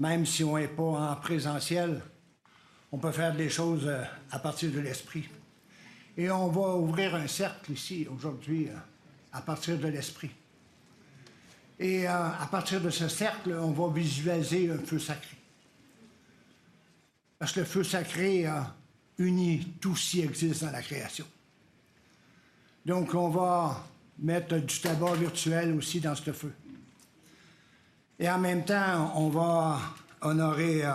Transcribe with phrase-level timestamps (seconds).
[0.00, 2.00] même si on n'est pas en présentiel,
[2.90, 5.28] on peut faire des choses euh, à partir de l'esprit.
[6.16, 8.74] Et on va ouvrir un cercle ici aujourd'hui euh,
[9.32, 10.30] à partir de l'esprit.
[11.78, 15.36] Et euh, à partir de ce cercle, on va visualiser un feu sacré.
[17.38, 18.46] Parce que le feu sacré
[19.18, 21.24] unit tout ce qui existe dans la création.
[22.84, 23.86] Donc, on va
[24.18, 26.52] mettre du tabac virtuel aussi dans ce feu.
[28.22, 29.80] Et en même temps, on va
[30.20, 30.92] honorer euh,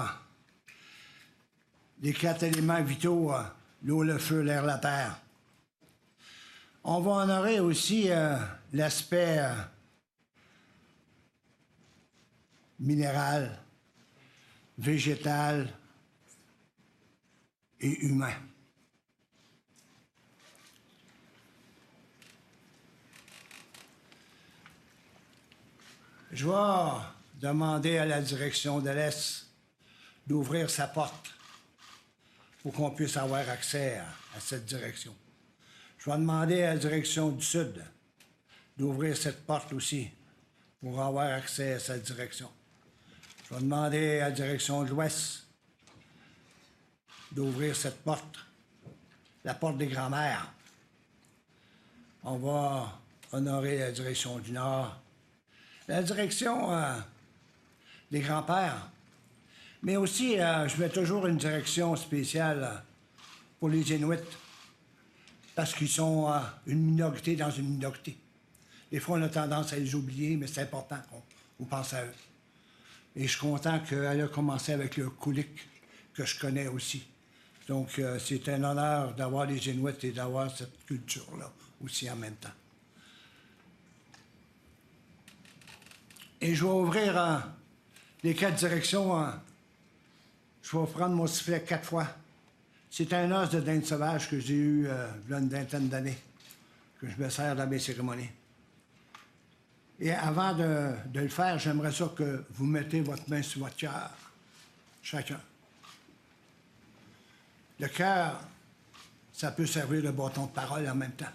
[2.03, 3.41] les quatre éléments vitaux, euh,
[3.81, 5.19] l'eau, le feu, l'air, la terre.
[6.83, 8.37] On va honorer aussi euh,
[8.73, 9.43] l'aspect
[12.79, 13.57] minéral,
[14.77, 15.67] végétal
[17.79, 18.35] et humain.
[26.31, 27.14] Je vais
[27.45, 29.45] demander à la direction de l'Est
[30.25, 31.31] d'ouvrir sa porte
[32.63, 33.99] pour qu'on puisse avoir accès
[34.35, 35.15] à, cette direction.
[35.99, 37.83] Je vais demander à la direction du Sud
[38.75, 40.09] d'ouvrir cette porte aussi
[40.81, 42.49] pour avoir accès à cette direction.
[43.47, 45.43] Je vais demander à la direction de l'Ouest
[47.31, 48.39] d'ouvrir cette porte,
[49.43, 50.51] la porte des grands-mères.
[52.23, 52.99] On va
[53.31, 54.99] honorer la direction du Nord,
[55.87, 56.95] la direction euh,
[58.11, 58.89] des grands-pères.
[59.83, 62.77] Mais aussi, euh, je mets toujours une direction spéciale euh,
[63.59, 64.17] pour les Inuits,
[65.55, 66.29] parce qu'ils sont
[66.67, 68.17] une minorité dans une minorité.
[68.91, 70.97] Des fois, on a tendance à les oublier, mais c'est important
[71.57, 72.13] qu'on pense à eux.
[73.15, 75.47] Et je suis content qu'elle a commencé avec le Kulik,
[76.13, 77.03] que je connais aussi.
[77.67, 81.51] Donc, c'est un honneur d'avoir les Inuits et d'avoir cette culture-là
[81.81, 82.49] aussi en même temps.
[86.41, 87.37] Et je vais ouvrir euh,
[88.25, 89.21] les quatre directions.
[89.21, 89.29] Euh,
[90.63, 92.07] je vais prendre mon sifflet quatre fois.
[92.89, 96.17] C'est un os de dinde sauvage que j'ai eu euh, il une vingtaine d'années,
[96.99, 98.31] que je me sers dans mes cérémonies.
[99.99, 103.75] Et avant de, de le faire, j'aimerais ça que vous mettez votre main sur votre
[103.75, 104.09] cœur,
[105.03, 105.39] chacun.
[107.79, 108.41] Le cœur,
[109.33, 111.25] ça peut servir de bâton de parole en même temps.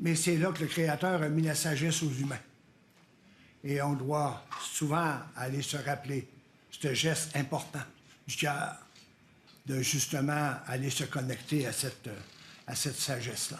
[0.00, 2.40] Mais c'est là que le Créateur a mis la sagesse aux humains.
[3.62, 6.26] Et on doit souvent aller se rappeler
[6.70, 7.82] ce geste important
[8.26, 8.76] du cœur,
[9.66, 12.08] de justement aller se connecter à cette,
[12.66, 13.58] à cette sagesse-là.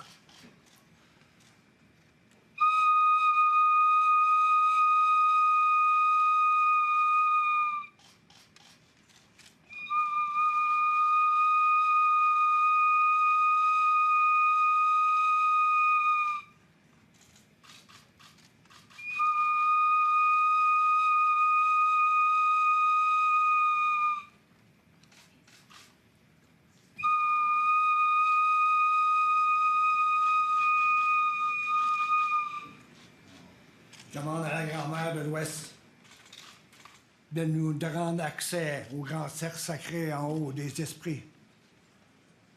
[38.40, 41.22] Accès au grand cercle sacré en haut des esprits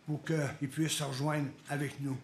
[0.06, 2.18] pour qu'ils puissent se rejoindre avec nous,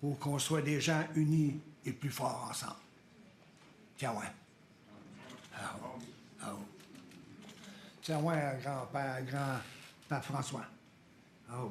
[0.00, 2.76] pour qu'on soit des gens unis et plus forts ensemble.
[3.96, 4.30] Tiens, ouais.
[5.56, 5.74] Ah,
[6.44, 6.54] ah,
[8.00, 10.66] Tiens, ouais, grand-père, grand-père François.
[11.50, 11.64] Ah,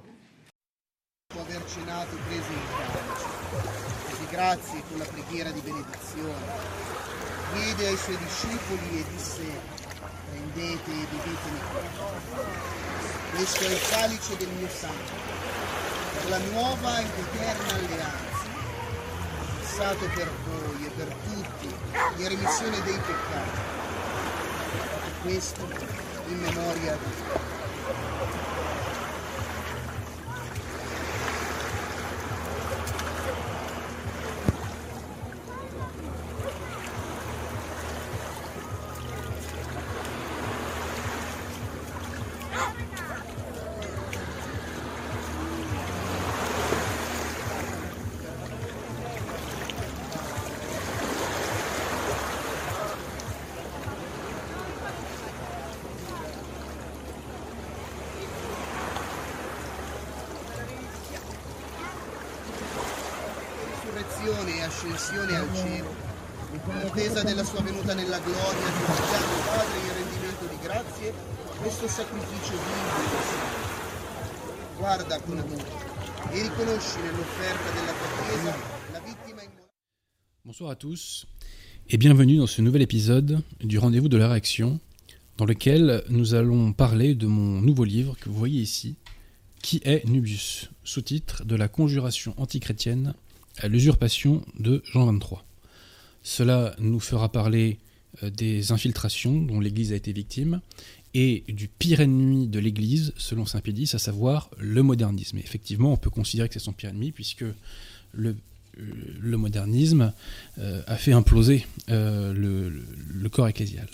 [9.17, 9.39] disse
[10.31, 11.59] prendete e bevetene
[13.35, 15.19] questo è il calice del mio sangue
[16.13, 18.31] per la nuova ed eterna alleanza
[19.81, 21.73] passato per voi e per tutti
[22.17, 23.59] in remissione dei peccati.
[25.21, 25.65] Questo
[26.27, 27.50] in memoria di resurrezione
[65.01, 65.25] e.
[80.45, 81.25] Bonsoir à tous
[81.89, 84.79] et bienvenue dans ce nouvel épisode du Rendez-vous de la réaction
[85.37, 88.95] dans lequel nous allons parler de mon nouveau livre que vous voyez ici,
[89.63, 93.15] qui est Nubius, sous-titre de la conjuration antichrétienne
[93.57, 95.39] à l'usurpation de Jean XXIII.
[96.23, 97.79] Cela nous fera parler
[98.23, 100.61] euh, des infiltrations dont l'Église a été victime
[101.13, 105.37] et du pire ennemi de l'Église, selon Saint Pédis, à savoir le modernisme.
[105.39, 107.43] Effectivement, on peut considérer que c'est son pire ennemi, puisque
[108.13, 108.35] le,
[108.79, 110.13] euh, modernisme
[110.59, 112.71] euh, a fait imploser le,
[113.29, 113.87] corps ecclésial.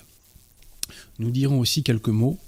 [1.18, 2.40] Nous dirons aussi quelques mots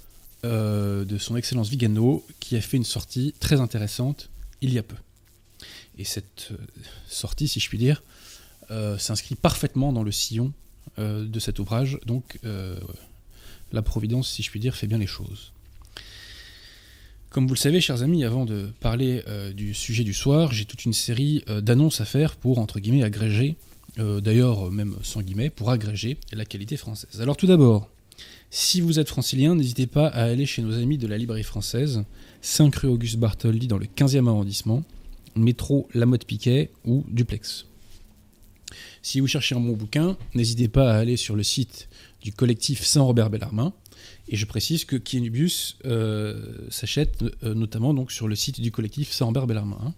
[0.44, 4.30] de son Excellence Vigano, qui a fait une sortie très intéressante
[4.62, 4.96] il y a peu.
[5.98, 6.50] Et cette
[7.08, 8.02] sortie, si je puis dire,
[8.98, 10.52] s'inscrit parfaitement dans le sillon
[10.98, 12.38] de cet ouvrage, donc
[13.72, 15.52] la Providence, si je puis dire, fait bien les choses.
[17.30, 20.64] Comme vous le savez, chers amis, avant de parler euh, du sujet du soir, j'ai
[20.64, 23.54] toute une série euh, d'annonces à faire pour, entre guillemets, agréger,
[24.00, 27.20] euh, d'ailleurs même sans guillemets, pour agréger la qualité française.
[27.20, 27.88] Alors tout d'abord,
[28.50, 32.02] si vous êtes francilien, n'hésitez pas à aller chez nos amis de la librairie française,
[32.42, 34.82] 5 rue Auguste Bartholdi dans le 15e arrondissement,
[35.34, 37.66] métro Lamotte Piquet ou Duplex.
[39.02, 41.88] Si vous cherchez un bon bouquin, n'hésitez pas à aller sur le site
[42.22, 43.72] du collectif Saint-Robert Bellarmin.
[44.28, 49.10] Et je précise que Kienubius euh, s'achète euh, notamment donc sur le site du collectif
[49.10, 49.94] Saint-Robert Bellarmin.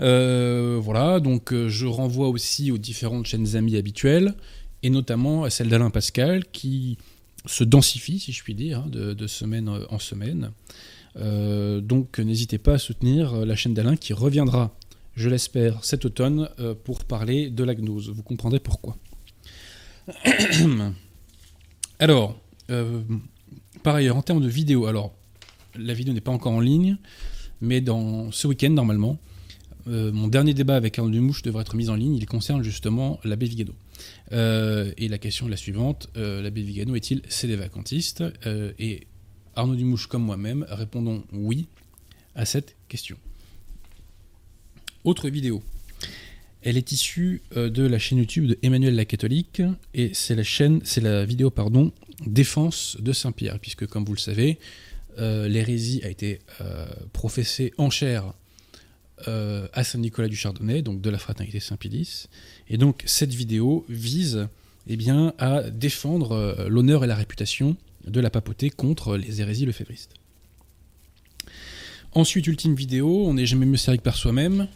[0.00, 4.34] Euh, voilà, donc je renvoie aussi aux différentes chaînes amies habituelles,
[4.82, 6.98] et notamment à celle d'Alain Pascal, qui
[7.46, 10.52] se densifie, si je puis dire, hein, de, semaine en semaine.
[11.16, 14.76] Donc n'hésitez pas à soutenir la chaîne d'Alain qui reviendra,
[15.14, 16.48] je l'espère, cet automne
[16.84, 18.10] pour parler de la gnose.
[18.10, 18.96] Vous comprendrez pourquoi.
[21.98, 22.38] alors,
[22.70, 23.02] euh,
[23.82, 25.14] par ailleurs, en termes de vidéo, alors,
[25.76, 26.96] la vidéo n'est pas encore en ligne,
[27.60, 29.18] mais dans ce week-end, normalement,
[29.88, 32.16] euh, mon dernier débat avec Arnaud Dumouche devrait être mis en ligne.
[32.16, 33.72] Il concerne justement l'abbé Vigano.
[34.32, 38.24] Euh, et la question est la suivante l'abbé Vigano est-il cédé-vacantiste
[38.78, 39.06] Et
[39.56, 41.66] Arnaud Dumouche, comme moi-même, répondons oui
[42.34, 43.16] à cette question.
[45.02, 45.62] Autre vidéo.
[46.62, 49.62] Elle est issue euh, de la chaîne YouTube de Emmanuel la Catholique
[49.94, 51.92] et c'est la chaîne, c'est la vidéo pardon,
[52.26, 54.58] défense de Saint Pierre, puisque comme vous le savez,
[55.18, 58.34] euh, l'hérésie a été euh, professée en chair
[59.72, 62.28] à Saint Nicolas du Chardonnay, donc de la fraternité Saint-Pédis,
[62.68, 64.46] et donc cette vidéo vise
[64.88, 70.14] eh bien, à défendre l'honneur et la réputation de la papauté contre les hérésies lefévristes.
[72.12, 74.68] Ensuite, ultime vidéo, on n'est jamais mieux servi que par soi-même.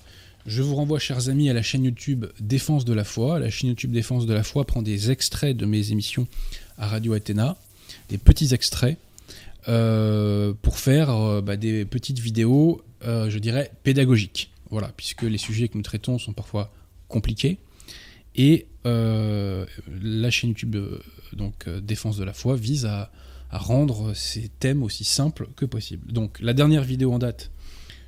[0.47, 3.39] Je vous renvoie, chers amis, à la chaîne YouTube Défense de la foi.
[3.39, 6.27] La chaîne YouTube Défense de la foi prend des extraits de mes émissions
[6.79, 7.57] à Radio Athéna,
[8.09, 8.99] des petits extraits,
[9.69, 14.51] euh, pour faire euh, bah, des petites vidéos, euh, je dirais, pédagogiques.
[14.71, 16.73] Voilà, puisque les sujets que nous traitons sont parfois
[17.09, 17.59] compliqués.
[18.37, 20.77] Et la chaîne YouTube
[21.33, 23.11] donc, Défense de la foi vise à
[23.59, 26.13] rendre ces thèmes aussi simples que possible.
[26.13, 27.51] Donc la dernière vidéo en date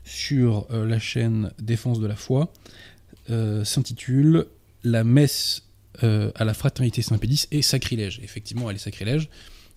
[0.05, 2.53] sur euh, la chaîne Défense de la foi
[3.31, 4.47] euh, s'intitule
[4.85, 5.63] La messe
[6.03, 8.21] euh, à la fraternité Saint-Pédis est sacrilège.
[8.23, 9.29] Effectivement, elle est sacrilège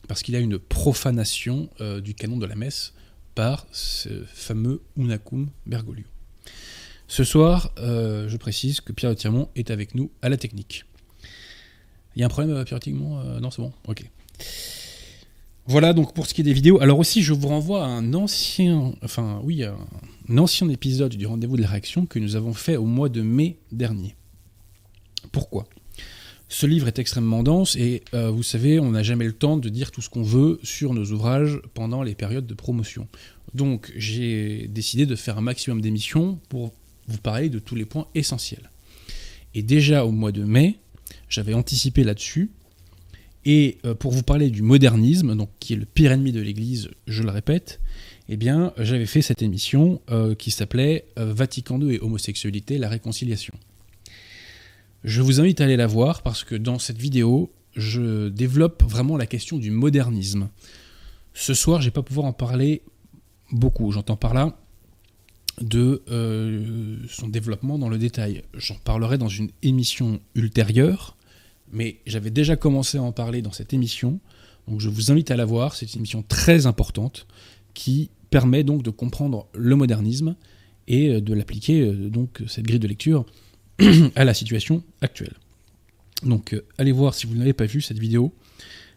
[0.07, 1.67] parce qu'il y a une profanation
[2.03, 2.93] du canon de la messe
[3.33, 6.05] par ce fameux Unacum Bergoglio.
[7.07, 10.85] Ce soir, je précise que Pierre de est avec nous à la technique.
[12.15, 14.09] Il y a un problème, Pierre Tirmont Non, c'est bon Ok.
[15.67, 16.79] Voilà donc pour ce qui est des vidéos.
[16.79, 18.93] Alors aussi, je vous renvoie à un ancien,
[20.69, 24.15] épisode du rendez-vous de la réaction que nous avons fait au mois de mai dernier.
[25.31, 25.65] Pourquoi?
[26.49, 29.67] Ce livre est extrêmement dense et euh, vous savez, on n'a jamais le temps de
[29.67, 33.07] dire tout ce qu'on veut sur nos ouvrages pendant les périodes de promotion.
[33.55, 36.73] Donc j'ai décidé de faire un maximum d'émissions pour
[37.07, 38.69] vous parler de tous les points essentiels.
[39.53, 40.79] Et déjà au mois de mai,
[41.29, 42.51] j'avais anticipé là-dessus
[43.45, 46.89] et euh, pour vous parler du modernisme, donc qui est le pire ennemi de l'Église,
[47.07, 47.79] je le répète,
[48.27, 52.89] eh bien, j'avais fait cette émission euh, qui s'appelait euh, Vatican II et homosexualité, la
[52.89, 53.53] réconciliation.
[55.03, 59.15] Je vous invite à aller la voir parce que dans cette vidéo, je développe vraiment
[59.15, 60.49] la question du modernisme.
[61.35, 62.81] Ce soir, je vais pas pouvoir en parler
[63.51, 63.91] beaucoup.
[63.91, 64.57] J'entends par là
[65.61, 66.01] de
[67.09, 68.43] son développement dans le détail.
[68.53, 71.15] J'en parlerai dans une émission ultérieure
[71.71, 74.19] mais j'avais déjà commencé à en parler dans cette émission,
[74.67, 77.27] donc je vous invite à la voir, c'est une émission très importante
[77.73, 80.35] qui permet donc de comprendre le modernisme
[80.87, 83.25] et euh, de l'appliquer, euh, donc cette grille de lecture,
[84.15, 85.33] à la situation actuelle.
[86.23, 88.33] Donc euh, allez voir si vous n'avez pas vu cette vidéo,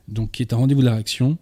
[0.06, 1.36] donc qui est un rendez-vous de la réaction,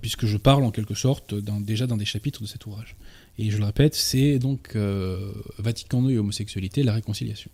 [0.00, 2.94] puisque je parle en quelque sorte déjà dans des chapitres de cet ouvrage.
[3.38, 4.76] Et je le répète, c'est donc
[5.58, 7.50] Vatican II et homosexualité, la réconciliation.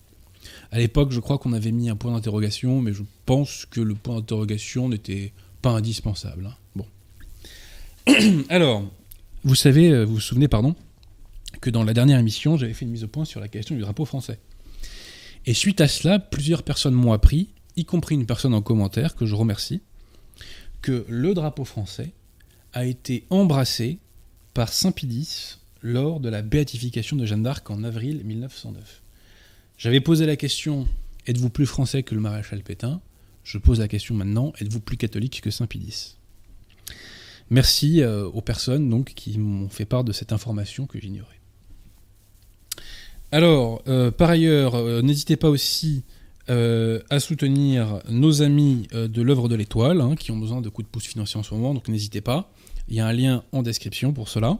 [0.70, 3.94] À l'époque, je crois qu'on avait mis un point d'interrogation, mais je pense que le
[3.94, 5.32] point d'interrogation n'était
[5.62, 6.47] pas indispensable.
[6.47, 6.54] hein.
[6.76, 6.87] Bon.
[8.49, 8.85] Alors,
[9.44, 10.75] vous savez, euh, vous vous souvenez, pardon,
[11.61, 13.80] que dans la dernière émission, j'avais fait une mise au point sur la question du
[13.80, 14.38] drapeau français.
[15.47, 19.26] Et suite à cela, plusieurs personnes m'ont appris, y compris une personne en commentaire que
[19.26, 19.80] je remercie,
[20.82, 22.12] que le drapeau français
[22.73, 23.99] a été embrassé
[24.54, 25.06] par Saint Pie
[25.82, 29.02] lors de la béatification de Jeanne d'Arc en avril 1909.
[29.76, 30.88] J'avais posé la question
[31.26, 33.00] êtes-vous plus français que le maréchal Pétain?
[33.44, 36.16] Je pose la question maintenant êtes-vous plus catholique que Saint Pie
[37.50, 41.40] Merci euh, aux personnes qui m'ont fait part de cette information que j'ignorais.
[43.32, 46.04] Alors, euh, par ailleurs, euh, n'hésitez pas aussi
[46.50, 50.90] à soutenir nos amis de l'œuvre de l'étoile, hein, qui ont besoin de coups de
[50.90, 52.50] pouce financiers en ce moment, donc n'hésitez pas.
[52.88, 54.58] Il y a un lien en description pour cela.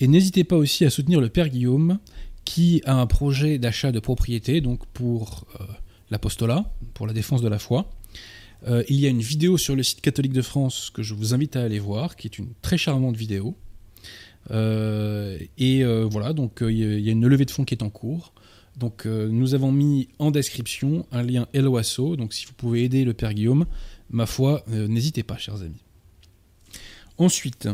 [0.00, 1.98] Et n'hésitez pas aussi à soutenir le Père Guillaume,
[2.44, 5.64] qui a un projet d'achat de propriété, donc pour euh,
[6.10, 7.90] l'apostolat, pour la défense de la foi.
[8.68, 11.34] Euh, il y a une vidéo sur le site catholique de France que je vous
[11.34, 13.56] invite à aller voir, qui est une très charmante vidéo.
[14.50, 17.90] Euh, et euh, voilà, donc il y a- une levée de fonds qui est en
[17.90, 18.32] cours.
[18.76, 23.14] Donc nous avons mis en description un lien Helloasso, donc si vous pouvez aider le
[23.14, 23.64] Père Guillaume,
[24.10, 25.82] ma foi, n'hésitez pas, chers amis.
[27.16, 27.70] Ensuite,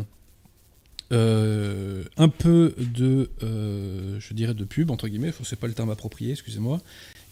[1.13, 5.91] euh, un peu de, euh, je dirais, de pub, entre guillemets, c'est pas le terme
[5.91, 6.81] approprié, excusez-moi,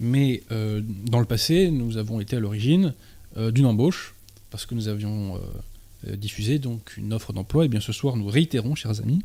[0.01, 2.95] mais euh, dans le passé, nous avons été à l'origine
[3.37, 4.17] d'une embauche,
[4.51, 5.41] parce que nous avions
[6.05, 9.23] diffusé donc une offre d'emploi, et bien ce soir, nous réitérons, chers amis.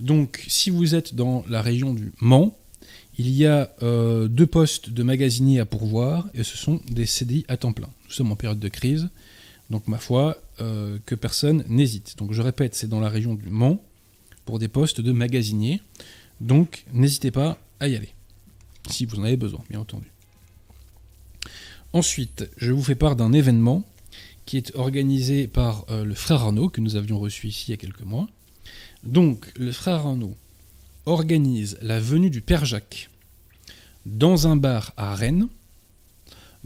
[0.00, 2.56] Donc, si vous êtes dans la région du Mans,
[3.18, 7.58] il y a deux postes de magasinier à pourvoir, et ce sont des CDI à
[7.58, 7.90] temps plein.
[8.06, 9.10] Nous sommes en période de crise,
[9.70, 12.16] donc ma foi, euh, que personne n'hésite.
[12.18, 13.82] Donc je répète, c'est dans la région du Mans,
[14.44, 15.80] pour des postes de magasinier.
[16.40, 18.14] Donc n'hésitez pas à y aller,
[18.88, 20.10] si vous en avez besoin, bien entendu.
[21.92, 23.82] Ensuite, je vous fais part d'un événement
[24.44, 27.74] qui est organisé par euh, le frère Arnaud, que nous avions reçu ici il y
[27.74, 28.28] a quelques mois.
[29.02, 30.36] Donc, le frère Arnaud
[31.04, 33.08] organise la venue du Père Jacques
[34.04, 35.48] dans un bar à Rennes,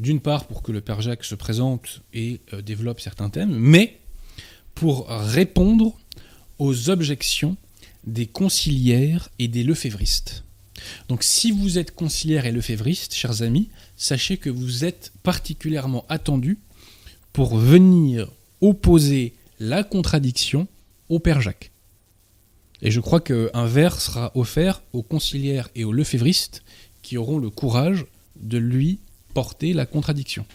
[0.00, 3.99] d'une part pour que le Père Jacques se présente et euh, développe certains thèmes, mais
[4.75, 5.95] pour répondre
[6.59, 7.57] aux objections
[8.04, 10.45] des conciliaires et des lefévristes.
[11.09, 16.59] Donc si vous êtes conciliaire et lefévriste, chers amis, sachez que vous êtes particulièrement attendus
[17.35, 18.30] pour venir
[18.62, 20.66] opposer la contradiction
[21.11, 21.73] au Père Jacques.
[22.80, 26.62] Et je crois qu'un verre sera offert aux conciliaires et aux lefévristes
[27.02, 29.00] qui auront le courage de lui
[29.35, 30.47] porter la contradiction.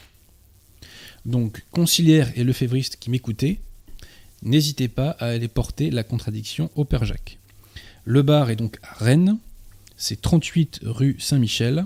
[1.25, 3.59] Donc, conciliaires et lefévristes qui m'écoutez,
[4.43, 7.39] n'hésitez pas à aller porter la contradiction au Père Jacques.
[8.03, 9.37] Le bar est donc à Rennes,
[9.97, 11.85] c'est 38 rue Saint-Michel,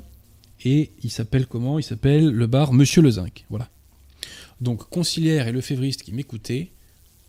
[0.65, 1.79] et il s'appelle comment?
[1.79, 3.46] Il s'appelle le bar Monsieur le Zinc.
[3.50, 3.69] Voilà.
[4.60, 6.72] Donc, conciliaires et lefévristes qui m'écoutez,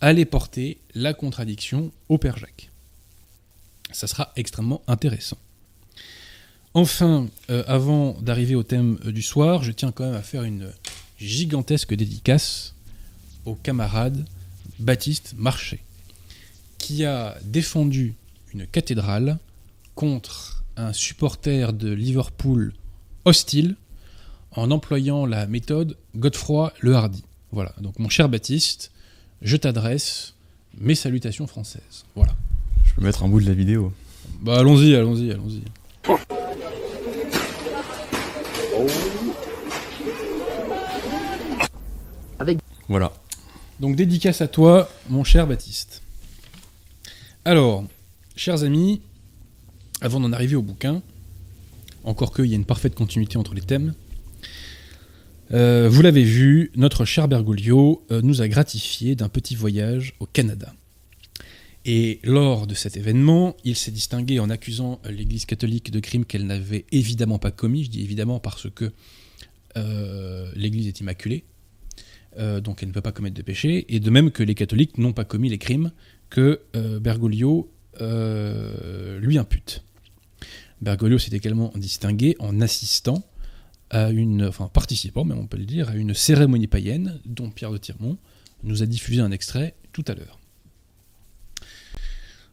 [0.01, 2.71] allez porter la contradiction au Père Jacques.
[3.93, 5.39] Ça sera extrêmement intéressant.
[6.75, 10.45] Enfin, euh, avant d'arriver au thème euh, du soir, je tiens quand même à faire
[10.45, 10.71] une
[11.19, 12.75] gigantesque dédicace
[13.45, 14.25] au camarade
[14.79, 15.81] Baptiste Marché,
[16.79, 18.15] qui a défendu
[18.55, 19.39] une cathédrale
[19.95, 22.73] contre un supporter de Liverpool
[23.25, 23.75] hostile
[24.53, 27.25] en employant la méthode Godefroy le Hardy.
[27.53, 28.93] Voilà, donc mon cher Baptiste,
[29.43, 30.35] je t'adresse
[30.79, 32.05] mes salutations françaises.
[32.15, 32.35] Voilà.
[32.85, 33.93] Je peux mettre un bout de la vidéo.
[34.41, 35.63] Bah allons-y, allons-y, allons-y.
[42.89, 43.13] Voilà.
[43.79, 46.03] Donc dédicace à toi, mon cher Baptiste.
[47.45, 47.85] Alors,
[48.37, 49.01] chers amis,
[50.01, 51.03] avant d'en arriver au bouquin,
[52.05, 53.95] encore qu'il y a une parfaite continuité entre les thèmes,
[55.53, 60.27] euh, vous l'avez vu, notre cher Bergoglio euh, nous a gratifié d'un petit voyage au
[60.27, 60.73] Canada.
[61.87, 66.27] Et lors de cet événement, il s'est distingué en accusant euh, l'Église catholique de crimes
[66.27, 67.85] qu'elle n'avait évidemment pas commis.
[67.85, 68.93] Je dis évidemment parce que
[69.77, 71.45] euh, l'Église est immaculée,
[72.39, 74.99] euh, donc elle ne peut pas commettre de péché, et de même que les catholiques
[74.99, 75.93] n'ont pas commis les crimes
[76.29, 76.61] que
[77.01, 79.83] Bergoglio lui impute.
[80.81, 83.25] Bergoglio s'est également distingué en assistant
[83.91, 87.73] à une, enfin participant, même on peut le dire, à une cérémonie païenne dont Pierre
[87.73, 88.17] de Tirmont
[88.63, 90.40] nous a diffusé un extrait tout à l'heure.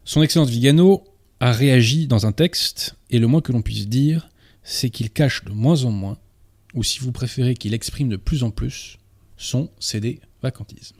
[0.08, 1.04] Son Excellence Vigano
[1.38, 4.30] a réagi dans un texte, et le moins que l'on puisse dire,
[4.62, 6.16] c'est qu'il cache de moins en moins,
[6.72, 8.96] ou si vous préférez qu'il exprime de plus en plus,
[9.36, 10.96] son CD vacantisme.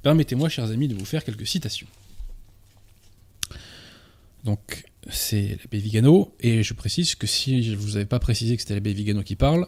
[0.00, 1.86] Permettez-moi, chers amis, de vous faire quelques citations.
[4.44, 8.62] Donc, c'est l'abbé Vigano, et je précise que si je vous avais pas précisé que
[8.62, 9.66] c'était l'abbé Vigano qui parle,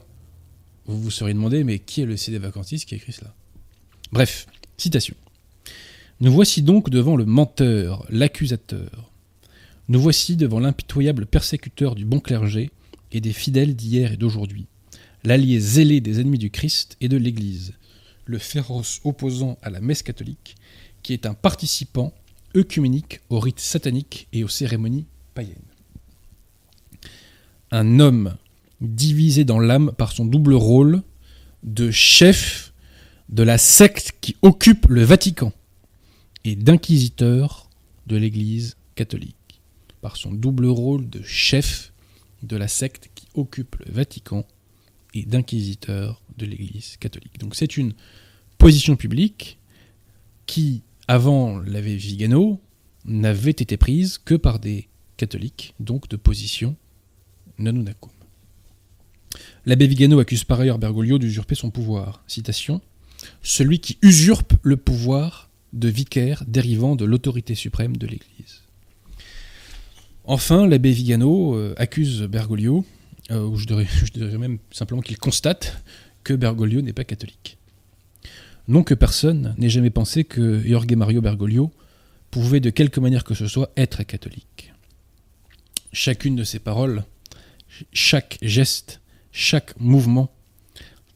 [0.87, 3.35] vous vous seriez demandé, mais qui est le CD vacantiste qui écrit cela?
[4.11, 4.47] Bref,
[4.79, 5.17] citation.
[6.21, 9.11] Nous voici donc devant le menteur, l'accusateur.
[9.89, 12.71] Nous voici devant l'impitoyable persécuteur du bon clergé
[13.11, 14.67] et des fidèles d'hier et d'aujourd'hui,
[15.25, 17.75] l'allié zélé des ennemis du Christ et de l'Église,
[18.27, 20.55] le féroce opposant à la messe catholique,
[21.03, 22.15] qui est un participant
[22.57, 25.57] œcuménique aux rites sataniques et aux cérémonies païennes.
[27.73, 28.37] Un homme
[28.81, 31.03] divisé dans l'âme par son double rôle
[31.65, 32.73] de chef
[33.31, 35.53] de la secte qui occupe le Vatican
[36.45, 37.71] et d'inquisiteur
[38.07, 39.63] de l'Église catholique,
[40.01, 41.93] par son double rôle de chef
[42.43, 44.47] de la secte qui occupe le Vatican
[45.15, 47.39] et d'inquisiteur de l'Église catholique.
[47.39, 47.95] Donc c'est une
[48.59, 49.59] position publique
[50.47, 52.61] qui, avant l'abbé Vigano,
[53.07, 56.77] n'avait été prise que par des catholiques, donc de position
[57.59, 58.11] nanunacum.
[59.67, 62.23] L'abbé Vigano accuse par ailleurs Bergoglio d'usurper son pouvoir.
[62.27, 62.81] Citation
[63.43, 68.63] Celui qui usurpe le pouvoir de vicaire dérivant de l'autorité suprême de l'Église.
[70.25, 72.87] Enfin, l'abbé Vigano euh, accuse Bergoglio,
[73.31, 75.83] euh, ou je dirais, même simplement qu'il constate
[76.23, 77.59] que Bergoglio n'est pas catholique.
[78.67, 81.71] Non que personne n'ait jamais pensé que Jorge Mario Bergoglio
[82.31, 84.73] pouvait de quelque manière que ce soit être catholique.
[85.93, 87.05] Chacune de ses paroles,
[87.93, 89.01] chaque geste,
[89.33, 90.33] chaque mouvement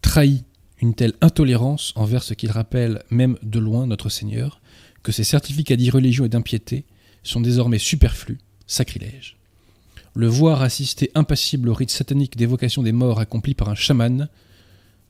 [0.03, 0.44] trahit
[0.81, 4.61] une telle intolérance envers ce qu'il rappelle même de loin notre Seigneur,
[5.03, 6.85] que ces certificats d'irreligion et d'impiété
[7.23, 9.37] sont désormais superflus, sacrilèges.
[10.14, 14.29] Le voir assister impassible au rite satanique d'évocation des morts accompli par un chaman,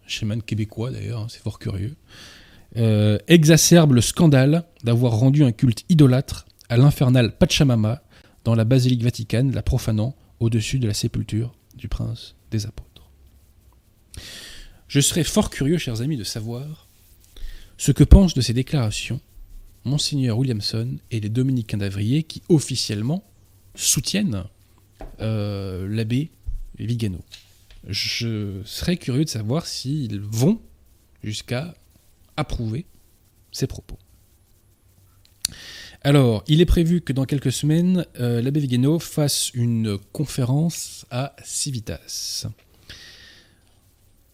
[0.07, 1.97] chaman québécois d'ailleurs, hein, c'est fort curieux,
[2.77, 8.03] euh, exacerbe le scandale d'avoir rendu un culte idolâtre à l'infernal Pachamama
[8.45, 13.11] dans la basilique vaticane, la profanant au-dessus de la sépulture du prince des apôtres.
[14.89, 16.89] Je serais fort curieux, chers amis, de savoir
[17.77, 19.21] ce que pensent de ces déclarations
[19.85, 23.23] Monseigneur Williamson et les dominicains d'Avrier qui officiellement
[23.75, 24.45] soutiennent
[25.21, 26.31] euh, l'abbé
[26.79, 27.21] Vigano.
[27.87, 30.61] Je serais curieux de savoir s'ils vont
[31.23, 31.75] jusqu'à
[32.37, 32.87] approuver
[33.53, 33.99] ces propos.
[36.03, 41.35] Alors, il est prévu que dans quelques semaines, euh, l'abbé Vigano fasse une conférence à
[41.45, 42.47] Civitas.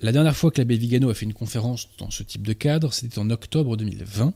[0.00, 2.92] La dernière fois que l'abbé Vigano a fait une conférence dans ce type de cadre,
[2.92, 4.35] c'était en octobre 2020.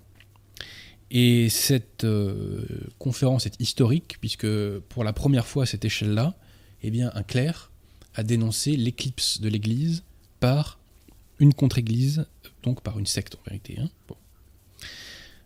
[1.10, 2.64] Et cette euh,
[2.98, 4.46] conférence est historique, puisque
[4.88, 6.36] pour la première fois à cette échelle-là,
[6.82, 7.70] eh bien, un clerc
[8.14, 10.04] a dénoncé l'éclipse de l'Église
[10.40, 10.78] par
[11.38, 12.26] une contre-Église,
[12.62, 13.78] donc par une secte en vérité.
[13.80, 13.88] Hein.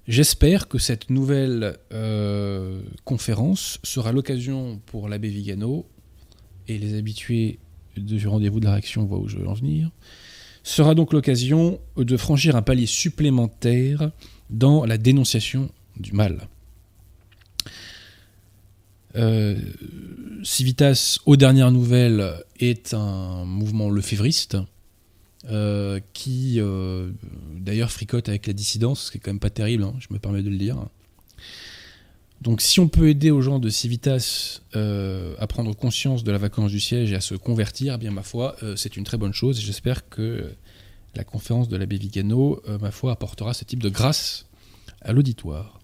[0.09, 5.87] J'espère que cette nouvelle euh, conférence sera l'occasion pour l'abbé Vigano
[6.67, 7.61] et les habitués
[7.97, 9.91] du rendez-vous de la réaction voit où je veux en venir,
[10.63, 14.11] sera donc l'occasion de franchir un palier supplémentaire
[14.51, 16.49] dans la dénonciation du mal.
[19.17, 19.57] Euh,
[20.43, 24.57] Civitas, aux dernières nouvelles, est un mouvement lefévriste
[25.51, 27.11] euh, qui, euh,
[27.57, 30.19] d'ailleurs, fricote avec la dissidence, ce qui est quand même pas terrible, hein, je me
[30.19, 30.77] permets de le dire.
[32.43, 36.39] Donc si on peut aider aux gens de Civitas euh, à prendre conscience de la
[36.39, 39.17] vacance du siège et à se convertir, eh bien ma foi, euh, c'est une très
[39.17, 39.61] bonne chose.
[39.61, 40.53] J'espère que
[41.15, 44.47] la conférence de l'abbé Vigano, euh, ma foi, apportera ce type de grâce
[45.03, 45.79] à l'auditoire.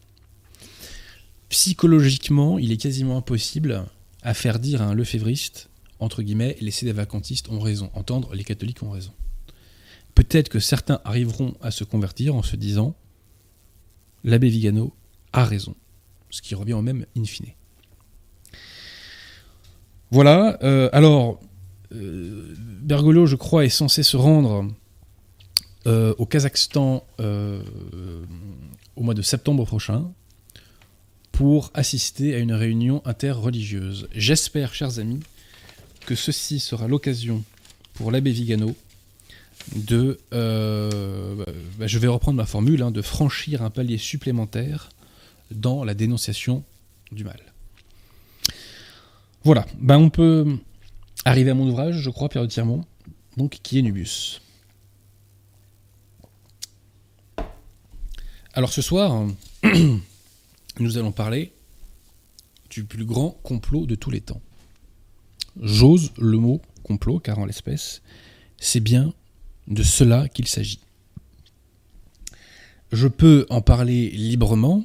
[1.49, 3.85] Psychologiquement, il est quasiment impossible
[4.25, 8.83] à faire dire à un lefévriste, entre guillemets, les vacantistes ont raison, entendre les catholiques
[8.83, 9.13] ont raison.
[10.17, 12.97] Peut-être que certains arriveront à se convertir en se disant,
[14.25, 14.93] l'abbé Vigano
[15.33, 15.77] a raison
[16.31, 17.47] ce qui revient au même in fine.
[20.11, 21.39] Voilà, euh, alors,
[21.95, 24.67] euh, Bergolo, je crois, est censé se rendre
[25.87, 27.05] euh, au Kazakhstan
[28.97, 30.11] au mois de septembre prochain
[31.31, 34.09] pour assister à une réunion interreligieuse.
[34.15, 35.21] J'espère, chers amis,
[36.07, 37.45] que ceci sera l'occasion
[37.95, 38.75] pour l'abbé Vigano
[39.77, 44.89] de, bah, je vais reprendre ma formule, hein, de franchir un palier supplémentaire
[45.51, 46.65] dans la dénonciation
[47.13, 47.41] du mal.
[49.45, 50.59] Voilà, ben on peut
[51.25, 52.53] arriver à mon ouvrage, je crois, Pierre de
[53.37, 54.41] donc qui est Nubus.
[58.53, 59.27] Alors ce soir,
[60.81, 61.53] nous allons parler
[62.71, 64.43] du plus grand complot de tous les temps.
[65.61, 68.03] J'ose le mot complot, car en l'espèce,
[68.59, 69.13] c'est bien
[69.69, 70.81] de cela qu'il s'agit.
[72.91, 74.85] Je peux en parler librement,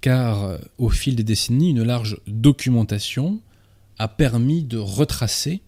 [0.00, 3.40] car euh, au fil des décennies, une large documentation
[3.98, 5.60] a permis de retracer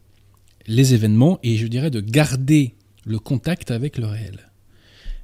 [0.66, 4.50] les événements et je dirais de garder le contact avec le réel.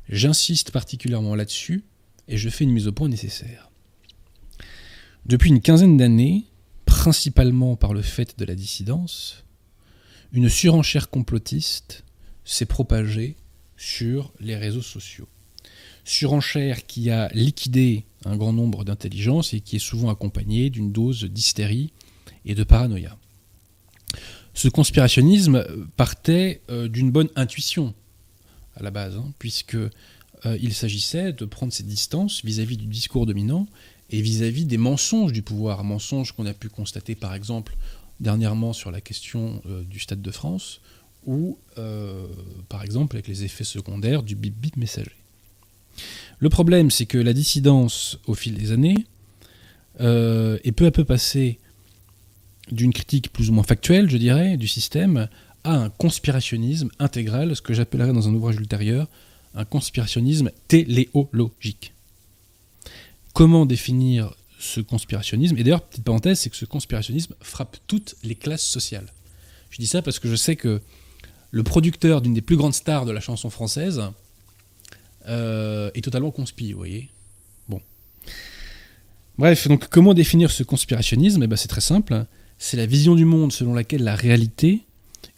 [0.09, 1.85] J'insiste particulièrement là-dessus
[2.29, 3.71] et je fais une mise au point nécessaire.
[5.25, 6.45] Depuis une quinzaine d'années,
[6.85, 9.45] principalement par le fait de la dissidence,
[10.33, 12.05] une surenchère complotiste
[12.45, 13.37] s'est propagée
[13.77, 15.29] sur les réseaux sociaux.
[16.07, 21.25] Surenchère qui a liquidé un grand nombre d'intelligences et qui est souvent accompagnée d'une dose
[21.25, 21.92] d'hystérie
[22.45, 23.19] et de paranoïa.
[24.55, 25.66] Ce conspirationnisme
[25.97, 27.92] partait euh, d'une bonne intuition
[28.77, 29.90] à la base, hein, puisque euh,
[30.62, 33.66] il s'agissait de prendre ses distances vis-à-vis du discours dominant
[34.11, 37.77] et vis-à-vis des mensonges du pouvoir, mensonges qu'on a pu constater par exemple
[38.21, 40.81] dernièrement sur la question euh, du Stade de France,
[41.27, 41.59] ou
[42.69, 45.11] par exemple avec les effets secondaires du bip bip messager.
[46.39, 49.07] Le problème, c'est que la dissidence, au fil des années,
[49.99, 51.59] est peu à peu passée
[52.71, 55.29] d'une critique plus ou moins factuelle, je dirais, du système,
[55.65, 59.09] à un conspirationnisme intégral, ce que j'appellerais dans un ouvrage ultérieur
[59.55, 61.95] un conspirationnisme téléologique.
[63.33, 65.57] Comment définir ce conspirationnisme?
[65.59, 69.13] Et d'ailleurs, petite parenthèse, c'est que ce conspirationnisme frappe toutes les classes sociales.
[69.71, 70.81] Je dis ça parce que je sais que
[71.51, 74.03] le producteur d'une des plus grandes stars de la chanson française
[75.29, 77.09] euh, est totalement conspi, vous voyez.
[77.69, 77.81] Bon.
[79.39, 81.43] Bref, donc comment définir ce conspirationnisme?
[81.43, 82.27] Eh ben, C'est très simple
[82.59, 84.83] c'est la vision du monde selon laquelle la réalité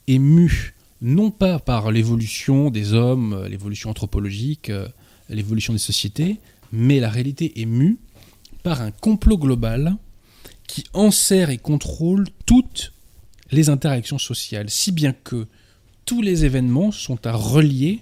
[0.07, 4.89] est mue non pas par l'évolution des hommes, euh, l'évolution anthropologique, euh,
[5.29, 6.39] l'évolution des sociétés,
[6.73, 7.99] mais la réalité est mue
[8.63, 9.97] par un complot global
[10.67, 12.93] qui enserre et contrôle toutes
[13.53, 15.47] les interactions sociales, si bien que
[16.05, 18.01] tous les événements sont à relier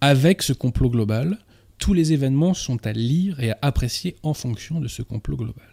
[0.00, 1.38] avec ce complot global,
[1.78, 5.70] tous les événements sont à lire et à apprécier en fonction de ce complot global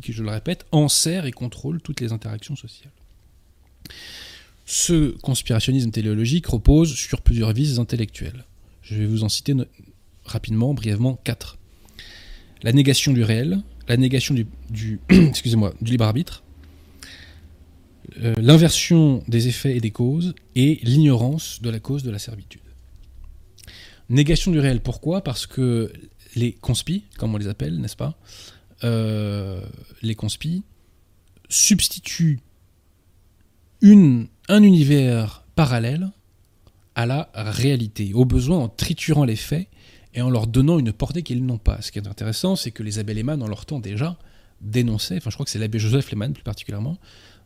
[0.00, 2.92] qui, je le répète, enserre et contrôle toutes les interactions sociales.
[4.64, 8.44] Ce conspirationnisme téléologique repose sur plusieurs vises intellectuelles.
[8.82, 9.54] Je vais vous en citer
[10.24, 11.58] rapidement, brièvement, quatre.
[12.62, 14.34] La négation du réel, la négation
[14.70, 15.00] du
[15.80, 16.42] libre arbitre,
[18.22, 22.60] euh, l'inversion des effets et des causes, et l'ignorance de la cause de la servitude.
[24.08, 25.22] Négation du réel, pourquoi?
[25.22, 25.92] Parce que
[26.34, 28.18] les conspis, comme on les appelle, n'est-ce pas,
[28.84, 29.64] euh,
[30.02, 30.64] les conspis
[31.48, 32.40] substituent
[33.82, 36.10] un univers parallèle
[36.94, 39.68] à la réalité, au besoin en triturant les faits
[40.14, 41.80] et en leur donnant une portée qu'ils n'ont pas.
[41.80, 44.18] Ce qui est intéressant, c'est que les abbés Lehmann, en leur temps déjà,
[44.60, 46.98] dénonçaient, enfin je crois que c'est l'abbé Joseph Lehmann plus particulièrement,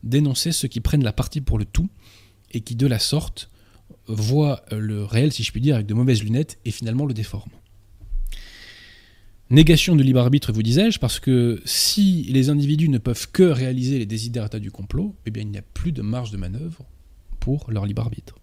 [0.02, 1.88] dénonçaient ceux qui prennent la partie pour le tout
[2.52, 3.50] et qui de la sorte
[4.08, 7.52] voient le réel, si je puis dire, avec de mauvaises lunettes et finalement le déforment.
[9.48, 13.98] Négation du libre arbitre, vous disais-je, parce que si les individus ne peuvent que réaliser
[13.98, 16.84] les désidératas du complot, eh bien il n'y a plus de marge de manœuvre
[17.38, 18.36] pour leur libre arbitre.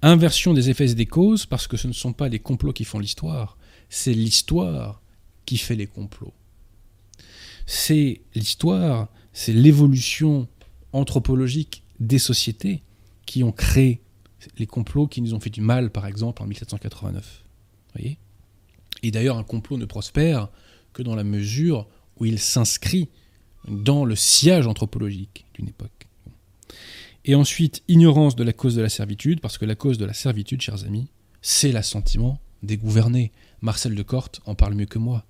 [0.00, 2.84] Inversion des effets et des causes, parce que ce ne sont pas les complots qui
[2.84, 5.02] font l'histoire, c'est l'histoire
[5.46, 6.34] qui fait les complots.
[7.66, 10.48] C'est l'histoire, c'est l'évolution
[10.92, 12.82] anthropologique des sociétés
[13.26, 14.00] qui ont créé
[14.58, 17.44] les complots qui nous ont fait du mal, par exemple, en 1789.
[17.94, 18.18] Voyez?
[19.02, 20.48] Et d'ailleurs, un complot ne prospère
[20.92, 21.86] que dans la mesure
[22.18, 23.08] où il s'inscrit
[23.68, 26.08] dans le sillage anthropologique d'une époque.
[27.24, 30.12] Et ensuite, ignorance de la cause de la servitude, parce que la cause de la
[30.12, 31.08] servitude, chers amis,
[31.40, 33.32] c'est l'assentiment des gouvernés.
[33.60, 35.24] Marcel de Corte en parle mieux que moi.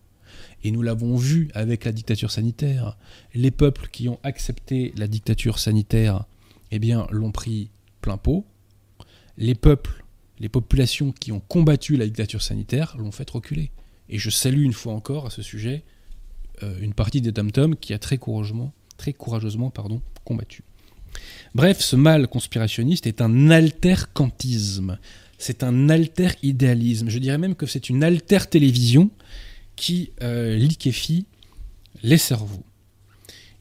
[0.65, 2.97] Et nous l'avons vu avec la dictature sanitaire.
[3.35, 6.25] Les peuples qui ont accepté la dictature sanitaire,
[6.71, 7.69] eh bien, l'ont pris
[8.01, 8.47] plein pot.
[9.39, 10.03] Les peuples
[10.43, 13.71] les populations qui ont combattu la dictature sanitaire l'ont fait reculer.
[14.09, 15.85] Et je salue une fois encore à ce sujet
[16.63, 20.65] euh, une partie des Tom qui a très courageusement, très courageusement pardon, combattu.
[21.55, 24.99] Bref, ce mal conspirationniste est un alter-kantisme,
[25.39, 27.09] c'est un alter-idéalisme.
[27.09, 29.11] Je dirais même que c'est une alter-télévision
[29.77, 31.27] qui euh, liquéfie
[32.03, 32.65] les cerveaux.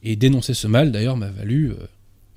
[0.02, 1.86] Et dénoncer ce mal, d'ailleurs, m'a valu euh,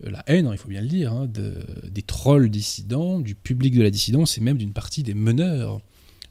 [0.10, 3.82] la haine, hein, il faut bien le dire, hein, des trolls dissidents, du public de
[3.82, 5.82] la dissidence et même d'une partie des meneurs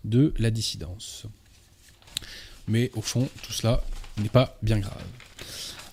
[0.05, 1.27] de la dissidence.
[2.69, 3.83] Mais au fond, tout cela
[4.19, 5.03] n'est pas bien grave.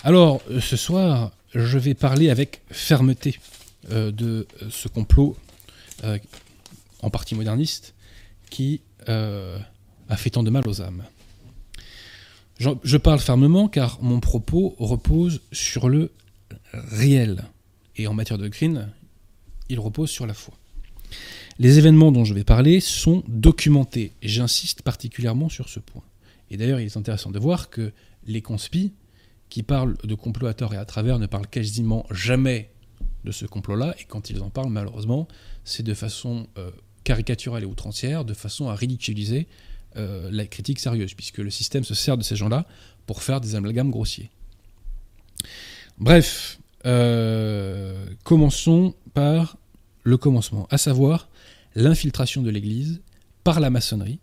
[0.03, 3.39] Alors, euh, ce soir, je vais parler avec fermeté
[3.91, 5.35] euh, de ce complot,
[7.03, 7.93] en partie moderniste,
[8.49, 11.03] qui a fait tant de mal aux âmes.
[12.57, 16.11] Je parle fermement car mon propos repose sur le
[16.73, 17.43] réel,
[18.01, 18.89] et en matière de green,
[19.69, 20.53] il repose sur la foi.
[21.59, 26.03] Les événements dont je vais parler sont documentés, j'insiste particulièrement sur ce point.
[26.49, 27.91] Et d'ailleurs, il est intéressant de voir que
[28.25, 28.93] les conspis,
[29.49, 32.71] qui parlent de complot à tort et à travers, ne parlent quasiment jamais
[33.25, 35.27] de ce complot-là, et quand ils en parlent, malheureusement,
[35.63, 36.71] c'est de façon euh,
[37.03, 39.47] caricaturale et outrancière de façon à ridiculiser
[39.97, 42.65] euh, la critique sérieuse, puisque le système se sert de ces gens-là
[43.05, 44.31] pour faire des amalgames grossiers.
[45.97, 49.57] Bref, euh, commençons par
[50.03, 51.29] le commencement, à savoir
[51.75, 53.01] l'infiltration de l'Église
[53.43, 54.19] par la maçonnerie,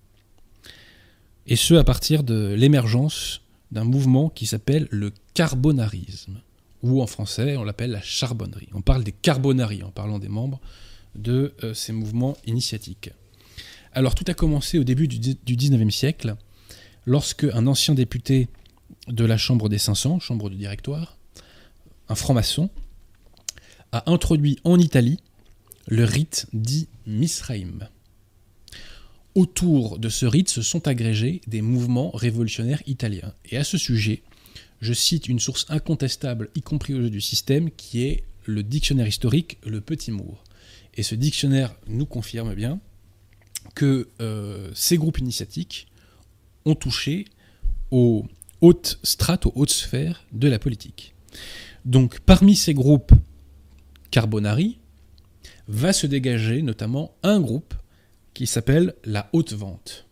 [1.46, 3.40] et ce à partir de l'émergence
[3.70, 6.40] d'un mouvement qui s'appelle le carbonarisme,
[6.82, 8.68] ou en français on l'appelle la charbonnerie.
[8.74, 10.60] On parle des carbonaries en parlant des membres
[11.14, 13.10] de euh, ces mouvements initiatiques.
[13.92, 16.36] Alors tout a commencé au début du, du 19e siècle,
[17.06, 18.48] lorsque un ancien député
[19.08, 21.17] de la Chambre des 500, Chambre du Directoire,
[22.08, 22.70] un franc-maçon,
[23.92, 25.18] a introduit en Italie
[25.86, 27.88] le rite dit Misraïm.
[29.34, 33.32] Autour de ce rite se sont agrégés des mouvements révolutionnaires italiens.
[33.46, 34.22] Et à ce sujet,
[34.80, 39.06] je cite une source incontestable, y compris au jeu du système, qui est le dictionnaire
[39.06, 40.44] historique Le Petit Mour.
[40.96, 42.80] Et ce dictionnaire nous confirme bien
[43.74, 45.86] que euh, ces groupes initiatiques
[46.64, 47.26] ont touché
[47.90, 48.26] aux
[48.60, 51.14] hautes strates, aux hautes sphères de la politique.
[51.88, 53.14] Donc parmi ces groupes
[54.10, 54.78] Carbonari,
[55.68, 57.74] va se dégager notamment un groupe
[58.34, 60.06] qui s'appelle la haute vente.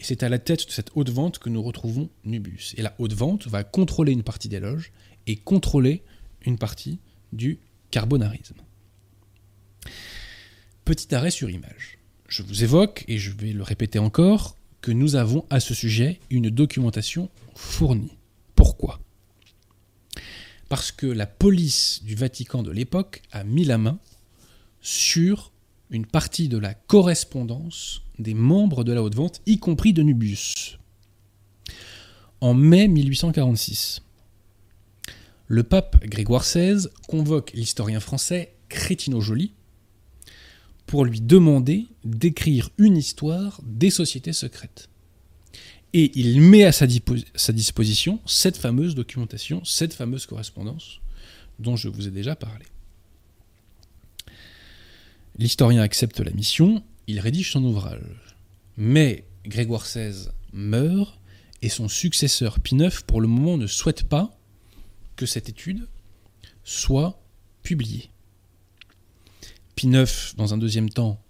[0.00, 2.74] Et c'est à la tête de cette haute vente que nous retrouvons Nubus.
[2.78, 4.92] Et la haute vente va contrôler une partie des loges
[5.26, 6.02] et contrôler
[6.46, 6.98] une partie
[7.32, 8.56] du carbonarisme.
[10.86, 11.98] Petit arrêt sur image.
[12.26, 16.20] Je vous évoque, et je vais le répéter encore, que nous avons à ce sujet
[16.30, 18.16] une documentation fournie.
[18.56, 18.98] Pourquoi?
[20.72, 23.98] Parce que la police du Vatican de l'époque a mis la main
[24.80, 25.52] sur
[25.90, 30.78] une partie de la correspondance des membres de la haute vente, y compris de Nubius.
[32.40, 34.00] En mai 1846,
[35.46, 39.52] le pape Grégoire XVI convoque l'historien français Crétino Joly
[40.86, 44.88] pour lui demander d'écrire une histoire des sociétés secrètes.
[45.94, 51.00] Et il met à sa, disposition cette fameuse documentation, cette fameuse correspondance
[51.58, 52.64] dont je vous ai déjà parlé.
[55.38, 58.36] L'historien accepte la mission, il rédige son ouvrage.
[58.76, 61.18] Mais Grégoire XVI meurt
[61.60, 64.36] et son successeur Pie IX, pour le moment, ne souhaite pas
[65.16, 65.88] que cette étude
[66.64, 67.22] soit
[67.62, 68.10] publiée.
[69.74, 69.88] Pie
[70.36, 71.21] dans un deuxième temps,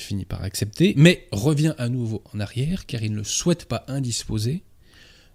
[0.00, 4.62] finit par accepter, mais revient à nouveau en arrière car il ne souhaite pas indisposer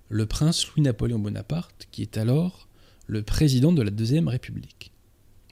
[0.09, 2.67] le prince Louis-Napoléon Bonaparte, qui est alors
[3.07, 4.91] le président de la Deuxième République.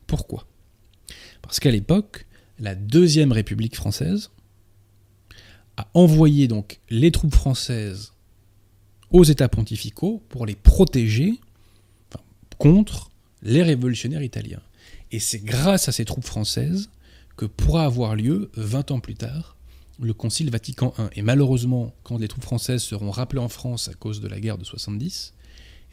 [0.08, 0.48] Pourquoi?
[1.42, 2.26] Parce qu'à l'époque,
[2.60, 4.32] la Deuxième République française
[5.78, 8.14] a envoyé donc les troupes françaises
[9.10, 11.40] aux États pontificaux pour les protéger
[12.58, 14.62] contre les révolutionnaires italiens.
[15.12, 16.90] Et c'est grâce à ces troupes françaises
[17.36, 19.58] que pourra avoir lieu, 20 ans plus tard,
[20.00, 21.20] le Concile Vatican I.
[21.20, 24.58] Et malheureusement, quand les troupes françaises seront rappelées en France à cause de la guerre
[24.58, 25.34] de 70,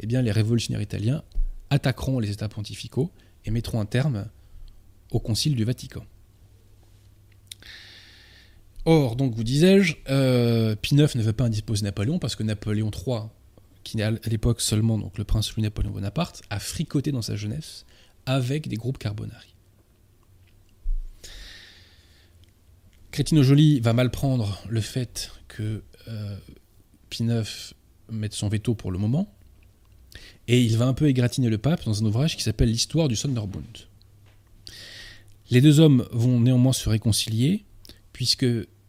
[0.01, 1.23] eh bien les révolutionnaires italiens
[1.71, 3.11] attaqueront les États pontificaux
[3.45, 4.27] et mettront un terme
[5.11, 6.05] au Concile du Vatican.
[8.87, 13.25] Or, donc vous disais-je, euh, ne veut pas indisposer Napoléon parce que Napoléon III,
[13.85, 17.85] qui n'est à l'époque seulement donc le prince Louis-Napoléon Bonaparte, a fricoté dans sa jeunesse
[18.27, 19.55] avec des groupes carbonari.
[23.11, 26.37] Crétino Joly va mal prendre le fait que euh,
[28.11, 29.33] mette son veto pour le moment,
[30.49, 33.17] et il va un peu égratigner le pape dans un ouvrage qui s'appelle L'histoire du
[33.17, 33.65] Sonderbund.
[35.51, 37.65] Les deux hommes vont néanmoins se réconcilier,
[38.13, 38.47] puisque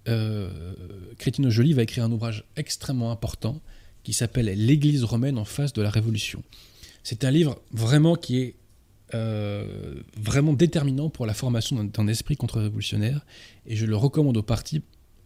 [0.07, 0.73] euh,
[1.17, 3.61] Crétino Joly va écrire un ouvrage extrêmement important
[4.03, 6.43] qui s'appelle L'Église romaine en face de la Révolution.
[7.03, 8.55] C'est un livre vraiment qui est
[9.13, 13.25] euh, vraiment déterminant pour la formation d'un esprit contre-révolutionnaire,
[13.65, 14.81] et je le recommande aux partis,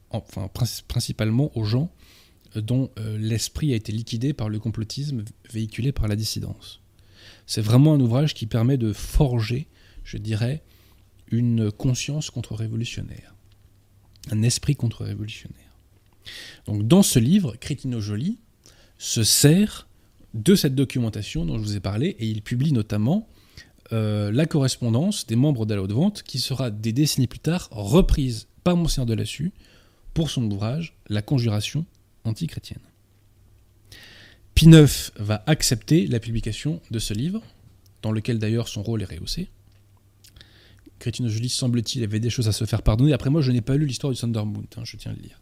[0.10, 0.50] enfin
[0.88, 1.91] principalement aux gens
[2.56, 6.82] dont euh, l'esprit a été liquidé par le complotisme véhiculé par la dissidence.
[7.48, 9.67] C'est vraiment un ouvrage qui permet de forger,
[10.04, 10.63] je dirais,
[11.32, 13.36] une conscience contre-révolutionnaire
[14.32, 15.78] un esprit contre-révolutionnaire.
[16.65, 18.39] Donc dans ce livre, Crétino Joly
[18.98, 19.88] se sert
[20.34, 23.28] de cette documentation dont je vous ai parlé et il publie notamment
[23.93, 27.67] euh, la correspondance des membres de la haute vente qui sera des décennies plus tard
[27.71, 29.52] reprise par Monseigneur de Lassus
[30.13, 31.86] pour son ouvrage La conjuration
[32.24, 32.82] antichrétienne.
[34.56, 37.43] Pie IX va accepter la publication de ce livre,
[38.02, 39.50] dans lequel d'ailleurs son rôle est rehaussé,
[41.00, 43.13] Crétino Joly, semble-t-il, avait des choses à se faire pardonner.
[43.13, 45.41] Après moi, je n'ai pas lu l'histoire du Thunderbolt, hein, je tiens à le lire.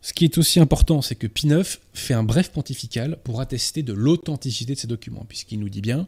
[0.00, 3.82] Ce qui est aussi important, c'est que Pie IX fait un bref pontifical pour attester
[3.82, 6.06] de l'authenticité de ces documents, puisqu'il nous dit bien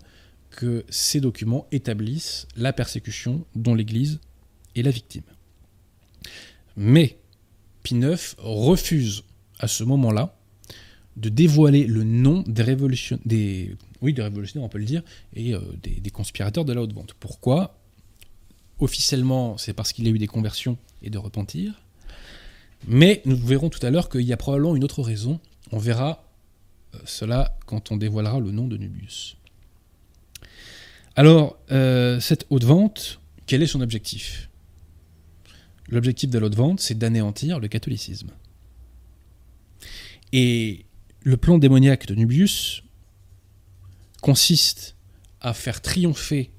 [0.50, 4.20] que ces documents établissent la persécution dont l'Église
[4.76, 5.22] est la victime.
[6.76, 7.18] Mais
[7.82, 9.24] Pie IX refuse
[9.58, 10.36] à ce moment-là
[11.16, 13.18] de dévoiler le nom des, révolution...
[13.24, 13.76] des...
[14.00, 15.02] Oui, des révolutionnaires, on peut le dire,
[15.34, 17.14] et euh, des, des conspirateurs de la haute vente.
[17.20, 17.78] Pourquoi?
[18.78, 21.82] Officiellement, c'est parce qu'il y a eu des conversions et de repentir.
[22.86, 25.38] Mais nous verrons tout à l'heure qu'il y a probablement une autre raison.
[25.70, 26.24] On verra
[26.94, 29.36] euh, cela quand on dévoilera le nom de Nubius.
[31.16, 34.48] Alors, euh, cette haute vente, quel est son objectif?
[35.88, 38.30] L'objectif de la haute vente, c'est d'anéantir le catholicisme.
[40.32, 40.86] Et
[41.22, 42.84] le plan démoniaque de Nubius
[44.20, 44.96] consiste
[45.40, 46.52] à faire triompher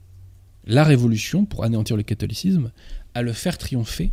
[0.66, 2.72] la révolution pour anéantir le catholicisme,
[3.14, 4.12] à le faire triompher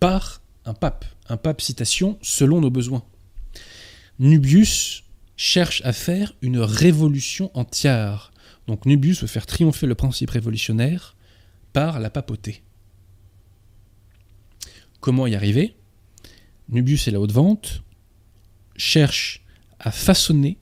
[0.00, 1.04] par un pape.
[1.28, 3.04] Un pape, citation, selon nos besoins.
[4.18, 5.04] Nubius
[5.36, 8.32] cherche à faire une révolution entière.
[8.66, 11.16] Donc Nubius veut faire triompher le principe révolutionnaire
[11.72, 12.62] par la papauté.
[15.00, 15.76] Comment y arriver?
[16.68, 17.82] Nubius et la haute vente
[18.76, 19.44] cherchent
[19.78, 20.58] à façonner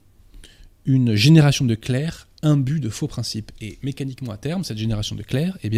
[0.85, 3.53] une génération de clercs imbu de faux principes.
[3.61, 5.71] Et mécaniquement à terme, cette génération de clercs eh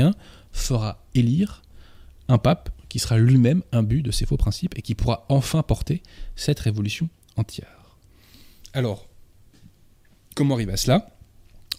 [0.53, 1.63] fera élire
[2.29, 6.03] un pape qui sera lui-même imbu de ces faux principes et qui pourra enfin porter
[6.37, 7.99] cette révolution entière.
[8.73, 9.09] Alors,
[10.35, 11.14] comment arrive à cela?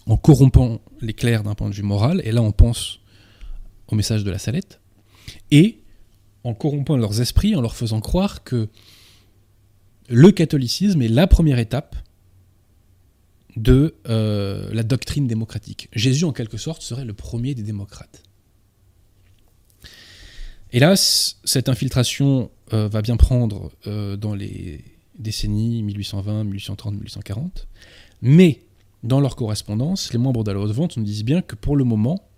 [0.06, 3.00] En corrompant les clercs d'un point de vue moral, et là on pense
[3.88, 4.80] au message de la salette,
[5.50, 5.80] et
[6.44, 8.68] en corrompant leurs esprits, en leur faisant croire que
[10.08, 11.96] le catholicisme est la première étape
[13.56, 15.88] de euh, la doctrine démocratique.
[15.92, 18.22] Jésus, en quelque sorte, serait le premier des démocrates.
[20.72, 24.84] Hélas, cette infiltration euh, va bien prendre euh, dans les
[25.18, 27.66] décennies 1820, 1830, 1840,
[28.20, 28.65] mais
[29.02, 31.84] dans leur correspondance, les membres de la haute vente nous disent bien que pour le
[31.84, 32.28] moment,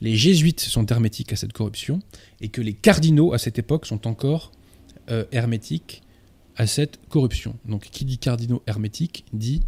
[0.00, 2.00] les jésuites sont hermétiques à cette corruption
[2.40, 4.52] et que les cardinaux à cette époque sont encore
[5.32, 6.02] hermétiques
[6.58, 7.56] à cette corruption.
[7.64, 9.62] Donc qui dit cardinaux hermétiques dit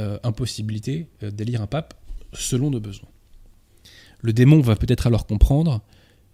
[0.00, 1.94] euh, impossibilité euh, d'élire un pape
[2.32, 3.08] selon nos besoins.
[4.20, 5.82] Le démon va peut-être alors comprendre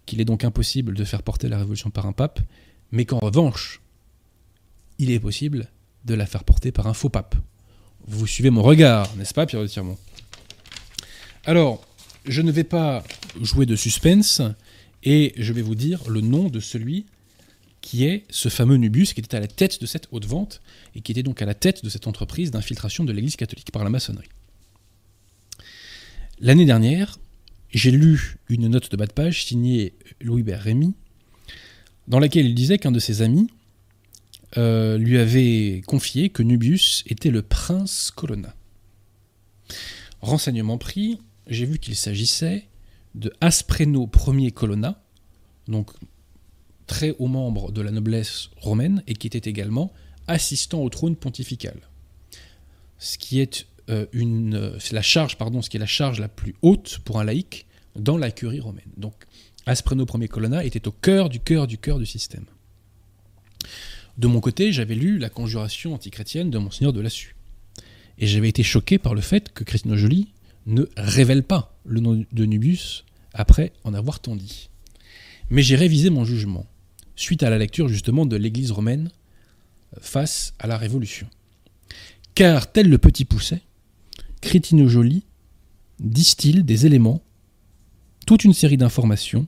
[0.07, 2.39] qu'il est donc impossible de faire porter la révolution par un pape,
[2.91, 3.83] mais qu'en revanche,
[4.97, 5.69] il est possible
[6.05, 7.35] de la faire porter par un faux pape.
[8.07, 9.69] Vous suivez mon regard, n'est-ce pas, Pierre de
[11.45, 11.85] Alors,
[12.25, 13.03] je ne vais pas
[13.41, 14.41] jouer de suspense,
[15.03, 17.05] et je vais vous dire le nom de celui
[17.81, 20.61] qui est ce fameux Nubius qui était à la tête de cette haute vente
[20.95, 23.83] et qui était donc à la tête de cette entreprise d'infiltration de l'Église catholique par
[23.83, 24.29] la maçonnerie.
[26.39, 27.17] L'année dernière,
[27.71, 30.93] j'ai lu une note de bas de page signée Louis-Bert Rémy,
[32.07, 33.49] dans laquelle il disait qu'un de ses amis
[34.57, 38.53] euh, lui avait confié que Nubius était le prince Colonna.
[40.21, 42.67] Renseignement pris, j'ai vu qu'il s'agissait
[43.15, 45.01] de Aspreno Ier Colonna,
[45.67, 45.91] donc
[46.85, 49.93] très haut membre de la noblesse romaine et qui était également
[50.27, 51.79] assistant au trône pontifical.
[52.99, 56.27] Ce qui est euh, une, c'est la charge, pardon, ce qui est la charge la
[56.27, 58.91] plus haute pour un laïc dans la curie romaine.
[58.97, 59.15] Donc,
[59.65, 62.45] Aspreno Ier Colonna était au cœur du cœur du cœur du système.
[64.21, 67.35] De mon côté, j'avais lu la conjuration antichrétienne de Monseigneur de Lassus.
[68.19, 70.27] Et j'avais été choqué par le fait que Christine Joly
[70.67, 73.03] ne révèle pas le nom de Nubius
[73.33, 74.69] après en avoir tant dit.
[75.49, 76.67] Mais j'ai révisé mon jugement
[77.15, 79.09] suite à la lecture justement de l'Église romaine
[79.99, 81.25] face à la Révolution.
[82.35, 83.63] Car, tel le petit pousset,
[84.39, 85.23] Crétino Joly
[85.99, 87.23] distille des éléments,
[88.27, 89.47] toute une série d'informations,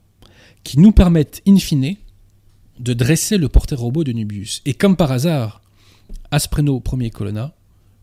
[0.63, 1.95] qui nous permettent, in fine,
[2.79, 4.61] de dresser le portrait robot de Nubius.
[4.65, 5.61] Et comme par hasard,
[6.31, 7.55] Aspreno premier colonna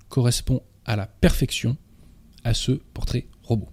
[0.08, 1.76] correspond à la perfection
[2.44, 3.68] à ce portrait robot.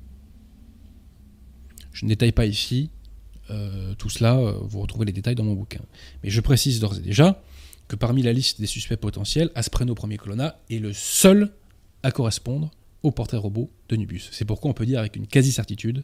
[1.94, 2.90] Je ne détaille pas ici
[3.50, 5.82] euh, tout cela, euh, vous retrouvez les détails dans mon bouquin.
[6.24, 7.42] Mais je précise d'ores et déjà
[7.88, 11.54] que parmi la liste des suspects potentiels, Aspreno premier colonna est le seul
[12.04, 12.72] à correspondre
[13.04, 14.30] au portrait robot de Nubius.
[14.34, 16.04] C'est pourquoi on peut dire avec une quasi-certitude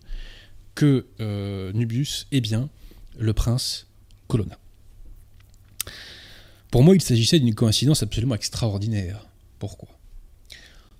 [0.75, 2.69] que euh, Nubius est bien
[3.17, 3.87] le prince
[4.27, 4.57] Colonna.
[6.73, 9.27] Pour moi, il s'agissait d'une coïncidence absolument extraordinaire.
[9.59, 9.89] Pourquoi?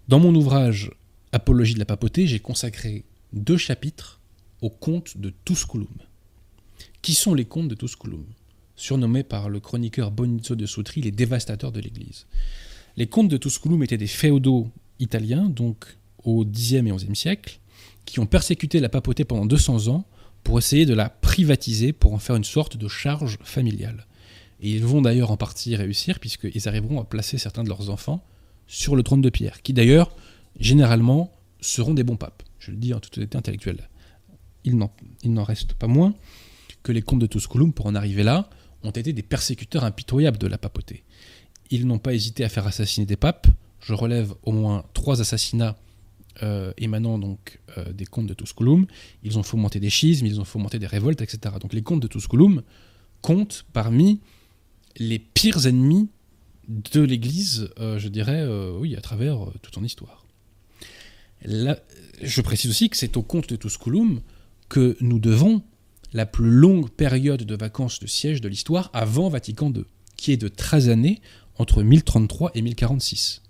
[0.08, 0.92] Dans mon ouvrage
[1.32, 4.22] Apologie de la papauté, j'ai consacré deux chapitres
[4.62, 5.88] au conte de Tusculum.
[7.02, 8.24] Qui sont les comtes de Tusculum?
[8.76, 12.28] Surnommés par le chroniqueur Bonizzo de Sutri les dévastateurs de l'Église.
[12.96, 14.70] Les comtes de Tusculum étaient des féodaux
[15.00, 15.88] italiens, donc
[16.24, 17.60] au Xe et XIe siècle,
[18.06, 20.06] qui ont persécuté la papauté pendant 200 ans
[20.44, 24.06] pour essayer de la privatiser, pour en faire une sorte de charge familiale.
[24.64, 28.26] Et ils vont d'ailleurs en partie réussir, puisqu'ils arriveront à placer certains de leurs enfants
[28.66, 30.16] sur le trône de pierre, qui d'ailleurs,
[30.58, 32.44] généralement, seront des bons papes.
[32.60, 33.90] Je le dis en toute honnêteté intellectuelle.
[34.64, 36.16] Il n'en reste pas moins
[36.82, 38.50] que les comtes de Tusculum, pour en arriver là,
[38.84, 41.04] ont été des persécuteurs impitoyables de la papauté.
[41.70, 43.48] Ils n'ont pas hésité à faire assassiner des papes.
[43.82, 45.78] Je relève au moins trois assassinats
[46.42, 48.88] euh, émanant donc euh, des comtes de Tusculum.
[49.24, 51.56] Ils ont fomenté des schismes, ils ont fomenté des révoltes, etc.
[51.60, 52.62] Donc les comtes de Tusculum
[53.22, 54.22] comptent parmi
[54.98, 56.10] les pires ennemis
[56.68, 58.46] de l'Église, euh, je dirais,
[58.80, 60.26] oui, à travers toute son histoire.
[61.46, 64.22] je précise aussi que c'est au comte de Tusculum
[64.70, 65.62] que nous devons
[66.14, 69.84] la plus longue période de vacances de siège de l'histoire avant Vatican II,
[70.16, 71.22] qui est de 13 années
[71.58, 73.42] entre 1033 et 1046.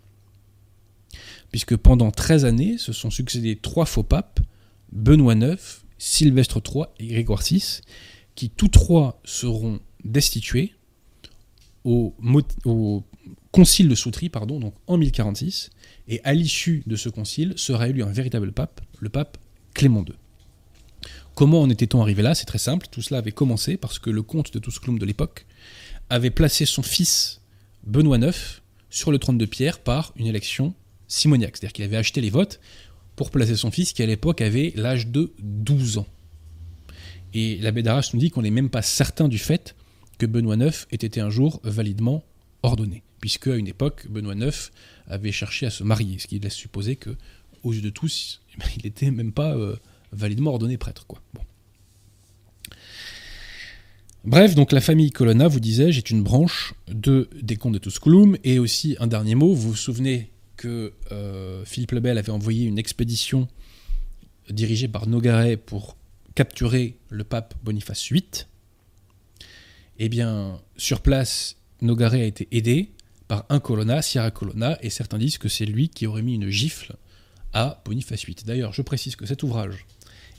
[1.51, 4.39] Puisque pendant 13 années se sont succédés trois faux papes,
[4.91, 5.57] Benoît IX,
[5.97, 7.81] Sylvestre III et Grégoire VI,
[8.35, 10.73] qui tous trois seront destitués
[11.83, 13.03] au,
[13.51, 15.69] concile de Soutry pardon, donc en 1046,
[16.07, 19.37] et à l'issue de ce concile sera élu un véritable pape, le pape
[19.73, 20.13] Clément II.
[21.35, 22.35] Comment en était-on arrivé là?
[22.35, 22.87] C'est très simple.
[22.91, 25.47] Tout cela avait commencé parce que le comte de Tusculum de l'époque
[26.09, 27.41] avait placé son fils
[27.85, 28.61] Benoît IX
[28.91, 30.75] sur le trône de Pierre par une élection
[31.07, 31.57] simoniaque.
[31.57, 32.59] C'est-à-dire qu'il avait acheté les votes
[33.15, 36.07] pour placer son fils qui à l'époque avait l'âge de 12 ans.
[37.33, 39.75] Et l'abbé d'Arras nous dit qu'on n'est même pas certain du fait
[40.17, 42.23] que Benoît IX ait été un jour validement
[42.61, 44.71] ordonné, puisque à une époque, Benoît IX
[45.07, 47.15] avait cherché à se marier, ce qui laisse supposer que,
[47.63, 48.41] aux yeux de tous,
[48.77, 49.75] il n'était même pas euh,
[50.11, 51.05] validement ordonné prêtre.
[51.07, 51.21] Quoi.
[54.25, 58.37] Bref, donc la famille Colonna, vous disais-je, est une branche de, des comtes de Tusculum.
[58.45, 62.65] Et aussi, un dernier mot, vous vous souvenez que euh, Philippe le Bel avait envoyé
[62.65, 63.49] une expédition
[64.49, 65.97] dirigée par Nogaret pour
[66.35, 68.23] capturer le pape Boniface VIII.
[69.99, 72.91] Eh bien, sur place, Nogaret a été aidé
[73.27, 76.49] par un Colonna, Sierra Colonna, et certains disent que c'est lui qui aurait mis une
[76.49, 76.95] gifle
[77.53, 78.37] à Boniface VIII.
[78.45, 79.85] D'ailleurs, je précise que cet ouvrage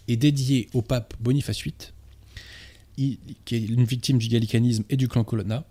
[0.09, 5.24] est dédié au pape Boniface VIII, qui est une victime du gallicanisme et du clan
[5.24, 5.64] Colonna.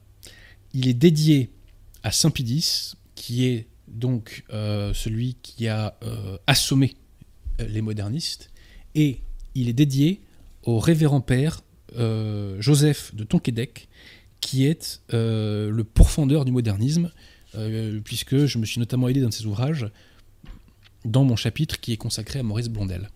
[0.74, 1.52] Il est dédié
[2.04, 6.96] à Saint Pidis, qui est donc euh, celui qui a euh, assommé
[7.60, 8.50] euh, les modernistes,
[8.96, 9.22] et
[9.56, 10.22] il est dédié
[10.64, 11.62] au révérend père
[12.60, 13.88] Joseph de Tonquédec,
[14.42, 17.12] qui est le pourfendeur du modernisme,
[18.04, 19.88] puisque je me suis notamment aidé dans ses ouvrages
[21.06, 23.10] dans mon chapitre qui est consacré à Maurice Blondel.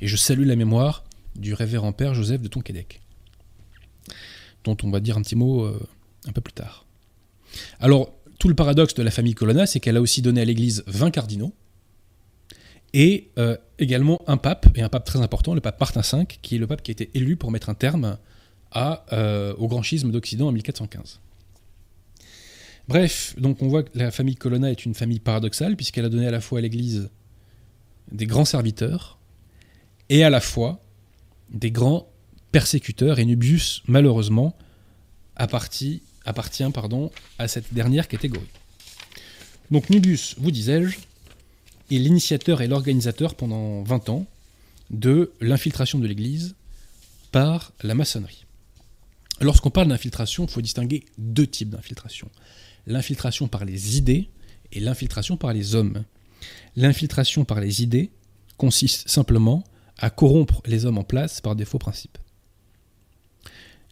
[0.00, 1.04] Et je salue la mémoire
[1.36, 3.00] du révérend père Joseph de Tonquédec,
[4.64, 5.80] dont on va dire un petit mot euh,
[6.26, 6.86] un peu plus tard.
[7.80, 10.84] Alors, tout le paradoxe de la famille Colonna, c'est qu'elle a aussi donné à l'Église
[10.86, 11.52] 20 cardinaux,
[12.94, 16.54] et euh, également un pape, et un pape très important, le pape Martin V, qui
[16.54, 18.16] est le pape qui a été élu pour mettre un terme
[18.76, 21.20] euh, au grand schisme d'Occident en 1415.
[22.86, 26.28] Bref, donc on voit que la famille Colonna est une famille paradoxale, puisqu'elle a donné
[26.28, 27.10] à la fois à l'Église
[28.12, 29.18] des grands serviteurs,
[30.08, 30.80] et à la fois
[31.50, 32.08] des grands
[32.52, 34.56] persécuteurs, et Nubius, malheureusement,
[35.34, 38.48] appartient, à cette dernière catégorie.
[39.70, 40.96] Donc Nubius, vous disais-je,
[41.90, 44.26] est l'initiateur et l'organisateur pendant 20 ans
[44.90, 46.54] de l'infiltration de l'Église
[47.32, 48.44] par la maçonnerie.
[49.40, 52.30] Lorsqu'on parle d'infiltration, il faut distinguer deux types d'infiltration.
[52.86, 54.28] L'infiltration par les idées
[54.72, 56.04] et l'infiltration par les hommes.
[56.76, 58.10] L'infiltration par les idées
[58.56, 59.64] consiste simplement
[59.98, 62.18] à corrompre les hommes en place par des faux principes.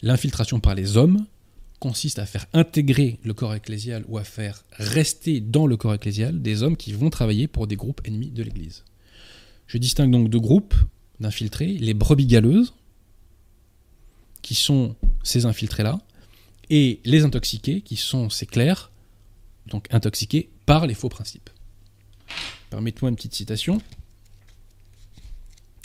[0.01, 1.25] L'infiltration par les hommes
[1.83, 6.41] consiste à faire intégrer le corps ecclésial ou à faire rester dans le corps ecclésial
[6.41, 8.85] des hommes qui vont travailler pour des groupes ennemis de l'Église.
[9.67, 10.75] Je distingue donc deux groupes
[11.19, 12.73] d'infiltrés, les brebis galeuses,
[14.41, 15.99] qui sont ces infiltrés-là,
[16.69, 18.89] et les intoxiqués, qui sont ces clercs,
[19.67, 21.49] donc intoxiqués par les faux principes.
[22.69, 23.81] Permettez-moi une petite citation.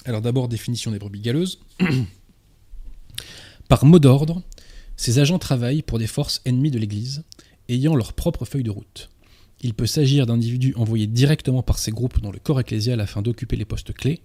[0.04, 1.58] Alors d'abord, définition des brebis galeuses.
[3.68, 4.42] Par mot d'ordre,
[4.98, 7.22] ces agents travaillent pour des forces ennemies de l'Église,
[7.68, 9.08] ayant leur propre feuille de route.
[9.60, 13.56] Il peut s'agir d'individus envoyés directement par ces groupes dans le corps ecclésial afin d'occuper
[13.56, 14.20] les postes clés,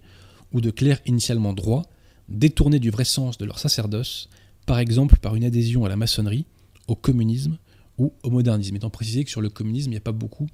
[0.52, 1.84] ou de clercs initialement droits,
[2.28, 4.28] détournés du vrai sens de leur sacerdoce,
[4.66, 6.44] par exemple par une adhésion à la maçonnerie,
[6.88, 7.56] au communisme
[7.96, 8.76] ou au modernisme.
[8.76, 10.48] Étant précisé que sur le communisme, il n'y a pas beaucoup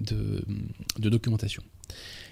[0.00, 0.44] de
[0.98, 1.62] documentation.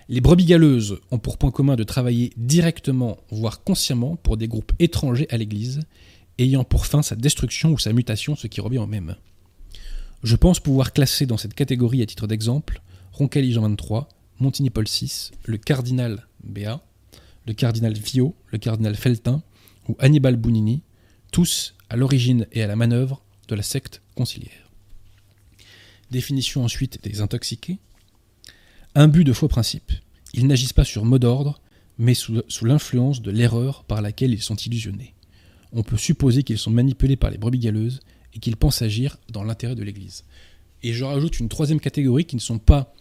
[0.08, 4.72] Les brebis galeuses ont pour point commun de travailler directement, voire consciemment, pour des groupes
[4.78, 5.80] étrangers à l'Église,
[6.38, 9.16] ayant pour fin sa destruction ou sa mutation, ce qui revient au même.
[10.22, 12.80] Je pense pouvoir classer dans cette catégorie, à titre d'exemple,
[13.12, 14.08] Roncalli Jean 23,
[14.40, 16.82] Montigny Paul VI, le cardinal Béat,
[17.46, 19.42] le cardinal Viau, le cardinal Feltin
[19.88, 20.82] ou Hannibal Bounini,
[21.32, 24.70] tous à l'origine et à la manœuvre de la secte conciliaire.
[26.10, 27.78] Définition ensuite des intoxiqués,
[29.06, 29.92] but de faux principe.
[30.32, 31.60] Ils n'agissent pas sur mot d'ordre,
[31.98, 35.14] mais sous, l'influence de l'erreur par laquelle ils sont illusionnés.
[35.76, 38.00] On peut supposer qu'ils sont manipulés par les brebis galeuses
[38.34, 40.24] et qu'ils pensent agir dans l'intérêt de l'Église.
[40.82, 42.92] Et je rajoute une troisième catégorie qui ne sont pas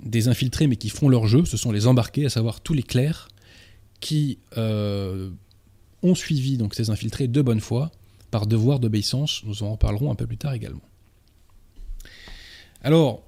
[0.00, 2.82] des infiltrés mais qui font leur jeu, ce sont les embarqués, à savoir tous les
[2.82, 3.28] clercs
[4.00, 5.30] qui euh,
[6.02, 7.90] ont suivi donc ces infiltrés de bonne foi
[8.30, 9.42] par devoir d'obéissance.
[9.44, 10.82] Nous en reparlerons un peu plus tard également.
[12.82, 13.22] Alors,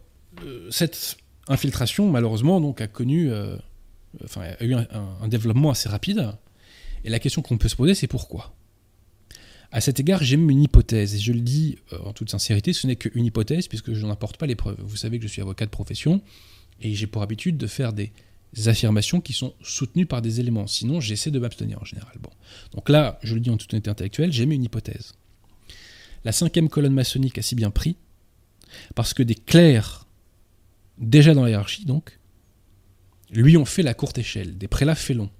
[0.44, 1.16] euh, cette
[1.48, 3.56] infiltration, malheureusement, donc, a connu, euh,
[4.60, 6.32] eu un, développement assez rapide.
[7.04, 8.54] Et la question qu'on peut se poser, c'est pourquoi?
[9.70, 12.86] À cet égard, j'ai même une hypothèse, et je le dis en toute sincérité, ce
[12.86, 14.80] n'est qu'une hypothèse, puisque je n'en apporte pas les preuves.
[14.80, 16.22] Vous savez que je suis avocat de profession,
[16.80, 18.12] et j'ai pour habitude de faire des
[18.66, 20.66] affirmations qui sont soutenues par des éléments.
[20.66, 22.16] Sinon, j'essaie de m'abstenir en général.
[22.20, 22.30] Bon.
[22.72, 25.14] Donc là, je le dis en toute honnêteté intellectuelle, j'ai mis une hypothèse.
[26.24, 27.96] La cinquième colonne maçonnique a si bien pris
[28.94, 30.06] parce que des clercs,
[30.98, 32.18] déjà dans la donc,
[33.30, 35.30] lui ont fait la courte échelle, des prélats félons.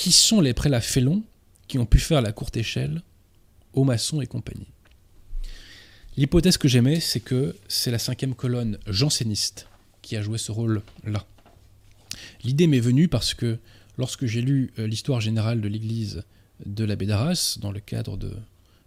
[0.00, 1.22] Qui sont les prélats félons
[1.68, 3.02] qui ont pu faire la courte échelle
[3.74, 4.72] aux maçons et compagnie
[6.16, 9.68] L'hypothèse que j'aimais, c'est que c'est la cinquième colonne janséniste
[10.00, 11.26] qui a joué ce rôle-là.
[12.44, 13.58] L'idée m'est venue parce que
[13.98, 16.24] lorsque j'ai lu euh, l'histoire générale de l'Église
[16.64, 18.32] de l'abbé d'Arras, dans le cadre de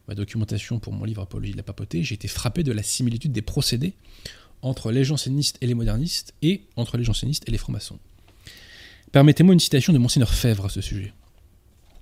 [0.07, 3.33] ma documentation pour mon livre Apologie de la papauté, j'ai été frappé de la similitude
[3.33, 3.93] des procédés
[4.63, 7.99] entre les jansénistes et les modernistes, et entre les jansénistes et les francs-maçons.
[9.13, 11.13] Permettez-moi une citation de Monseigneur Fèvre à ce sujet,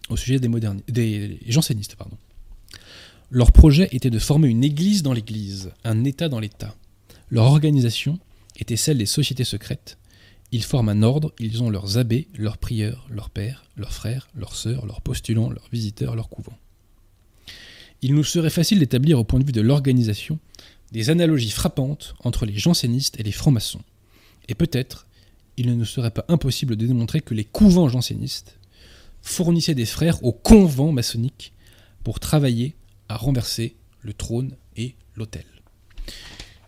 [0.07, 1.97] au sujet des, jansénistes.
[3.29, 6.73] Leur projet était de former une église dans l'église, un État dans l'État.
[7.29, 8.17] Leur organisation
[8.57, 9.97] était celle des sociétés secrètes,
[10.53, 14.55] ils forment un ordre, ils ont leurs abbés, leurs prieurs, leurs pères, leurs frères, leurs
[14.55, 16.57] sœurs, leurs postulants, leurs visiteurs, leurs couvents.
[18.01, 20.39] Il nous serait facile d'établir au point de vue de l'organisation
[20.93, 23.81] des analogies frappantes entre les jansénistes et les francs-maçons.
[24.47, 25.07] Et peut-être,
[25.57, 28.57] il ne serait pas impossible de démontrer que les couvents jansénistes
[29.21, 31.53] fournissaient des frères aux convents maçonniques
[32.03, 32.75] pour travailler
[33.09, 35.45] à renverser le trône et l'autel.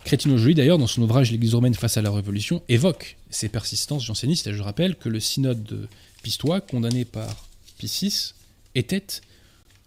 [0.04, 4.06] Crétino Joly, d'ailleurs, dans son ouvrage L'Église romaine face à la Révolution, évoque ces persistances
[4.06, 4.48] jansénistes.
[4.48, 5.88] Et je rappelle que le synode de
[6.22, 8.34] Pistoie, condamné par Pie VI,
[8.76, 9.22] était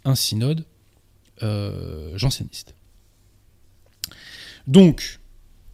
[0.05, 0.65] un synode
[1.43, 2.75] euh, janséniste.
[4.67, 5.21] Donc,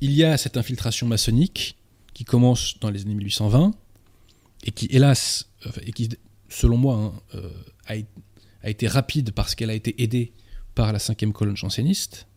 [0.01, 1.77] il y a cette infiltration maçonnique
[2.23, 3.73] qui commence dans les années 1820
[4.63, 5.51] et qui, hélas,
[5.85, 6.09] et qui,
[6.49, 7.51] selon moi, hein, euh,
[8.63, 10.33] a, été rapide parce qu'elle a été aidée
[10.77, 12.29] par la cinquième colonne janséniste.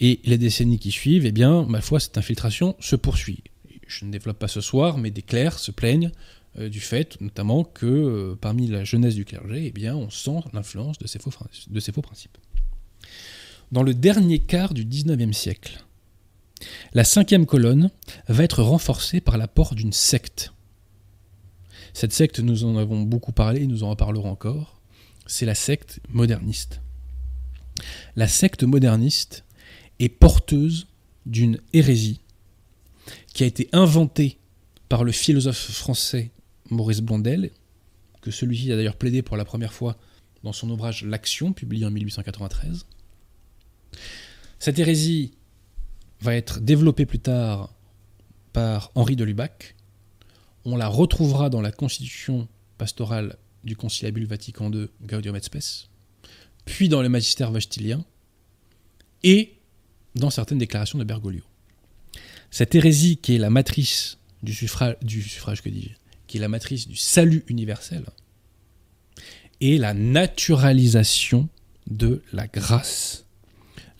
[0.00, 3.44] Et les décennies qui suivent, eh bien, ma foi, cette infiltration se poursuit.
[3.86, 6.10] Je ne développe pas ce soir, mais des clercs se plaignent
[6.58, 10.40] euh, du fait, notamment, que euh, parmi la jeunesse du clergé, eh bien, on sent
[10.54, 11.30] l'influence de, ces faux,
[11.68, 12.38] de ces faux principes.
[13.72, 15.84] Dans le dernier quart du XIXe siècle,
[16.92, 17.90] la cinquième colonne
[18.28, 20.52] va être renforcée par l'apport d'une secte.
[21.92, 24.80] Cette secte, nous en avons beaucoup parlé et nous en reparlerons encore,
[25.26, 26.80] c'est la secte moderniste.
[28.16, 29.44] La secte moderniste
[29.98, 30.86] est porteuse
[31.26, 32.20] d'une hérésie
[33.32, 34.38] qui a été inventée
[34.88, 36.30] par le philosophe français
[36.70, 37.50] Maurice Blondel,
[38.22, 39.96] que celui-ci a d'ailleurs plaidé pour la première fois
[40.42, 42.86] dans son ouvrage L'Action, publié en 1893.
[44.58, 45.32] Cette hérésie
[46.24, 47.74] va être développée plus tard
[48.54, 49.76] par Henri de Lubac.
[50.64, 52.48] On la retrouvera dans la constitution
[52.78, 55.90] pastorale du Conciliabule Vatican II Gaudium et Spes,
[56.64, 58.06] puis dans le magistère vastilien,
[59.22, 59.58] et
[60.14, 61.42] dans certaines déclarations de Bergoglio.
[62.50, 65.92] Cette hérésie qui est la matrice du suffrage, du suffrage que dis
[66.26, 68.06] qui est la matrice du salut universel,
[69.60, 71.50] est la naturalisation
[71.86, 73.23] de la grâce.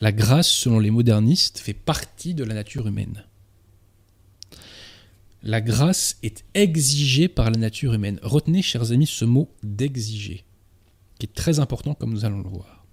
[0.01, 3.23] La grâce, selon les modernistes, fait partie de la nature humaine.
[5.41, 8.19] La grâce est exigée par la nature humaine.
[8.23, 10.43] Retenez, chers amis, ce mot d'exiger,
[11.19, 12.83] qui est très important comme nous allons le voir.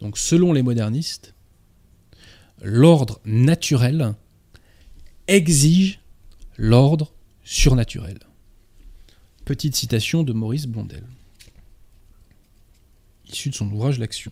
[0.00, 1.34] Donc, selon les modernistes,
[2.62, 4.14] l'ordre naturel
[5.26, 6.00] exige
[6.56, 7.12] l'ordre
[7.42, 8.18] surnaturel.
[9.44, 11.04] Petite citation de Maurice Blondel,
[13.30, 14.30] issu de son ouvrage L'Action.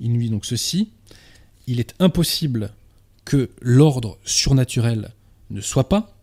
[0.00, 0.90] Il nous dit donc ceci
[1.68, 2.72] il est impossible
[3.26, 5.12] que l'ordre surnaturel
[5.50, 6.16] ne soit pas,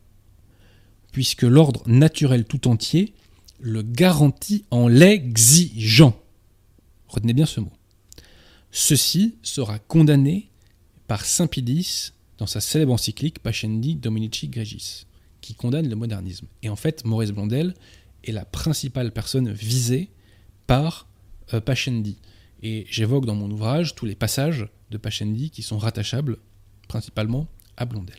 [1.11, 3.13] puisque l'ordre naturel tout entier
[3.59, 6.19] le garantit en l'exigeant.
[7.07, 7.71] Retenez bien ce mot.
[8.71, 10.49] Ceci sera condamné
[11.07, 15.05] par Saint Pidis dans sa célèbre encyclique Pascendi Dominici Gregis,
[15.41, 16.47] qui condamne le modernisme.
[16.63, 17.75] Et en fait, Maurice Blondel
[18.23, 20.09] est la principale personne visée
[20.65, 21.07] par
[21.53, 22.17] euh, Pascendi.
[22.67, 26.37] Et j'évoque dans mon ouvrage tous les passages de Pascendi qui sont rattachables
[26.87, 27.47] principalement
[27.77, 28.15] à Blondel.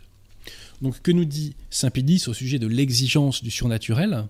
[0.80, 4.28] Donc que nous dit Saint Pidis au sujet de l'exigence du surnaturel?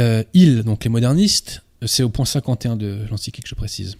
[0.00, 3.98] Euh, ils, donc les modernistes, c'est au point 51 de l'encyclique, je précise,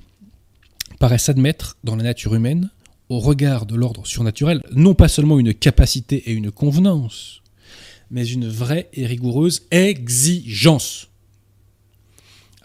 [0.98, 2.70] paraissent admettre dans la nature humaine,
[3.10, 7.42] au regard de l'ordre surnaturel, non pas seulement une capacité et une convenance,
[8.10, 11.08] mais une vraie et rigoureuse exigence.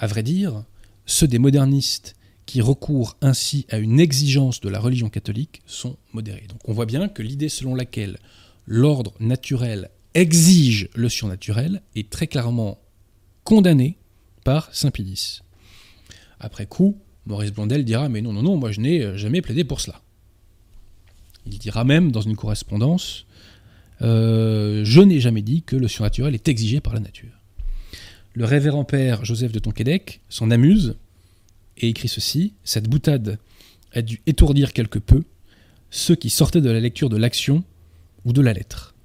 [0.01, 0.63] À vrai dire,
[1.05, 2.15] ceux des modernistes
[2.47, 6.47] qui recourent ainsi à une exigence de la religion catholique sont modérés.
[6.49, 8.17] Donc on voit bien que l'idée selon laquelle
[8.65, 12.79] l'ordre naturel exige le surnaturel est très clairement
[13.43, 13.99] condamnée
[14.43, 15.41] par Saint-Pédis.
[16.39, 16.97] Après coup,
[17.27, 20.01] Maurice Blondel dira Mais non, non, non, moi je n'ai jamais plaidé pour cela.
[21.45, 23.27] Il dira même dans une correspondance
[24.01, 27.40] euh, Je n'ai jamais dit que le surnaturel est exigé par la nature.
[28.33, 30.95] Le révérend père Joseph de Tonquédec s'en amuse
[31.77, 33.39] et écrit ceci Cette boutade
[33.93, 35.23] a dû étourdir quelque peu
[35.89, 37.65] ceux qui sortaient de la lecture de l'action
[38.23, 38.95] ou de la lettre.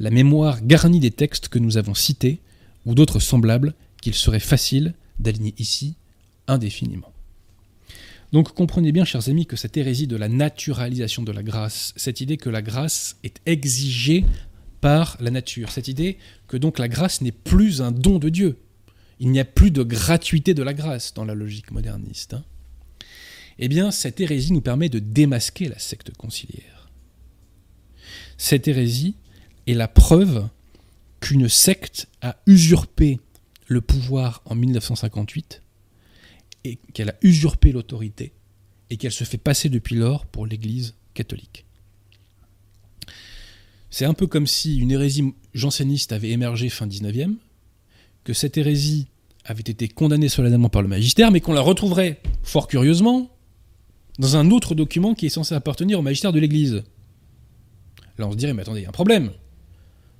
[0.00, 2.40] La mémoire garnie des textes que nous avons cités
[2.84, 5.94] ou d'autres semblables qu'il serait facile d'aligner ici
[6.46, 7.12] indéfiniment.
[8.32, 12.20] Donc comprenez bien, chers amis, que cette hérésie de la naturalisation de la grâce, cette
[12.20, 14.26] idée que la grâce est exigée
[14.80, 18.58] par la nature, cette idée que donc la grâce n'est plus un don de Dieu,
[19.20, 22.34] il n'y a plus de gratuité de la grâce dans la logique moderniste.
[22.34, 22.44] Hein.
[23.58, 26.90] Eh bien, cette hérésie nous permet de démasquer la secte conciliaire.
[28.36, 29.16] Cette hérésie
[29.66, 30.48] est la preuve
[31.20, 33.18] qu'une secte a usurpé
[33.66, 35.62] le pouvoir en 1958
[36.64, 38.32] et qu'elle a usurpé l'autorité
[38.90, 41.67] et qu'elle se fait passer depuis lors pour l'Église catholique.
[43.90, 47.34] C'est un peu comme si une hérésie janséniste avait émergé fin 19e,
[48.24, 49.06] que cette hérésie
[49.44, 53.30] avait été condamnée solennellement par le magistère, mais qu'on la retrouverait, fort curieusement,
[54.18, 56.82] dans un autre document qui est censé appartenir au magistère de l'Église.
[58.18, 59.30] Là, on se dirait, mais attendez, il y a un problème.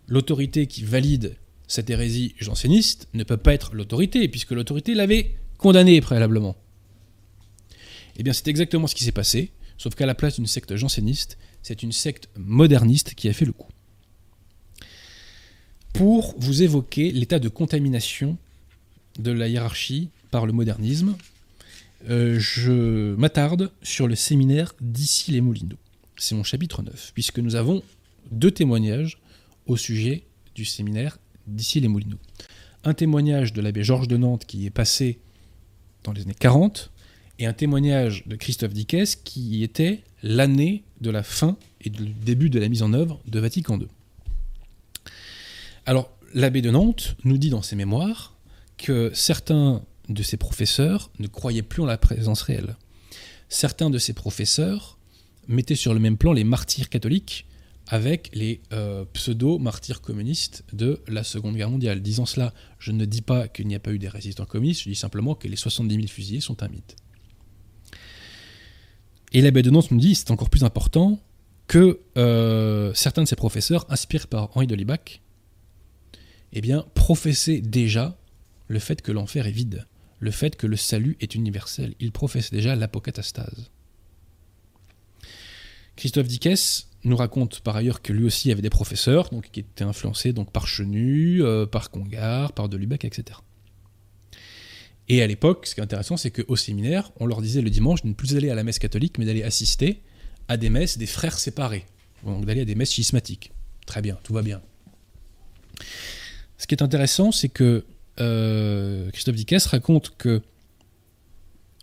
[0.06, 6.00] L'autorité qui valide cette hérésie janséniste ne peut pas être l'autorité, puisque l'autorité l'avait condamné
[6.00, 6.56] préalablement.
[8.16, 11.36] Eh bien, c'est exactement ce qui s'est passé, sauf qu'à la place d'une secte janséniste,
[11.68, 13.68] c'est une secte moderniste qui a fait le coup.
[15.92, 18.38] Pour vous évoquer l'état de contamination
[19.18, 21.14] de la hiérarchie par le modernisme,
[22.08, 25.76] euh, je m'attarde sur le séminaire d'ici les Moulineaux.
[26.16, 27.82] C'est mon chapitre 9, puisque nous avons
[28.30, 29.18] deux témoignages
[29.66, 30.22] au sujet
[30.54, 32.20] du séminaire d'ici les Moulineaux.
[32.84, 35.18] Un témoignage de l'abbé Georges de Nantes qui est passé
[36.02, 36.90] dans les années 40,
[37.38, 42.50] et un témoignage de Christophe Dickès qui était l'année de la fin et du début
[42.50, 43.88] de la mise en œuvre de Vatican II.
[45.86, 48.36] Alors, l'abbé de Nantes nous dit dans ses mémoires
[48.76, 52.76] que certains de ses professeurs ne croyaient plus en la présence réelle.
[53.48, 54.98] Certains de ses professeurs
[55.46, 57.46] mettaient sur le même plan les martyrs catholiques
[57.86, 62.02] avec les euh, pseudo-martyrs communistes de la Seconde Guerre mondiale.
[62.02, 64.90] Disant cela, je ne dis pas qu'il n'y a pas eu des résistants communistes, je
[64.90, 66.96] dis simplement que les 70 000 fusillés sont un mythe.
[69.32, 71.20] Et l'abbé de Nantes nous dit, c'est encore plus important,
[71.66, 75.20] que euh, certains de ses professeurs, inspirés par Henri de Libac,
[76.52, 78.16] eh bien, professaient déjà
[78.68, 79.86] le fait que l'enfer est vide,
[80.18, 81.94] le fait que le salut est universel.
[82.00, 83.70] Ils professent déjà l'apocatastase.
[85.96, 89.84] Christophe Dickès nous raconte par ailleurs que lui aussi avait des professeurs, donc qui étaient
[89.84, 93.38] influencés donc par Chenu, euh, par Congar, par Delubac, etc.
[95.08, 98.02] Et à l'époque, ce qui est intéressant, c'est qu'au séminaire, on leur disait le dimanche
[98.02, 100.02] de ne plus aller à la messe catholique, mais d'aller assister
[100.48, 101.86] à des messes des frères séparés,
[102.24, 103.52] donc d'aller à des messes schismatiques.
[103.86, 104.60] Très bien, tout va bien.
[106.58, 107.84] Ce qui est intéressant, c'est que
[108.20, 110.42] euh, Christophe Dickès raconte que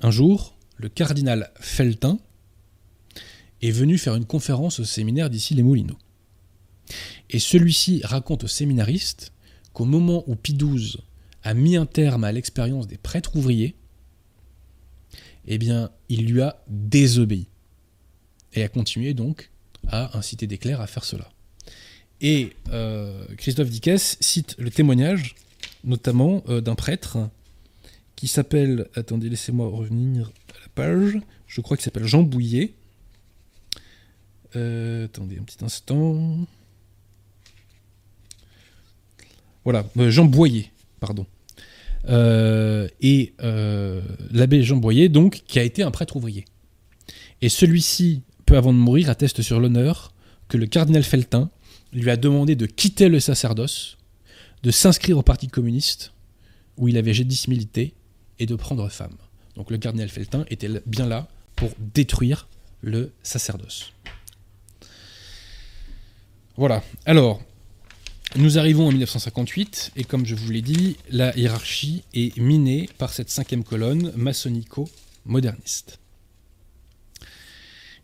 [0.02, 2.20] un jour, le cardinal Feltin,
[3.62, 5.98] est venu faire une conférence au séminaire d'ici les Moulineaux.
[7.30, 9.32] Et celui-ci raconte aux séminaristes
[9.74, 10.98] qu'au moment où Pie XII
[11.46, 13.76] a mis un terme à l'expérience des prêtres ouvriers,
[15.46, 17.48] eh bien, il lui a désobéi.
[18.54, 19.52] Et a continué donc
[19.88, 21.30] à inciter des clercs à faire cela.
[22.20, 25.36] Et euh, Christophe Dickès cite le témoignage,
[25.84, 27.30] notamment euh, d'un prêtre
[28.16, 32.74] qui s'appelle, attendez, laissez-moi revenir à la page, je crois qu'il s'appelle Jean Bouillet,
[34.56, 36.48] euh, attendez un petit instant.
[39.64, 41.28] Voilà, Jean Boyer, pardon.
[42.08, 43.34] Euh, et
[44.32, 46.46] l'abbé Jean Boyer, donc, qui a été un prêtre ouvrier.
[47.42, 50.14] Et celui-ci, peu avant de mourir, atteste sur l'honneur
[50.48, 51.50] que le cardinal Feltin
[51.94, 53.98] lui a demandé de quitter le sacerdoce,
[54.64, 56.14] de s'inscrire au Parti communiste,
[56.78, 57.94] où il avait jadis milité,
[58.40, 59.16] et de prendre femme.
[59.56, 62.48] Donc le cardinal Feltin était bien là pour détruire
[62.82, 63.94] le sacerdoce.
[66.58, 66.84] Voilà.
[67.06, 67.42] Alors,
[68.34, 73.14] Nous arrivons en 1958 et comme je vous l'ai dit, la hiérarchie est minée par
[73.14, 76.00] cette cinquième colonne maçonnico-moderniste.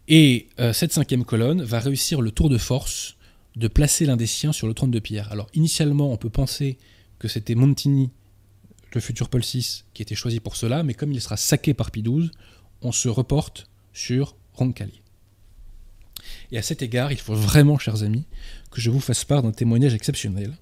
[0.07, 3.17] Et euh, cette cinquième colonne va réussir le tour de force
[3.57, 5.31] de placer l'un des siens sur le trône de pierre.
[5.31, 6.77] Alors initialement, on peut penser
[7.19, 8.09] que c'était Montini,
[8.93, 11.91] le futur Paul VI, qui était choisi pour cela, mais comme il sera saqué par
[11.91, 12.31] Pie XII,
[12.81, 15.00] on se reporte sur Roncalli.
[16.51, 18.25] Et à cet égard, il faut vraiment, chers amis,
[18.71, 20.57] que je vous fasse part d'un témoignage exceptionnel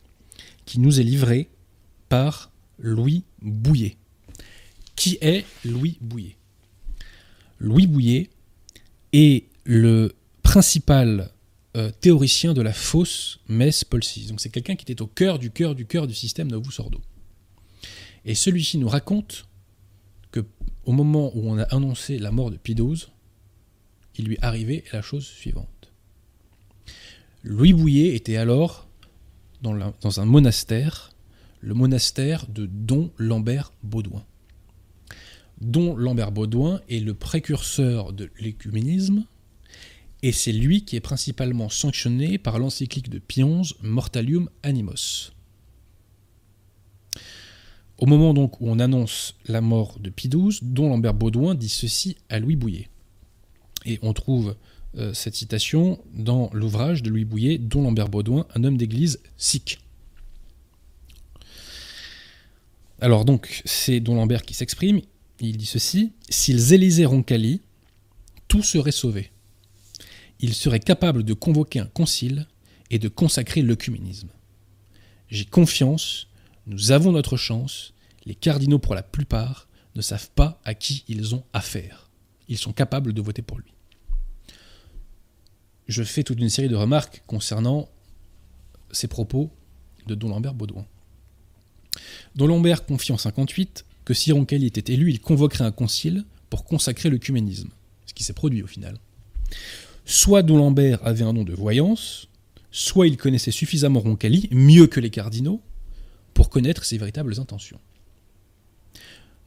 [0.66, 1.50] qui nous est livré
[2.10, 3.98] par Louis Bouillet.
[4.96, 6.36] Qui est Louis Bouillet?
[7.60, 8.30] Louis Bouillet
[9.14, 10.14] est le
[10.44, 11.32] principal
[11.78, 14.28] euh, théoricien de la fausse messe Paul VI.
[14.28, 17.00] Donc c'est quelqu'un qui était au cœur du cœur du cœur du système Novus-Ordo.
[18.26, 19.46] Et celui-ci nous raconte
[20.32, 20.46] que
[20.86, 22.76] au moment où on a annoncé la mort de Pie
[24.16, 25.79] il lui arrivait la chose suivante.
[27.44, 28.90] Louis Bouillet était alors
[29.62, 31.14] dans, un monastère,
[31.62, 34.26] le monastère de Don Lambert Baudouin.
[35.62, 39.26] Don Lambert Baudouin est le précurseur de l'écuménisme,
[40.22, 45.32] et c'est lui qui est principalement sanctionné par l'encyclique de Pie XI Mortalium Animos.
[47.98, 51.70] Au moment donc où on annonce la mort de Pie XII, Don Lambert Baudouin dit
[51.70, 52.90] ceci à Louis Bouillet.
[53.86, 54.56] Et on trouve
[54.98, 59.80] euh, cette citation dans l'ouvrage de Louis Bouillet, dont Lambert Baudouin, un homme d'église sikh.
[63.02, 65.02] Alors donc, c'est Don Lambert qui s'exprime.
[65.40, 67.62] Il dit ceci S'ils élisaient Roncalli,
[68.48, 69.32] tout serait sauvé.
[70.40, 72.48] Ils seraient capables de convoquer un concile
[72.90, 74.30] et de consacrer l'œcuménisme.
[75.30, 76.28] J'ai confiance,
[76.66, 77.94] nous avons notre chance,
[78.26, 82.10] les cardinaux pour la plupart ne savent pas à qui ils ont affaire
[82.50, 83.72] ils sont capables de voter pour lui.
[85.90, 87.90] Je fais toute une série de remarques concernant
[88.92, 89.50] ces propos
[90.06, 90.86] de Don Lambert Baudouin.
[92.36, 96.64] Don Lambert confie en 58 que si Roncalli était élu, il convoquerait un concile pour
[96.64, 97.72] consacrer l'œcuménisme,
[98.06, 99.00] ce qui s'est produit au final.
[100.06, 102.28] Soit Don Lambert avait un nom de voyance,
[102.70, 105.60] soit il connaissait suffisamment Roncalli, mieux que les cardinaux,
[106.36, 107.80] pour connaître ses véritables intentions.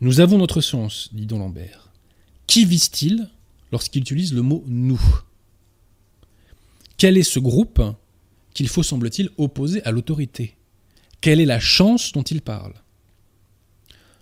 [0.00, 1.92] Nous avons notre sens, dit Don Lambert.
[2.48, 3.28] Qui vise-t-il
[3.70, 5.00] lorsqu'il utilise le mot nous
[7.02, 7.82] Quel est ce groupe
[8.54, 10.56] qu'il faut, semble-t-il, opposer à l'autorité?
[11.20, 12.74] Quelle est la chance dont il parle?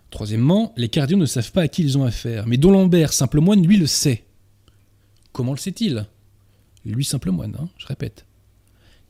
[0.08, 3.40] Troisièmement, les cardinaux ne savent pas à qui ils ont affaire, mais Don Lambert, simple
[3.40, 4.24] moine, lui le sait.
[5.30, 6.06] Comment le sait-il?
[6.86, 8.24] Lui, simple moine, hein, je répète.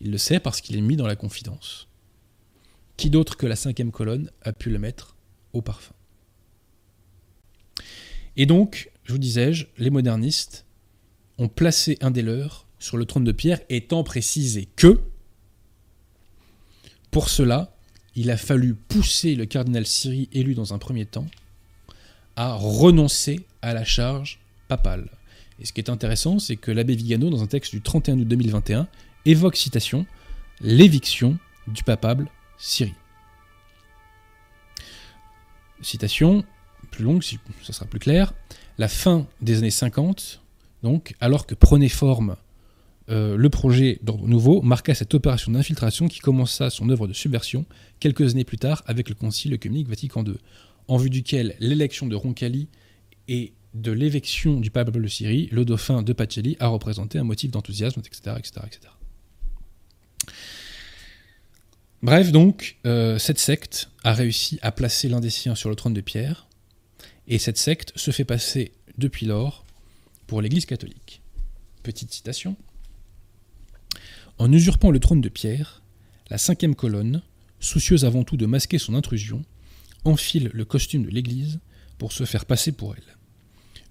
[0.01, 1.87] Il le sait parce qu'il est mis dans la confidence.
[2.97, 5.15] Qui d'autre que la cinquième colonne a pu le mettre
[5.53, 5.95] au parfum?
[8.37, 10.67] Et donc, je vous disais-je, les modernistes
[11.39, 15.01] ont placé un des leurs sur le trône de pierre, étant précisé que,
[17.13, 17.73] pour cela,
[18.17, 21.27] il a fallu pousser le cardinal Siri, élu dans un premier temps,
[22.35, 25.09] à renoncer à la charge papale.
[25.61, 28.27] Et ce qui est intéressant, c'est que l'abbé Vigano, dans un texte du 31 août
[28.27, 28.89] 2021,
[29.27, 30.07] évoque, citation,
[30.61, 32.29] l'éviction du papable
[32.59, 32.95] Siri.
[35.83, 36.45] Citation,
[36.91, 38.33] plus longue, si ça sera plus clair
[38.79, 40.41] la fin des années 50,
[40.83, 42.37] donc, alors que prenait forme
[43.11, 47.67] euh, le projet d'ordre nouveau, marqua cette opération d'infiltration qui commença son œuvre de subversion
[47.99, 50.35] quelques années plus tard avec le Concile œcuménique Vatican II,
[50.87, 52.69] en vue duquel l'élection de Roncalli
[53.29, 57.51] et de l'évection du pape de Syrie, le dauphin de Pacelli, a représenté un motif
[57.51, 58.81] d'enthousiasme, etc., etc., etc.
[62.03, 65.95] Bref, donc, euh, cette secte a réussi à placer l'un des siens sur le trône
[65.95, 66.49] de pierre,
[67.29, 69.65] et cette secte se fait passer depuis lors
[70.27, 71.23] pour l'Église catholique.
[71.83, 72.57] Petite citation.
[74.41, 75.83] En usurpant le trône de pierre,
[76.31, 77.21] la cinquième colonne,
[77.61, 79.45] soucieuse avant tout de masquer son intrusion,
[80.07, 81.61] enfile le costume de l'Église
[81.99, 83.17] pour se faire passer pour elle.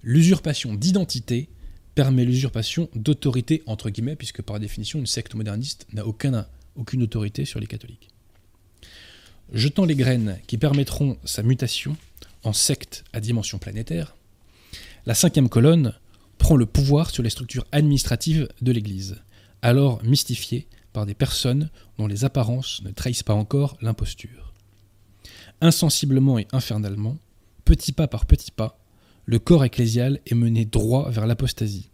[0.02, 1.48] L'usurpation d'identité
[1.94, 7.60] permet l'usurpation d'autorité, entre guillemets, puisque par définition, une secte moderniste n'a aucune autorité sur
[7.60, 8.08] les catholiques.
[9.52, 11.96] Jetant les graines qui permettront sa mutation,
[12.42, 14.16] en secte à dimension planétaire,
[15.06, 15.94] la cinquième colonne
[16.38, 19.22] prend le pouvoir sur les structures administratives de l'Église,
[19.62, 24.52] alors mystifiées par des personnes dont les apparences ne trahissent pas encore l'imposture.
[25.60, 27.18] Insensiblement et infernalement,
[27.64, 28.78] petit pas par petit pas,
[29.26, 31.90] le corps ecclésial est mené droit vers l'apostasie.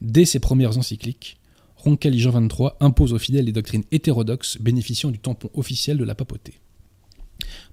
[0.00, 1.38] Dès ses premières encycliques,
[1.76, 6.14] Roncalli Jean XXIII impose aux fidèles les doctrines hétérodoxes bénéficiant du tampon officiel de la
[6.14, 6.60] papauté.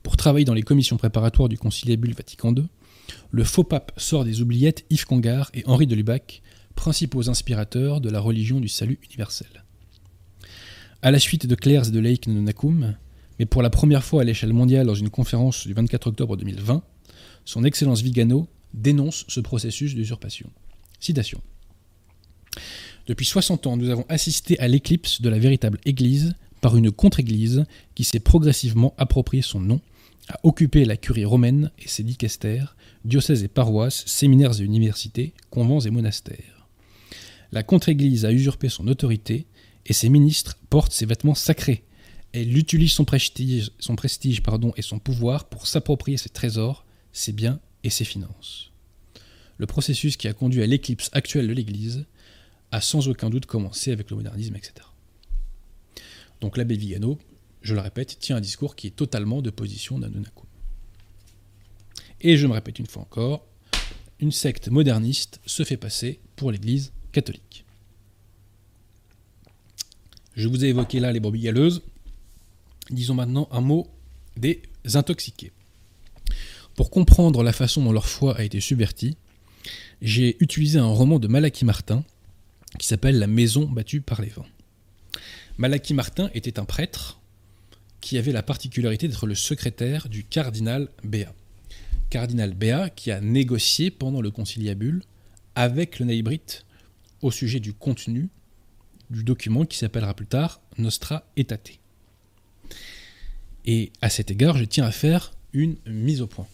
[0.03, 2.67] Pour travailler dans les commissions préparatoires du conciliabule Vatican II,
[3.30, 6.41] le faux pape sort des oubliettes Yves Congar et Henri de Lubac,
[6.72, 9.63] principaux inspirateurs de la religion du salut universel.
[11.01, 12.95] À la suite de Claire's et de Lake Nonacum,
[13.39, 16.84] mais pour la première fois à l'échelle mondiale dans une conférence du 24 octobre 2020,
[17.45, 20.49] son Excellence Vigano dénonce ce processus d'usurpation.
[20.99, 21.41] Citation.
[23.07, 27.65] Depuis 60 ans, nous avons assisté à l'éclipse de la véritable Église par une contre-Église
[27.95, 29.82] qui s'est progressivement approprié son nom,
[30.30, 35.80] a occupé la curie romaine et ses dicastères, diocèses et paroisses, séminaires et universités, convents
[35.80, 36.51] et monastères.
[37.52, 39.45] La contre-Église a usurpé son autorité
[39.86, 41.84] et ses ministres portent ses vêtements sacrés.
[42.34, 43.72] Elle utilise son prestige,
[44.78, 48.72] et son pouvoir pour s'approprier ses trésors, ses biens et ses finances.
[49.58, 52.06] Le processus qui a conduit à l'éclipse actuelle de l'Église
[52.72, 54.74] a sans aucun doute commencé avec le modernisme, etc.
[56.39, 57.20] Donc l'abbé Vigano,
[57.62, 60.45] je le répète, tient un discours qui est totalement de position d'Anunnaku.
[62.22, 63.45] Et je me répète une fois encore,
[64.20, 67.66] une secte moderniste se fait passer pour l'Église catholique.
[70.36, 71.49] Je vous ai évoqué là les brebis.
[72.89, 73.88] Disons maintenant un mot
[74.38, 74.62] des
[74.93, 75.51] intoxiqués.
[76.76, 79.18] Pour comprendre la façon dont leur foi a été subvertie,
[80.01, 82.03] j'ai utilisé un roman de Malachi Martin
[82.80, 84.47] qui s'appelle La maison battue par les vents.
[85.57, 87.20] Malachi Martin était un prêtre
[87.99, 91.34] qui avait la particularité d'être le secrétaire du cardinal Béat.
[92.09, 95.03] Cardinal Béat qui a négocié pendant le conciliabule
[95.55, 96.66] avec le naïbrite
[97.22, 98.30] au sujet du contenu
[99.09, 101.80] du document qui s'appellera plus tard Nostra Aetate.
[103.65, 106.47] Et à cet égard, je tiens à faire une mise au point.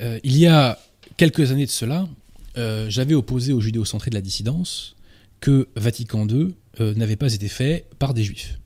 [0.00, 0.78] Euh, il y a
[1.16, 2.08] quelques années de cela,
[2.56, 4.96] euh, j'avais opposé aux judéo-centrés de la dissidence
[5.40, 8.58] que Vatican II euh, n'avait pas été fait par des juifs.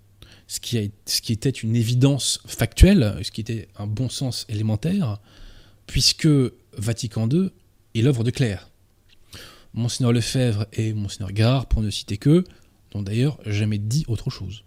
[0.46, 5.18] Ce qui, ce qui, était une évidence factuelle, ce qui était un bon sens élémentaire,
[5.86, 6.28] puisque
[6.76, 7.50] Vatican II
[7.94, 8.68] est l'œuvre de Claire.
[9.74, 12.44] Monseigneur Lefebvre et Monseigneur Gare, pour ne citer que,
[12.94, 14.64] n'ont d'ailleurs jamais dit autre chose.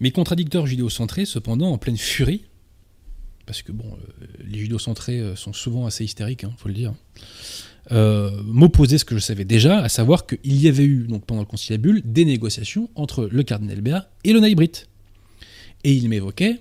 [0.00, 2.44] Mes contradicteurs judéo-centrés, cependant, en pleine furie,
[3.46, 6.74] parce que bon, euh, les judéo-centrés euh, sont souvent assez hystériques, il hein, faut le
[6.74, 6.94] dire,
[7.90, 11.40] euh, m'opposer ce que je savais déjà, à savoir qu'il y avait eu, donc pendant
[11.42, 14.88] le conciliabule, des négociations entre le cardinal Béat et le naïbrite.
[15.84, 16.60] Et il m'évoquait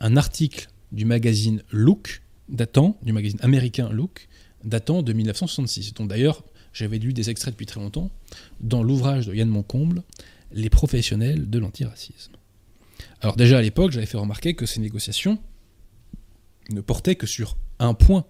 [0.00, 4.28] un article du magazine Look, datant, du magazine américain Look,
[4.64, 6.42] datant de 1966, dont d'ailleurs
[6.72, 8.10] j'avais lu des extraits depuis très longtemps,
[8.60, 10.02] dans l'ouvrage de Yann Moncomble,
[10.52, 12.32] Les professionnels de l'antiracisme.
[13.20, 15.38] Alors déjà à l'époque, j'avais fait remarquer que ces négociations
[16.70, 18.24] ne portaient que sur un point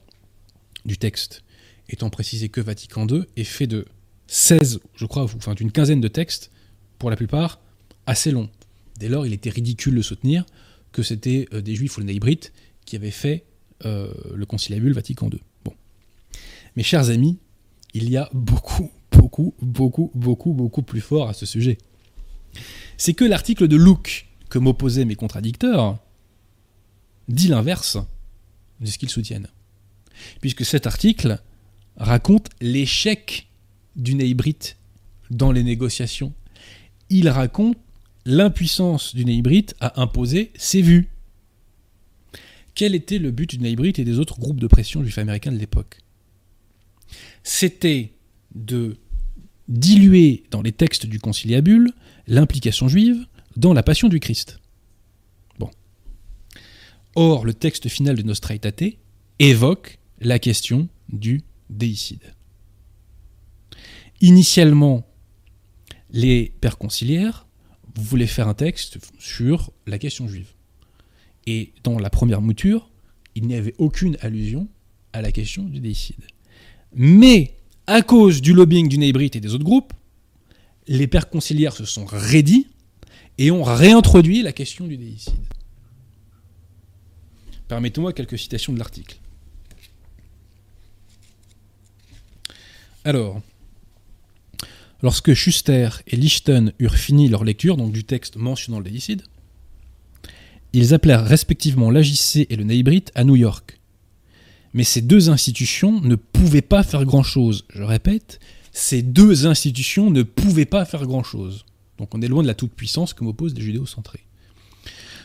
[0.84, 1.42] du texte,
[1.88, 3.84] étant précisé que Vatican II est fait de
[4.26, 6.50] 16, je crois, enfin d'une quinzaine de textes,
[6.98, 7.60] pour la plupart
[8.06, 8.48] assez longs.
[8.98, 10.44] Dès lors, il était ridicule de soutenir
[10.92, 12.52] que c'était euh, des juifs ou les naïbrites
[12.86, 13.44] qui avaient fait
[13.84, 15.40] euh, le conciliabule Vatican II.
[16.76, 17.38] Mes chers amis,
[17.92, 21.78] il y a beaucoup, beaucoup, beaucoup, beaucoup, beaucoup plus fort à ce sujet.
[22.96, 25.98] C'est que l'article de Luke que m'opposaient mes contradicteurs
[27.28, 27.98] dit l'inverse
[28.80, 29.48] de ce qu'ils soutiennent.
[30.40, 31.40] Puisque cet article
[31.96, 33.48] raconte l'échec
[33.96, 34.76] du néibrite
[35.30, 36.32] dans les négociations.
[37.10, 37.78] Il raconte
[38.24, 41.08] l'impuissance du néibrite à imposer ses vues.
[42.74, 45.58] Quel était le but du néibrite et des autres groupes de pression juifs américains de
[45.58, 46.03] l'époque?
[47.44, 48.14] C'était
[48.54, 48.96] de
[49.68, 51.92] diluer dans les textes du conciliabule
[52.26, 53.26] l'implication juive
[53.56, 54.58] dans la passion du Christ.
[55.58, 55.70] Bon.
[57.14, 58.54] Or, le texte final de Nostra
[59.38, 62.34] évoque la question du déicide.
[64.20, 65.06] Initialement,
[66.10, 67.46] les pères conciliaires
[67.96, 70.52] voulaient faire un texte sur la question juive.
[71.46, 72.90] Et dans la première mouture,
[73.34, 74.68] il n'y avait aucune allusion
[75.12, 76.24] à la question du déicide.
[76.94, 77.54] Mais,
[77.86, 79.92] à cause du lobbying du Nébrite et des autres groupes,
[80.86, 82.66] les pères conciliaires se sont raidis
[83.38, 85.34] et ont réintroduit la question du déicide.
[87.68, 89.16] Permettez-moi quelques citations de l'article.
[93.04, 93.40] Alors,
[95.02, 99.22] lorsque Schuster et Lichten eurent fini leur lecture, donc du texte mentionnant le déicide,
[100.72, 103.78] ils appelèrent respectivement l'AJC et le Neibrit à New York.
[104.74, 107.64] Mais ces deux institutions ne pouvaient pas faire grand-chose.
[107.70, 108.40] Je répète,
[108.72, 111.64] ces deux institutions ne pouvaient pas faire grand-chose.
[111.96, 114.24] Donc on est loin de la toute-puissance que m'opposent les judéo-centrés.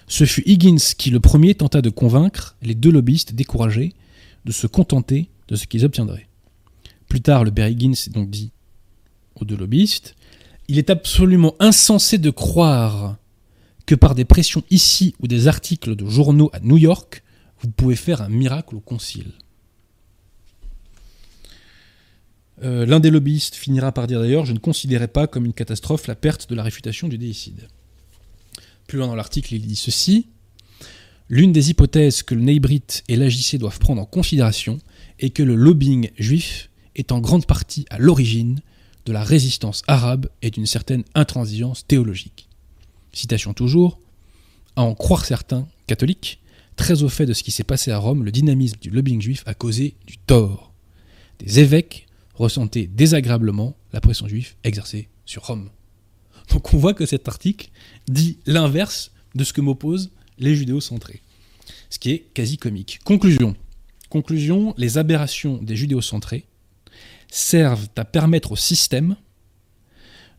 [0.08, 3.93] Ce fut Higgins qui, le premier, tenta de convaincre les deux lobbyistes découragés
[4.45, 6.28] de se contenter de ce qu'ils obtiendraient.
[7.08, 8.52] Plus tard, le Higgins s'est donc dit
[9.36, 10.16] aux deux lobbyistes
[10.68, 13.18] Il est absolument insensé de croire
[13.88, 17.24] que par des pressions ici ou des articles de journaux à New York,
[17.62, 19.34] vous pouvez faire un miracle au concile.
[22.64, 26.07] Euh, L'un des lobbyistes finira par dire d'ailleurs Je ne considérais pas comme une catastrophe
[26.07, 27.68] la perte de la réfutation du déicide.
[28.88, 30.28] Plus loin dans l'article, il dit ceci
[31.30, 34.80] L'une des hypothèses que le Neybrit et l'AJC doivent prendre en considération
[35.20, 38.62] est que le lobbying juif est en grande partie à l'origine
[39.05, 42.47] de la résistance arabe et d'une certaine intransigeance théologique.
[43.14, 43.99] Citation toujours
[44.76, 46.39] À en croire certains, catholiques,
[46.80, 49.44] très au fait de ce qui s'est passé à Rome, le dynamisme du lobbying juif
[49.46, 50.74] a causé du tort.
[51.40, 55.70] Des évêques ressentaient désagréablement la pression juive exercée sur Rome.
[56.50, 57.70] Donc on voit que cet article
[58.08, 61.22] dit l'inverse de ce que m'opposent les judéo-centrés.
[61.90, 63.02] Ce qui est quasi comique.
[63.04, 63.58] Conclusion.
[64.10, 66.46] Conclusion, les aberrations des judéo-centrés
[67.30, 69.18] servent à permettre au système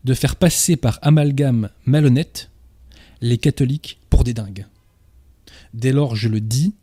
[0.05, 2.49] de faire passer par amalgame malhonnête
[3.21, 4.65] les catholiques pour des dingues.
[5.73, 6.73] Dès lors, je le dis,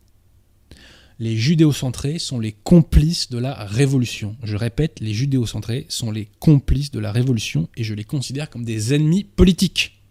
[1.19, 4.37] les judéocentrés sont les complices de la révolution.
[4.41, 8.63] Je répète, les judéocentrés sont les complices de la révolution et je les considère comme
[8.63, 10.01] des ennemis politiques.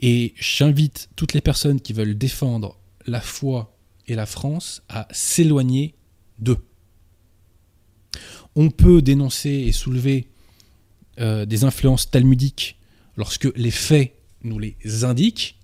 [0.00, 3.76] Et j'invite toutes les personnes qui veulent défendre la foi
[4.08, 5.94] et la France à s'éloigner
[6.38, 6.58] d'eux.
[8.56, 10.28] On peut dénoncer et soulever
[11.20, 12.78] euh, des influences talmudiques
[13.16, 15.58] lorsque les faits nous les indiquent,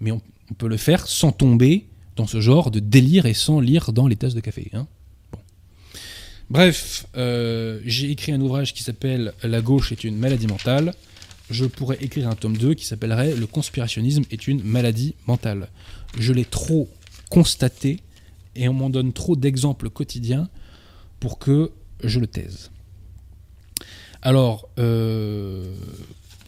[0.00, 1.86] mais on, on peut le faire sans tomber
[2.16, 4.70] dans ce genre de délire et sans lire dans les tasses de café.
[4.74, 4.86] Hein.
[6.50, 10.94] Bref, euh, j'ai écrit un ouvrage qui s'appelle La gauche est une maladie mentale.
[11.50, 15.68] Je pourrais écrire un tome 2 qui s'appellerait Le conspirationnisme est une maladie mentale.
[16.18, 16.88] Je l'ai trop
[17.30, 18.00] constaté
[18.56, 20.48] et on m'en donne trop d'exemples quotidiens
[21.20, 21.70] pour que
[22.02, 22.70] je le taise.
[24.22, 25.74] Alors, euh,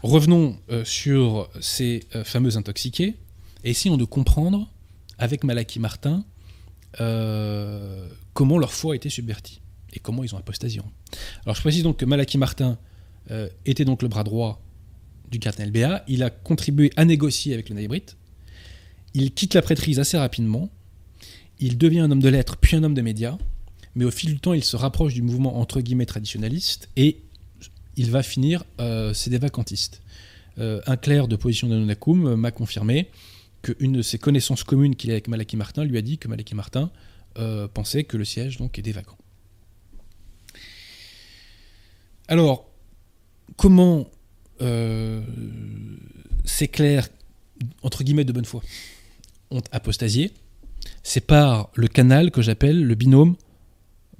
[0.02, 3.16] revenons euh, sur ces fameux intoxiqués
[3.64, 4.70] essayons de comprendre
[5.18, 6.24] avec Malaki Martin
[7.00, 9.60] euh, comment leur foi a été subvertie
[9.92, 10.80] et comment ils ont apostasié.
[11.44, 12.78] Alors je précise donc que Malaki Martin
[13.30, 14.62] euh, était donc le bras droit
[15.30, 16.04] du cardinal Béat.
[16.08, 18.04] Il a contribué à négocier avec le Naïbrit.
[19.14, 20.70] Il quitte la prêtrise assez rapidement.
[21.58, 23.38] Il devient un homme de lettres puis un homme de médias.
[23.94, 27.18] Mais au fil du temps, il se rapproche du mouvement entre guillemets traditionnaliste et
[27.96, 30.00] il va finir, euh, c'est des vacantistes.
[30.58, 33.08] Euh, un clerc de position de Nonakoum m'a confirmé
[33.62, 36.54] qu'une de ses connaissances communes qu'il a avec Malaki Martin lui a dit que Malaki
[36.54, 36.90] Martin
[37.38, 39.18] euh, pensait que le siège donc était vacant.
[42.28, 42.70] Alors,
[43.56, 44.08] comment
[44.62, 45.22] euh,
[46.44, 47.08] ces clercs,
[47.82, 48.62] entre guillemets de bonne foi,
[49.50, 50.32] ont apostasié?
[51.02, 53.36] C'est par le canal que j'appelle le binôme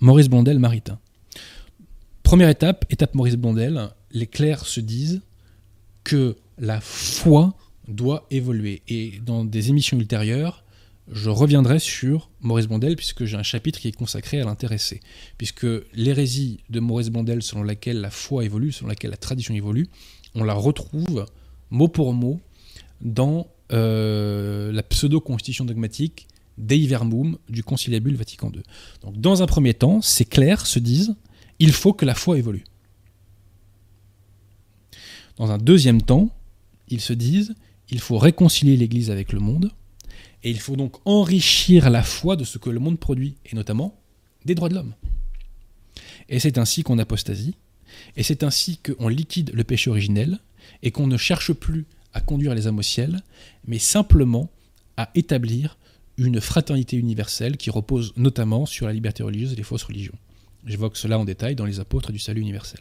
[0.01, 0.99] Maurice Blondel-Maritain.
[2.23, 5.23] Première étape, étape Maurice Blondel, les clercs se disent
[6.05, 7.55] que la foi
[7.91, 8.83] doit évoluer.
[8.89, 10.65] Et dans des émissions ultérieures,
[11.11, 15.01] je reviendrai sur Maurice Blondel, puisque j'ai un chapitre qui est consacré à l'intéressé.
[15.39, 19.89] Puisque l'hérésie de Maurice Blondel, selon laquelle la foi évolue, selon laquelle la tradition évolue,
[20.35, 21.27] on la retrouve
[21.71, 22.41] mot pour mot
[23.01, 26.29] dans euh, la pseudo-constitution dogmatique
[26.59, 28.63] Dei Verbum du Conciliabule Vatican II.
[29.03, 31.15] Donc, dans un premier temps, ces clercs se disent
[31.59, 32.65] il faut que la foi évolue.
[35.37, 36.31] Dans un deuxième temps,
[36.89, 37.55] ils se disent
[37.91, 39.73] il faut réconcilier l'Église avec le monde,
[40.43, 44.01] et il faut donc enrichir la foi de ce que le monde produit, et notamment
[44.45, 44.95] des droits de l'homme.
[46.29, 47.57] Et c'est ainsi qu'on apostasie,
[48.17, 50.39] et c'est ainsi qu'on liquide le péché originel,
[50.83, 53.23] et qu'on ne cherche plus à conduire les âmes au ciel,
[53.67, 54.51] mais simplement
[54.97, 55.77] à établir
[56.17, 60.17] une fraternité universelle qui repose notamment sur la liberté religieuse et les fausses religions.
[60.67, 62.81] J'évoque cela en détail dans les apôtres du salut universel.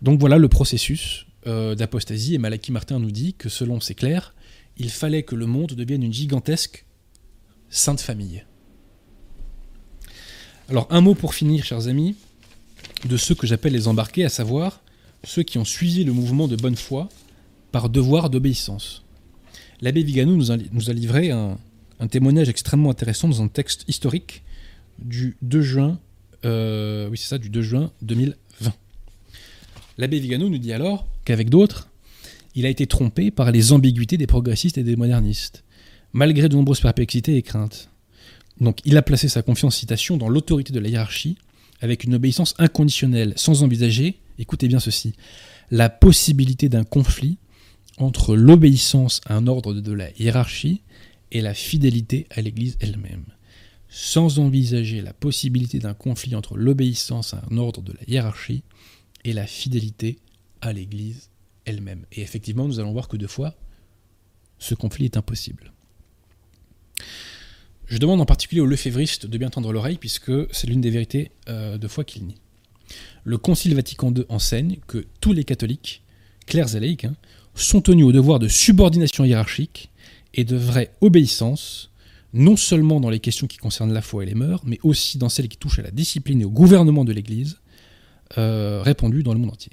[0.00, 4.34] Donc voilà le processus euh, d'apostasie, et Malaki Martin nous dit que selon ses clercs,
[4.76, 6.86] il fallait que le monde devienne une gigantesque
[7.68, 8.44] sainte famille.
[10.68, 12.16] Alors un mot pour finir, chers amis,
[13.04, 14.82] de ceux que j'appelle les embarqués, à savoir
[15.24, 17.08] ceux qui ont suivi le mouvement de bonne foi
[17.72, 19.04] par devoir d'obéissance.
[19.80, 21.58] L'abbé Viganou nous a, livré un,
[22.10, 24.42] témoignage extrêmement intéressant dans un texte historique
[24.98, 25.98] du 2 juin,
[26.44, 28.72] euh, oui ça, du 2 juin 2020.
[29.98, 31.88] L'abbé Viganou nous dit alors qu'avec d'autres,
[32.54, 35.64] il a été trompé par les ambiguïtés des progressistes et des modernistes,
[36.12, 37.88] malgré de nombreuses perplexités et craintes.
[38.60, 41.38] Donc il a placé sa confiance, citation, dans l'autorité de la hiérarchie,
[41.80, 45.14] avec une obéissance inconditionnelle, sans envisager, écoutez bien ceci,
[45.70, 47.38] la possibilité d'un conflit
[47.98, 50.82] entre l'obéissance à un ordre de la hiérarchie
[51.32, 53.24] et la fidélité à l'Église elle-même.
[53.88, 58.62] Sans envisager la possibilité d'un conflit entre l'obéissance à un ordre de la hiérarchie
[59.24, 60.18] et la fidélité
[60.62, 61.28] à l'Église
[61.66, 62.06] elle-même.
[62.12, 63.54] Et effectivement, nous allons voir que deux fois,
[64.58, 65.72] ce conflit est impossible.
[67.86, 71.30] Je demande en particulier aux lefévristes de bien tendre l'oreille, puisque c'est l'une des vérités
[71.48, 72.40] euh, de foi qu'ils nient.
[73.24, 76.02] Le Concile Vatican II enseigne que tous les catholiques,
[76.46, 77.16] clercs et laïcs, hein,
[77.54, 79.90] sont tenus au devoir de subordination hiérarchique
[80.32, 81.90] et de vraie obéissance,
[82.32, 85.28] non seulement dans les questions qui concernent la foi et les mœurs, mais aussi dans
[85.28, 87.58] celles qui touchent à la discipline et au gouvernement de l'Église,
[88.38, 89.72] euh, dans le monde entier.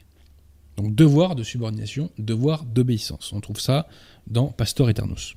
[0.79, 3.33] Donc devoir de subordination, devoir d'obéissance.
[3.33, 3.89] On trouve ça
[4.27, 5.35] dans Pastor Eternus.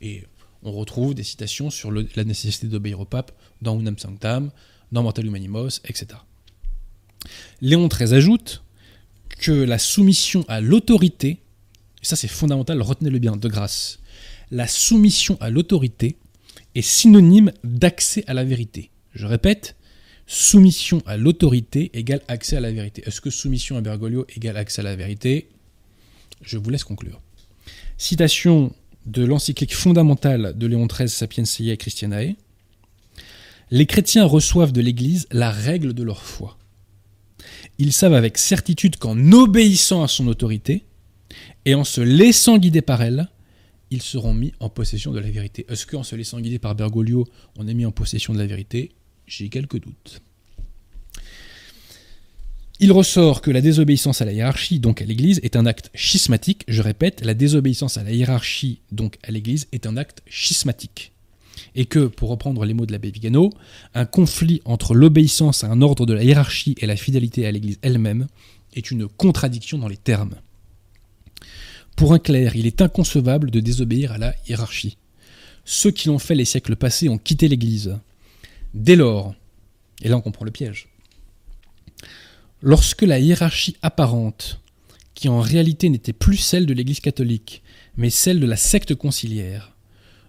[0.00, 0.24] Et
[0.62, 4.50] on retrouve des citations sur la nécessité d'obéir au pape dans Unam Sanctam,
[4.90, 6.06] dans Mortalum Animos, etc.
[7.60, 8.62] Léon XIII ajoute
[9.38, 11.40] que la soumission à l'autorité,
[12.02, 13.98] et ça c'est fondamental, retenez-le bien, de grâce,
[14.50, 16.16] la soumission à l'autorité
[16.74, 18.88] est synonyme d'accès à la vérité.
[19.12, 19.76] Je répète,
[20.30, 23.02] soumission à l'autorité égale accès à la vérité.
[23.04, 25.48] Est-ce que soumission à Bergoglio égale accès à la vérité?
[26.40, 27.20] Je vous laisse conclure.
[27.98, 28.72] Citation
[29.06, 32.36] de l'encyclique fondamentale de Léon XIII Sapientiae Christianae.
[33.72, 36.56] Les chrétiens reçoivent de l'Église la règle de leur foi.
[37.78, 40.84] Ils savent avec certitude qu'en obéissant à son autorité
[41.64, 43.28] et en se laissant guider par elle,
[43.90, 45.66] ils seront mis en possession de la vérité.
[45.68, 47.26] Est-ce qu'en se laissant guider par Bergoglio,
[47.58, 48.92] on est mis en possession de la vérité?
[49.30, 50.22] J'ai quelques doutes.
[52.80, 56.64] Il ressort que la désobéissance à la hiérarchie, donc à l'Église, est un acte schismatique.
[56.66, 61.12] Je répète, la désobéissance à la hiérarchie, donc à l'Église, est un acte schismatique.
[61.76, 63.52] Et que, pour reprendre les mots de l'abbé Vigano,
[63.94, 67.78] un conflit entre l'obéissance à un ordre de la hiérarchie et la fidélité à l'Église
[67.82, 68.26] elle-même
[68.74, 70.34] est une contradiction dans les termes.
[71.94, 74.96] Pour un clerc, il est inconcevable de désobéir à la hiérarchie.
[75.64, 77.96] Ceux qui l'ont fait les siècles passés ont quitté l'Église.
[78.74, 79.34] Dès lors,
[80.02, 80.88] et là on comprend le piège,
[82.62, 84.60] lorsque la hiérarchie apparente,
[85.14, 87.62] qui en réalité n'était plus celle de l'Église catholique,
[87.96, 89.76] mais celle de la secte conciliaire,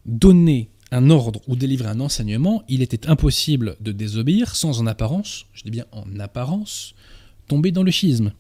[0.06, 5.46] donnait un ordre ou délivrait un enseignement, il était impossible de désobéir sans en apparence,
[5.54, 6.96] je dis bien en apparence,
[7.48, 8.34] tomber dans le schisme.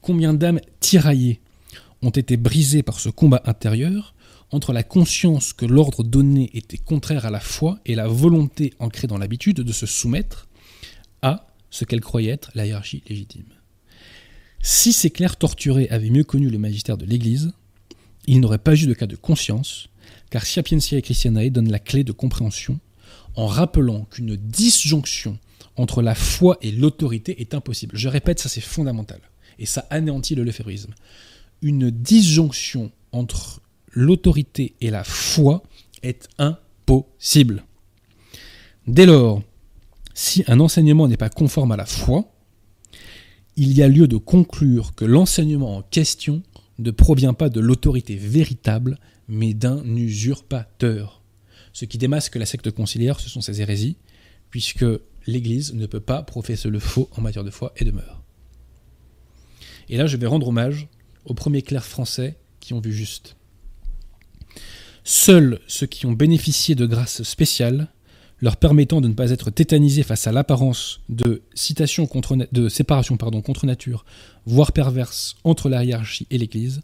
[0.00, 1.40] Combien d'âmes tiraillées
[2.02, 4.14] ont été brisés par ce combat intérieur
[4.52, 9.08] entre la conscience que l'ordre donné était contraire à la foi et la volonté ancrée
[9.08, 10.48] dans l'habitude de se soumettre
[11.22, 13.46] à ce qu'elle croyait être la hiérarchie légitime.
[14.60, 17.52] Si ces clercs torturés avaient mieux connu le magistère de l'Église,
[18.26, 19.88] il n'aurait pas eu de cas de conscience,
[20.30, 22.78] car Sapientia et Christianae donnent la clé de compréhension
[23.34, 25.38] en rappelant qu'une disjonction
[25.76, 27.96] entre la foi et l'autorité est impossible.
[27.96, 29.20] Je répète, ça c'est fondamental.
[29.58, 30.94] Et ça anéantit le lefévrisme
[31.62, 33.61] une disjonction entre
[33.92, 35.62] l'autorité et la foi
[36.02, 37.64] est impossible.
[38.86, 39.42] Dès lors,
[40.14, 42.32] si un enseignement n'est pas conforme à la foi,
[43.56, 46.42] il y a lieu de conclure que l'enseignement en question
[46.78, 48.98] ne provient pas de l'autorité véritable,
[49.28, 51.22] mais d'un usurpateur.
[51.72, 53.96] Ce qui démasque la secte conciliaire, ce sont ces hérésies,
[54.50, 54.84] puisque
[55.26, 58.22] l'Église ne peut pas professer le faux en matière de foi et de mœurs.
[59.88, 60.88] Et là, je vais rendre hommage
[61.24, 63.36] aux premiers clercs français qui ont vu juste.
[65.04, 67.88] Seuls ceux qui ont bénéficié de grâces spéciales,
[68.40, 74.04] leur permettant de ne pas être tétanisés face à l'apparence de, séparation pardon, contre nature,
[74.46, 76.82] voire perverse, entre la hiérarchie et l'Église,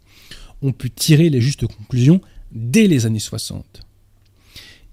[0.61, 2.21] ont pu tirer les justes conclusions
[2.51, 3.81] dès les années 60.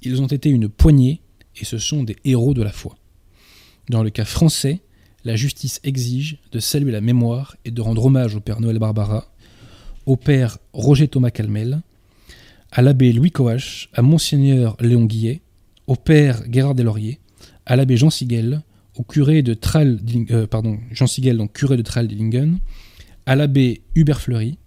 [0.02, 1.20] Ils ont été une poignée
[1.60, 2.96] et ce sont des héros de la foi.
[3.88, 4.80] Dans le cas français,
[5.24, 9.32] la justice exige de saluer la mémoire et de rendre hommage au Père Noël Barbara,
[10.04, 11.82] au père Roger Thomas Calmel,
[12.72, 15.42] à l'abbé Louis Coache, à Monseigneur Léon Guillet,
[15.86, 17.20] au père Gérard Deslauriers,
[17.64, 18.62] à l'abbé Jean Siguel,
[18.96, 20.46] au curé de Tral, euh,
[20.92, 22.58] Jean donc curé de Tral-Dillingen,
[23.26, 24.58] à l'abbé Hubert Fleury,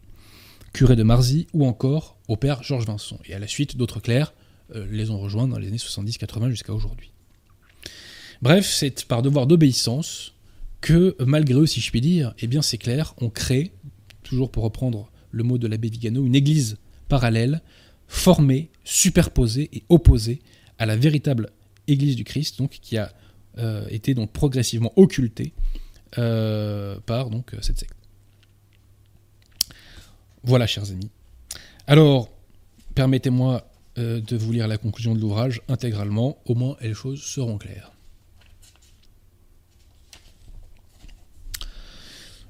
[0.74, 3.20] curé de Marzy, ou encore au père Georges Vincent.
[3.26, 4.34] Et à la suite, d'autres clercs
[4.76, 7.12] euh, les ont rejoints dans les années 70-80 jusqu'à aujourd'hui.
[8.42, 10.34] Bref, c'est par devoir d'obéissance
[10.82, 13.72] que, malgré eux, si je puis dire, eh bien, ces clercs ont créé,
[14.24, 16.78] toujours pour reprendre le mot de l'abbé Vigano, une église
[17.08, 17.62] parallèle,
[18.10, 20.42] formée, superposée et opposée
[20.78, 21.52] à la véritable
[21.88, 23.14] église du Christ, qui a
[23.58, 25.54] euh, été donc progressivement occultée
[26.18, 27.96] euh, par donc cette secte.
[30.44, 31.10] Voilà, chers amis.
[31.88, 32.30] Alors,
[32.96, 37.58] permettez-moi euh, de vous lire la conclusion de l'ouvrage intégralement, au moins les choses seront
[37.58, 37.92] claires.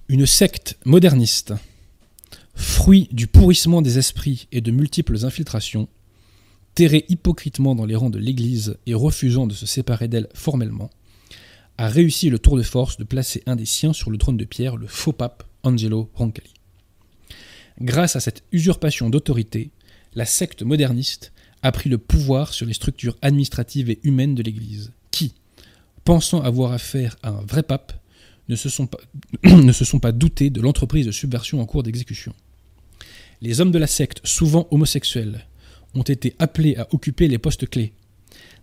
[0.08, 1.54] Une secte moderniste
[2.60, 5.88] fruit du pourrissement des esprits et de multiples infiltrations,
[6.76, 10.90] terré hypocritement dans les rangs de l'Église et refusant de se séparer d'elle formellement,
[11.78, 14.44] a réussi le tour de force de placer un des siens sur le trône de
[14.44, 16.54] pierre, le faux pape Angelo Roncalli.
[17.80, 19.72] Grâce à cette usurpation d'autorité,
[20.14, 21.32] la secte moderniste
[21.62, 25.34] a pris le pouvoir sur les structures administratives et humaines de l'Église, qui,
[26.04, 27.94] pensant avoir affaire à un vrai pape,
[28.50, 29.00] ne se sont pas,
[29.44, 32.34] ne se sont pas doutés de l'entreprise de subversion en cours d'exécution.
[33.42, 35.46] Les hommes de la secte, souvent homosexuels,
[35.96, 37.94] ont été appelés à occuper les postes clés.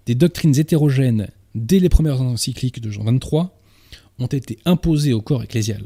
[0.05, 3.49] Des doctrines hétérogènes, dès les premières encycliques de Jean XXIII,
[4.19, 5.83] ont été imposées au corps ecclésial.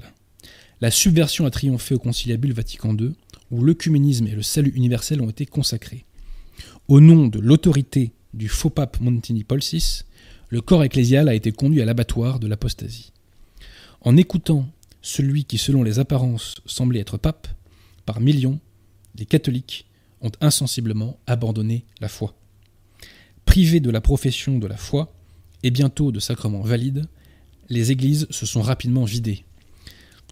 [0.81, 3.13] La subversion a triomphé au conciliabule Vatican II,
[3.51, 6.05] où l'œcuménisme et le salut universel ont été consacrés.
[6.89, 10.03] Au nom de l'autorité du faux pape Montini Paul VI,
[10.49, 13.13] le corps ecclésial a été conduit à l'abattoir de l'apostasie.
[14.01, 14.69] En écoutant
[15.03, 17.49] celui qui, selon les apparences, semblait être pape,
[18.05, 18.59] par millions,
[19.17, 19.87] les catholiques
[20.21, 22.35] ont insensiblement abandonné la foi.
[23.45, 25.13] Privés de la profession de la foi,
[25.63, 27.07] et bientôt de sacrements valides,
[27.69, 29.45] les églises se sont rapidement vidées.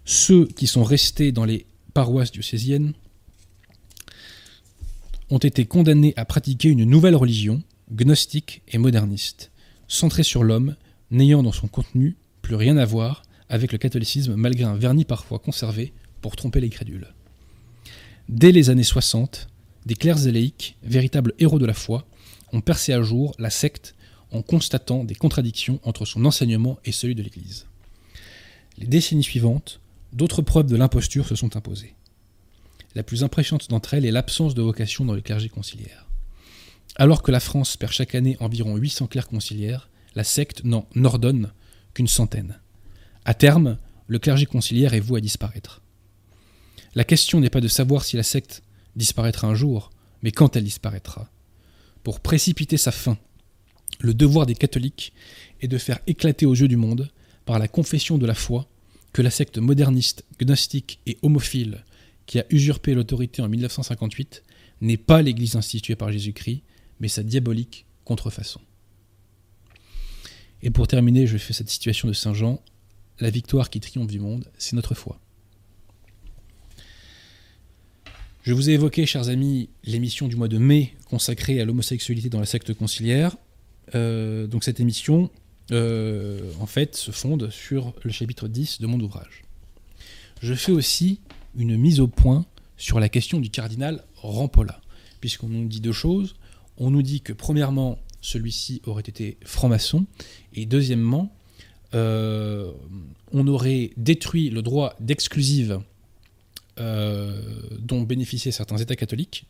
[0.05, 2.93] Ceux qui sont restés dans les paroisses diocésiennes
[5.29, 7.61] ont été condamnés à pratiquer une nouvelle religion,
[7.91, 9.51] gnostique et moderniste,
[9.87, 10.75] centrée sur l'homme,
[11.11, 15.39] n'ayant dans son contenu plus rien à voir avec le catholicisme malgré un vernis parfois
[15.39, 17.13] conservé pour tromper les crédules.
[18.29, 19.47] Dès les années 60,
[19.87, 20.53] des clercs et
[20.83, 22.05] véritables héros de la foi,
[22.53, 23.95] ont percé à jour la secte
[24.31, 27.65] en constatant des contradictions entre son enseignement et celui de l'Église.
[28.77, 29.79] Les décennies suivantes,
[30.13, 31.95] d'autres preuves de l'imposture se sont imposées.
[32.93, 36.07] La plus impressionnante d'entre elles est l'absence de vocation dans le clergé conciliaire.
[36.97, 41.51] Alors que la France perd chaque année environ 800 clercs conciliaires, la secte n'en ordonne
[41.95, 42.59] qu'une centaine.
[43.25, 45.78] À terme, le clergé conciliaire est voué à disparaître.
[46.95, 48.63] La question n'est pas de savoir si la secte
[48.95, 49.91] disparaîtra un jour,
[50.21, 51.29] mais quand elle disparaîtra.
[52.03, 53.17] Pour précipiter sa fin,
[53.99, 55.13] le devoir des catholiques
[55.61, 57.11] est de faire éclater aux yeux du monde,
[57.45, 58.67] par la confession de la foi,
[59.13, 61.83] que la secte moderniste, gnostique et homophile
[62.25, 64.43] qui a usurpé l'autorité en 1958
[64.81, 66.61] n'est pas l'Église instituée par Jésus-Christ,
[66.99, 68.61] mais sa diabolique contrefaçon.
[70.61, 72.61] Et pour terminer, je fais cette situation de Saint Jean,
[73.19, 75.19] la victoire qui triomphe du monde, c'est notre foi.
[78.49, 82.39] Je vous ai évoqué, chers amis, l'émission du mois de mai consacrée à l'homosexualité dans
[82.39, 83.37] la secte conciliaire.
[83.93, 85.29] Euh, donc cette émission,
[85.71, 89.43] euh, en fait, se fonde sur le chapitre 10 de mon ouvrage.
[90.41, 91.19] Je fais aussi
[91.55, 92.43] une mise au point
[92.75, 94.81] sur la question du cardinal Rampolla,
[95.21, 96.35] puisqu'on nous dit deux choses.
[96.77, 100.07] On nous dit que, premièrement, celui-ci aurait été franc-maçon,
[100.55, 101.31] et deuxièmement,
[101.93, 102.71] euh,
[103.31, 105.81] on aurait détruit le droit d'exclusive
[106.79, 109.45] dont bénéficiaient certains États catholiques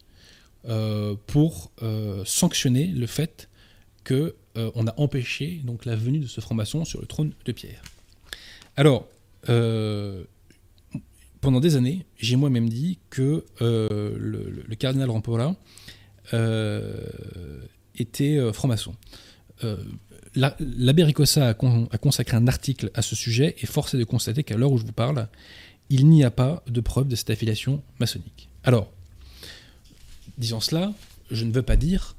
[0.68, 3.48] euh, pour euh, sanctionner le fait
[4.04, 4.36] que
[4.76, 7.82] on a empêché donc la venue de ce franc-maçon sur le trône de Pierre.
[8.76, 9.08] Alors,
[11.40, 15.56] pendant des années, j'ai moi-même dit que le, cardinal Rampolla
[17.96, 18.98] était franc-maçon.
[20.36, 24.58] L'abbé Ricossa a, consacré un article à ce sujet et force est de constater qu'à
[24.58, 25.30] l'heure où je vous parle,
[25.90, 28.50] il n'y a pas de preuve de cette affiliation maçonnique.
[28.64, 28.92] Alors,
[30.38, 30.94] disant cela,
[31.32, 32.16] je ne veux pas dire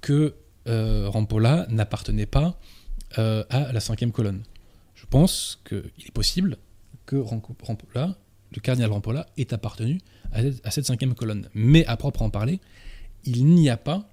[0.00, 0.34] que
[0.68, 2.58] euh, Rampolla n'appartenait pas
[3.18, 4.42] euh, à la cinquième colonne.
[4.94, 6.56] Je pense qu'il est possible
[7.06, 8.16] que Rampolla,
[8.54, 10.00] le cardinal Rampolla, ait appartenu
[10.32, 11.48] à cette cinquième colonne.
[11.54, 12.60] Mais à proprement parler,
[13.24, 14.08] il n'y a pas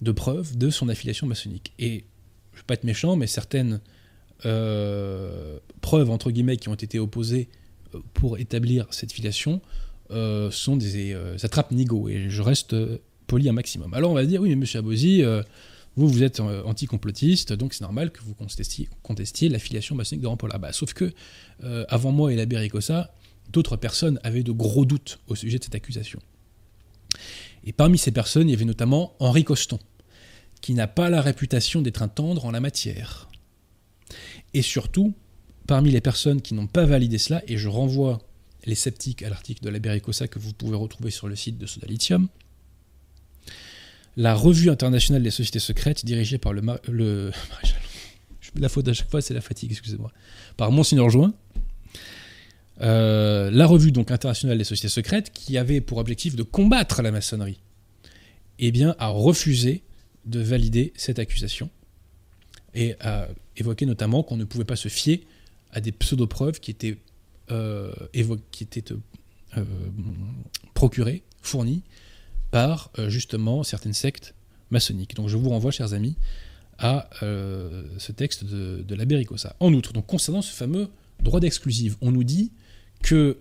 [0.00, 1.72] de preuve de son affiliation maçonnique.
[1.78, 2.04] Et
[2.52, 3.80] je ne veux pas être méchant, mais certaines
[4.44, 7.48] euh, preuves, entre guillemets, qui ont été opposées
[8.14, 9.60] pour établir cette filiation
[10.10, 13.92] euh, sont des euh, attrapes nigo et je reste euh, poli un maximum.
[13.92, 15.22] Alors on va dire oui mais monsieur Abosi,
[15.96, 20.56] vous vous êtes anti-complotiste donc c'est normal que vous contestiez, contestiez l'affiliation maçonnique de Rampolla.
[20.56, 21.12] Bah, sauf que
[21.88, 23.12] avant moi et l'abbé Ricossa,
[23.52, 26.20] d'autres personnes avaient de gros doutes au sujet de cette accusation.
[27.64, 29.78] Et parmi ces personnes, il y avait notamment Henri Coston,
[30.62, 33.28] qui n'a pas la réputation d'être un tendre en la matière.
[34.54, 35.14] Et surtout,
[35.68, 38.18] parmi les personnes qui n'ont pas validé cela, et je renvoie
[38.64, 41.66] les sceptiques à l'article de la Bericosa que vous pouvez retrouver sur le site de
[41.66, 42.26] Soda Lithium,
[44.16, 47.30] la revue internationale des sociétés secrètes, dirigée par le, le
[48.56, 50.10] la faute à chaque fois, c'est la fatigue, excusez-moi,
[50.56, 51.34] par Monseigneur Join,
[52.80, 57.12] euh, la revue donc internationale des sociétés secrètes, qui avait pour objectif de combattre la
[57.12, 57.60] maçonnerie,
[58.58, 59.82] eh bien, a refusé
[60.24, 61.68] de valider cette accusation
[62.74, 63.28] et a
[63.58, 65.26] évoqué notamment qu'on ne pouvait pas se fier
[65.72, 66.98] à des pseudo-preuves qui étaient,
[67.50, 67.92] euh,
[68.50, 68.92] qui étaient
[69.56, 69.64] euh,
[70.74, 71.82] procurées, fournies
[72.50, 74.34] par euh, justement certaines sectes
[74.70, 75.14] maçonniques.
[75.14, 76.16] Donc je vous renvoie, chers amis,
[76.78, 79.26] à ce texte de, de l'abbé.
[79.58, 80.88] En outre, concernant ce fameux
[81.20, 82.52] droit d'exclusive, on nous dit
[83.02, 83.38] que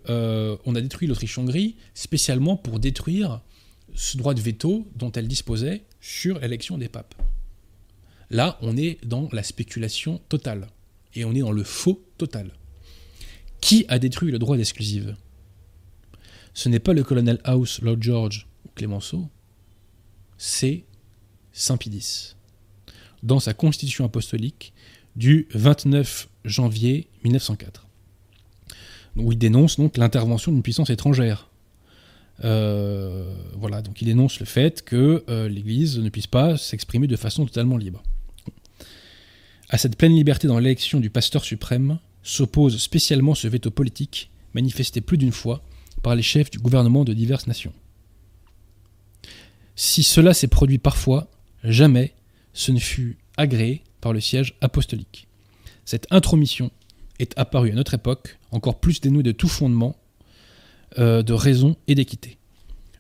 [0.66, 3.42] on a détruit l'Autriche-Hongrie spécialement pour détruire
[3.94, 7.14] ce droit de veto dont elle disposait sur l'élection des papes.
[8.32, 10.68] Là, on est dans la spéculation totale.
[11.16, 12.52] Et on est dans le faux total.
[13.62, 15.16] Qui a détruit le droit d'exclusive?
[16.54, 19.30] Ce n'est pas le colonel House, Lord George ou Clémenceau,
[20.38, 20.86] c'est
[21.52, 22.36] Saint Pidis,
[23.24, 24.74] dans sa constitution apostolique
[25.16, 27.88] du 29 janvier 1904,
[29.18, 31.50] où il dénonce donc l'intervention d'une puissance étrangère.
[32.44, 37.16] Euh, voilà, donc il dénonce le fait que euh, l'Église ne puisse pas s'exprimer de
[37.16, 38.04] façon totalement libre.
[39.70, 45.02] À cette pleine liberté dans l'élection du pasteur suprême s'oppose spécialement ce veto politique manifesté
[45.02, 45.62] plus d'une fois
[46.04, 47.74] par les chefs du gouvernement de diverses nations.
[49.76, 51.30] Si cela s'est produit parfois,
[51.64, 52.14] jamais
[52.54, 55.28] ce ne fut agréé par le siège apostolique.
[55.86, 56.72] Cette intromission
[57.20, 59.98] est apparue à notre époque encore plus dénouée de tout fondement,
[60.98, 62.38] euh, de raison et d'équité.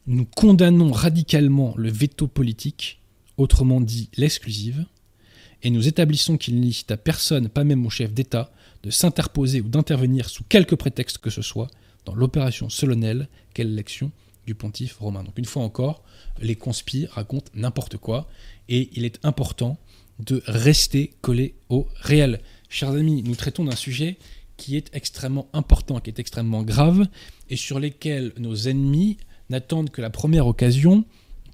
[0.05, 3.01] Nous condamnons radicalement le veto politique,
[3.37, 4.85] autrement dit l'exclusive,
[5.63, 8.51] et nous établissons qu'il n'est à personne, pas même au chef d'État,
[8.83, 11.69] de s'interposer ou d'intervenir sous quelque prétexte que ce soit
[12.05, 14.11] dans l'opération solennelle qu'est l'élection
[14.45, 15.23] du pontife romain.
[15.23, 16.03] Donc une fois encore,
[16.41, 18.29] les conspires racontent n'importe quoi,
[18.69, 19.77] et il est important
[20.19, 22.39] de rester collé au réel.
[22.69, 24.17] Chers amis, nous traitons d'un sujet
[24.55, 27.07] qui est extrêmement important, qui est extrêmement grave,
[27.49, 29.17] et sur lesquels nos ennemis
[29.49, 31.05] n'attendent que la première occasion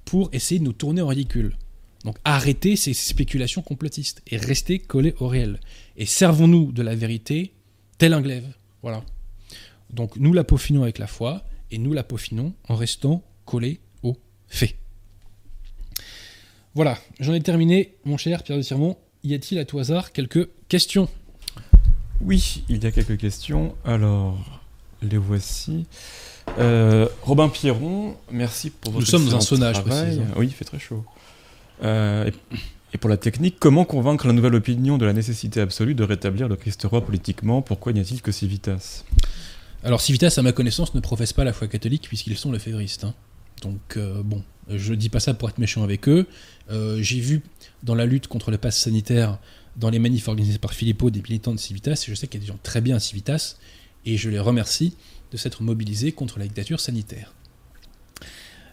[0.05, 1.57] pour essayer de nous tourner en ridicule.
[2.03, 5.59] Donc arrêtez ces spéculations complotistes et restez collés au réel.
[5.97, 7.53] Et servons-nous de la vérité
[7.97, 8.47] tel un glaive.
[8.81, 9.03] Voilà.
[9.89, 14.17] Donc nous la peaufinons avec la foi et nous la peaufinons en restant collés aux
[14.47, 14.75] faits.
[16.75, 18.97] Voilà, j'en ai terminé, mon cher Pierre de Sirmont.
[19.23, 21.07] Y a-t-il à tout hasard quelques questions?
[22.19, 23.75] Oui, il y a quelques questions.
[23.85, 24.61] Alors,
[25.01, 25.85] les voici.
[26.57, 30.27] Euh, Robin Pierron, merci pour votre Nous sommes dans un hein.
[30.35, 31.05] Oui, il fait très chaud.
[31.81, 32.29] Euh,
[32.93, 36.47] et, pour la technique, comment convaincre la nouvelle opinion de la nécessité absolue de rétablir
[36.47, 37.61] le Christ roi politiquement?
[37.61, 39.03] Pourquoi n'y a-t-il que Civitas?
[39.83, 43.03] Alors Civitas, à ma connaissance, ne professe pas la foi catholique puisqu'ils sont lefévristes.
[43.03, 43.13] hein.
[43.61, 46.27] Donc euh, bon, je dis pas ça pour être méchant avec eux.
[46.69, 47.41] Euh, J'ai vu
[47.81, 49.39] dans la lutte contre le pass sanitaire,
[49.75, 52.43] dans les manifs organisés par Philippot, des militants de Civitas, et je sais qu'il y
[52.43, 53.55] a des gens très bien à Civitas,
[54.05, 54.95] et je les remercie
[55.31, 57.33] de s'être mobilisés contre la dictature sanitaire.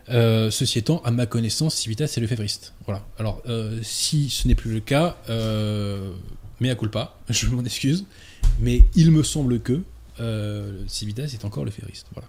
[0.08, 2.72] Euh, ceci étant, à ma connaissance, Civitas c'est lefévriste.
[2.86, 3.04] Voilà.
[3.18, 6.12] Alors, euh, si ce n'est plus le cas, euh,
[6.60, 8.06] mea culpa, je m'en excuse,
[8.58, 9.82] mais il me semble que
[10.20, 12.06] euh, Civitas est encore lefévriste.
[12.14, 12.28] Voilà.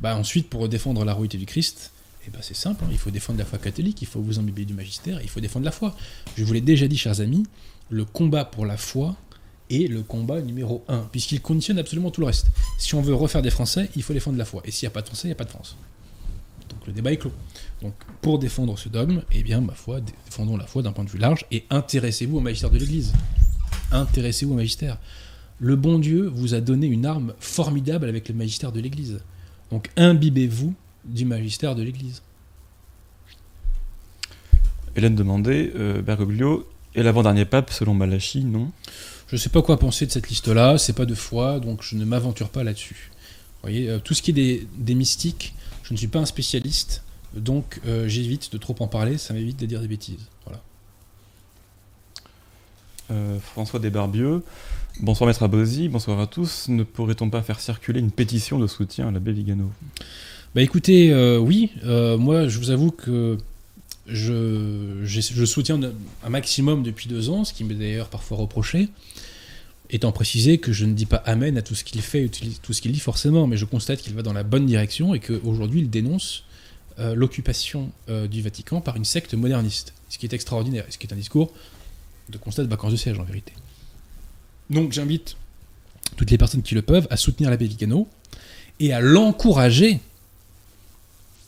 [0.00, 1.92] Bah, ensuite, pour défendre la royauté du Christ,
[2.26, 4.64] eh ben, c'est simple, hein, il faut défendre la foi catholique, il faut vous imbiber
[4.64, 5.94] du magistère, il faut défendre la foi.
[6.36, 7.44] Je vous l'ai déjà dit, chers amis,
[7.90, 9.14] le combat pour la foi
[9.70, 12.46] est le combat numéro un, puisqu'il conditionne absolument tout le reste.
[12.78, 14.62] Si on veut refaire des Français, il faut défendre la foi.
[14.64, 15.76] Et s'il n'y a pas de Français, il n'y a pas de France.
[16.84, 17.32] Donc le débat est clos.
[17.80, 21.08] Donc pour défendre ce dogme, eh bien, ma foi, défendons la foi d'un point de
[21.08, 23.14] vue large et intéressez-vous au magistère de l'Église.
[23.90, 24.98] Intéressez-vous au magistère.
[25.60, 29.20] Le bon Dieu vous a donné une arme formidable avec le magistère de l'Église.
[29.70, 30.74] Donc imbibez-vous
[31.06, 32.20] du magistère de l'Église.
[34.94, 38.70] Hélène demandait, euh, Bergoglio est l'avant-dernier pape selon Malachi, non?
[39.26, 41.96] Je ne sais pas quoi penser de cette liste-là, c'est pas de foi, donc je
[41.96, 43.10] ne m'aventure pas là-dessus.
[43.10, 45.54] Vous voyez, euh, tout ce qui est des, des mystiques,
[45.84, 47.02] je ne suis pas un spécialiste,
[47.36, 50.26] donc euh, j'évite de trop en parler, ça m'évite de dire des bêtises.
[50.44, 50.62] Voilà.
[53.10, 54.42] Euh, François Desbarbieux,
[55.00, 56.68] bonsoir Maître Abosi, bonsoir à tous.
[56.68, 59.70] Ne pourrait-on pas faire circuler une pétition de soutien à l'abbé Vigano?
[60.54, 63.36] Bah écoutez, euh, oui, moi je vous avoue que
[64.06, 65.78] je, je soutiens
[66.24, 68.88] un maximum depuis deux ans, ce qui m'est d'ailleurs parfois reproché,
[69.94, 72.28] étant précisé que je ne dis pas amen à tout ce qu'il fait, ou
[72.60, 75.20] tout ce qu'il dit forcément, mais je constate qu'il va dans la bonne direction et
[75.20, 76.44] qu'aujourd'hui il dénonce
[76.98, 81.06] euh, l'occupation euh, du Vatican par une secte moderniste, ce qui est extraordinaire, ce qui
[81.06, 81.52] est un discours
[82.28, 83.52] de constat de vacances de siège en vérité.
[84.68, 85.36] Donc j'invite
[86.16, 88.08] toutes les personnes qui le peuvent à soutenir l'abbé Vigano
[88.80, 90.00] et à l'encourager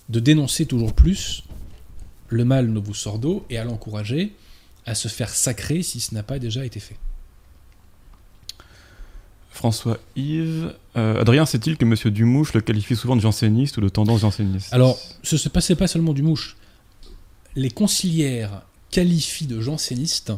[0.08, 1.42] de dénoncer toujours plus
[2.28, 4.34] le mal Novus Sordo et à l'encourager
[4.84, 6.96] à se faire sacrer si ce n'a pas déjà été fait.
[9.56, 13.88] François Yves, euh, Adrien sait-il que Monsieur Dumouche le qualifie souvent de janséniste ou de
[13.88, 14.72] tendance janséniste?
[14.72, 16.56] Alors, ce se passait pas seulement du mouche.
[17.54, 20.32] Les conciliaires qualifient de jansénistes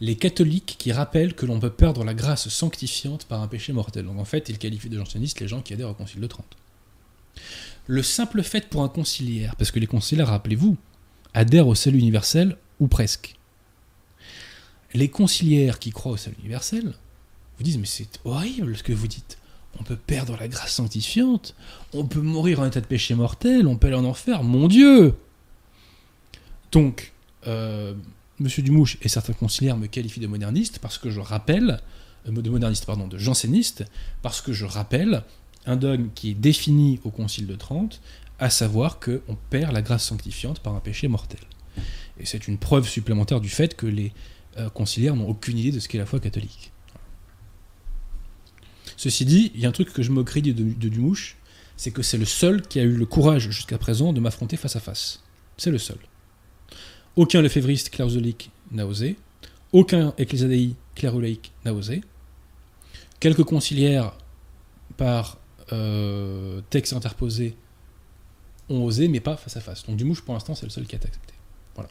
[0.00, 4.04] les catholiques qui rappellent que l'on peut perdre la grâce sanctifiante par un péché mortel.
[4.06, 6.56] Donc en fait, ils qualifient de jansénistes les gens qui adhèrent au concile de Trente.
[7.88, 10.76] Le simple fait pour un conciliaire, parce que les conciliaires, rappelez-vous,
[11.34, 13.36] adhèrent au salut universel ou presque.
[14.94, 16.94] Les conciliaires qui croient au salut universel
[17.58, 19.38] vous disent mais c'est horrible ce que vous dites.
[19.78, 21.54] On peut perdre la grâce sanctifiante,
[21.92, 25.14] on peut mourir en état de péché mortel, on peut aller en enfer, mon Dieu
[26.72, 27.12] Donc,
[27.46, 27.94] euh,
[28.38, 31.80] Monsieur Dumouche et certains conciliaires me qualifient de moderniste parce que je rappelle,
[32.28, 33.84] euh, de moderniste, pardon, de janséniste,
[34.22, 35.22] parce que je rappelle
[35.66, 38.00] un dogme qui est défini au Concile de Trente,
[38.38, 41.40] à savoir qu'on perd la grâce sanctifiante par un péché mortel.
[42.18, 44.12] Et c'est une preuve supplémentaire du fait que les
[44.56, 46.72] euh, conciliaires n'ont aucune idée de ce qu'est la foi catholique.
[48.98, 51.36] Ceci dit, il y a un truc que je me de, Dumouche,
[51.76, 54.74] c'est que c'est le seul qui a eu le courage jusqu'à présent de m'affronter face
[54.74, 55.22] à face.
[55.56, 55.98] C'est le seul.
[57.14, 59.16] Aucun lefévriste clausolique n'a osé.
[59.72, 62.02] Aucun ecclésiadei clérolaïque n'a osé.
[63.20, 64.14] Quelques conciliaires
[64.96, 65.38] par
[65.72, 67.56] euh, texte interposé
[68.68, 69.86] ont osé, mais pas face à face.
[69.86, 71.34] Donc Dumouche, pour l'instant, c'est le seul qui a accepté.
[71.76, 71.90] Voilà.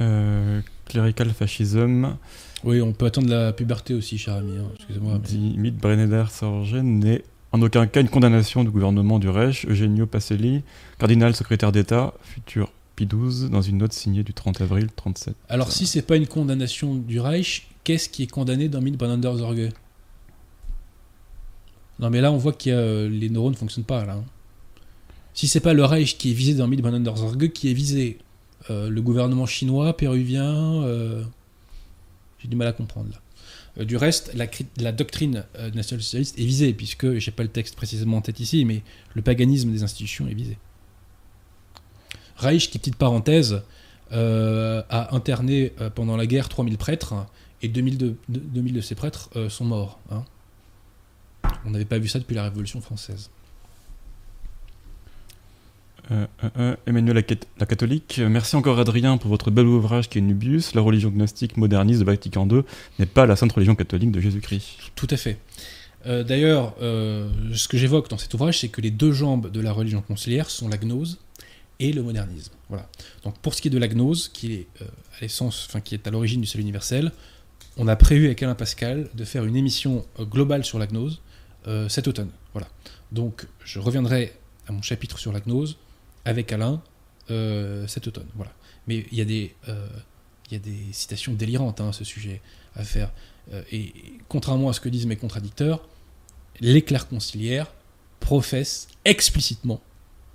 [0.00, 2.16] Euh, clerical fascism,
[2.64, 4.56] Oui, on peut attendre la puberté aussi, cher ami.
[4.58, 4.64] hein.
[4.76, 5.20] Excusez-moi.
[5.56, 7.22] Mythe Breneder Sorgen, n'est
[7.52, 9.66] en aucun cas une condamnation du gouvernement du Reich.
[9.68, 10.62] Eugenio Pacelli,
[10.98, 15.34] cardinal secrétaire d'État, futur Pie XII, dans une note signée du 30 avril 37.
[15.48, 19.68] Alors, si c'est pas une condamnation du Reich, qu'est-ce qui est condamné dans Mitbrandender Sorge
[21.98, 24.14] Non, mais là, on voit que les neurones ne fonctionnent pas, là.
[24.14, 24.24] hein.
[25.34, 28.18] Si c'est pas le Reich qui est visé dans Mitbrandender Sorge, qui est visé?
[28.20, 28.22] Euh,
[28.70, 31.22] Le gouvernement chinois, péruvien, euh,
[32.38, 33.20] j'ai du mal à comprendre, là.
[33.78, 38.16] Euh, du reste, la, doctrine euh, national-socialiste est visée, puisque, j'ai pas le texte précisément
[38.18, 38.82] en tête ici, mais
[39.14, 40.56] le paganisme des institutions est visé.
[42.36, 43.62] Reich, qui, petite parenthèse,
[44.12, 47.14] euh, a interné euh, pendant la guerre 3000 prêtres
[47.62, 49.98] et 2000 de, de- 2000 de ces prêtres euh, sont morts.
[50.10, 50.24] hein.
[51.64, 53.30] On n'avait pas vu ça depuis la Révolution française.
[56.12, 60.08] Euh, euh, euh, Emmanuel la, Cat- la catholique, merci encore Adrien pour votre bel ouvrage
[60.08, 60.74] qui est Nubius.
[60.74, 62.62] La religion gnostique moderniste de Vatican II
[62.98, 64.64] n'est pas la sainte religion catholique de Jésus-Christ.
[64.94, 65.38] Tout à fait.
[66.04, 70.02] D'ailleurs, ce que j'évoque dans cet ouvrage, c'est que les deux jambes de la religion
[70.02, 71.18] conciliaire sont la gnose
[71.80, 72.52] et le modernisme.
[72.68, 72.88] Voilà.
[73.24, 76.06] Donc pour ce qui est de la gnose, qui est à l'essence, enfin qui est
[76.06, 77.10] à l'origine du salut universel,
[77.76, 81.20] on a prévu avec Alain Pascal de faire une émission globale sur la gnose
[81.88, 82.30] cet automne.
[82.52, 82.68] Voilà.
[83.10, 84.32] Donc je reviendrai
[84.68, 85.76] à mon chapitre sur la gnose
[86.26, 86.82] avec Alain
[87.30, 88.26] euh, cet automne.
[88.34, 88.52] Voilà.
[88.86, 89.88] Mais il y a des euh,
[90.50, 92.42] y a des citations délirantes hein, à ce sujet
[92.74, 93.10] à faire.
[93.52, 93.92] Euh, et,
[94.28, 95.88] contrairement à ce que disent mes contradicteurs,
[96.60, 97.72] les clercs conciliaires
[98.20, 99.80] professent explicitement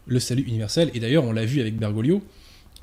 [0.07, 0.89] le salut universel.
[0.93, 2.23] Et d'ailleurs, on l'a vu avec Bergoglio,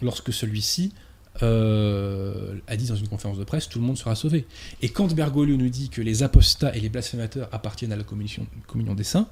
[0.01, 0.93] lorsque celui-ci
[1.41, 4.45] a dit dans une conférence de presse, tout le monde sera sauvé.
[4.83, 8.95] Et quand Bergoglio nous dit que les apostats et les blasphémateurs appartiennent à la communion
[8.95, 9.29] des saints,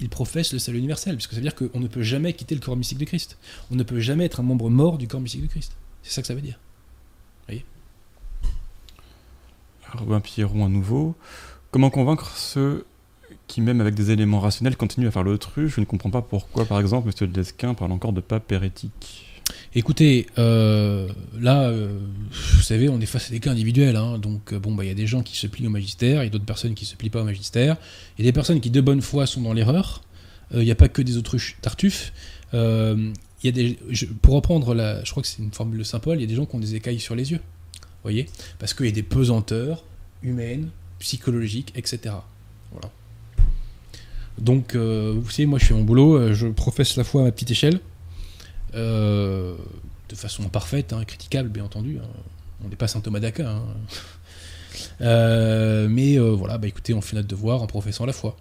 [0.00, 2.60] il professe le salut universel, puisque ça veut dire qu'on ne peut jamais quitter le
[2.60, 3.38] corps mystique de Christ.
[3.70, 5.76] On ne peut jamais être un membre mort du corps mystique de Christ.
[6.02, 6.58] C'est ça que ça veut dire.
[9.94, 11.14] Robin Pierron à nouveau.
[11.70, 12.86] Comment convaincre ceux
[13.46, 15.74] qui, même avec des éléments rationnels, continuent à faire l'autruche?
[15.74, 17.30] Je ne comprends pas pourquoi, par exemple, M.
[17.30, 19.29] Desquin parle encore de pape hérétique.
[19.74, 21.08] Écoutez, euh,
[21.38, 21.98] là, euh,
[22.30, 23.96] vous savez, on est face à des cas individuels.
[23.96, 24.18] hein.
[24.18, 26.26] donc, euh, bon, bah, il y a des gens qui se plient au magistère, il
[26.26, 27.76] y a d'autres personnes qui se plient pas au magistère.
[28.18, 30.02] Il y a des personnes qui, de bonne foi, sont dans l'erreur.
[30.52, 32.12] Il n'y a pas que des autruches tartuffes.
[32.52, 33.78] Y a des,
[34.22, 36.26] pour reprendre, la, je crois que c'est une formule de Saint Paul, il y a
[36.26, 37.40] des gens qui ont des écailles sur les yeux.
[38.02, 38.26] Voyez
[38.58, 39.84] Parce qu'il y a des pesanteurs
[40.22, 42.16] humaines, psychologiques, etc.
[42.72, 42.90] Voilà.
[44.38, 47.52] Donc, vous savez, moi, je fais mon boulot, je professe la foi à ma petite
[47.52, 47.80] échelle.
[48.74, 49.54] Euh,
[50.08, 51.98] de façon imparfaite, hein, critiquable bien entendu.
[51.98, 52.08] hein.
[52.64, 53.48] On n'est pas saint Thomas d'Aquin.
[53.48, 53.62] hein.
[55.00, 58.36] Euh, mais euh, voilà, bah écoutez, on fait notre devoir en professant la foi.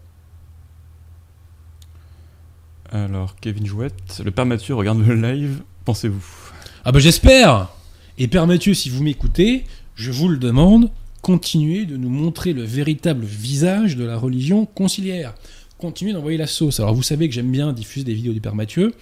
[2.92, 6.52] Alors, Kevin Jouette, le père Mathieu regarde le live, pensez-vous?
[6.86, 7.70] Ah bah j'espère
[8.18, 9.66] Et Père Mathieu, si vous m'écoutez,
[9.96, 10.92] je vous le demande,
[11.22, 15.34] continuez de nous montrer le véritable visage de la religion conciliaire.
[15.80, 16.82] Continuez d'envoyer la sauce.
[16.82, 18.94] Alors vous savez que j'aime bien diffuser des vidéos du Père Mathieu.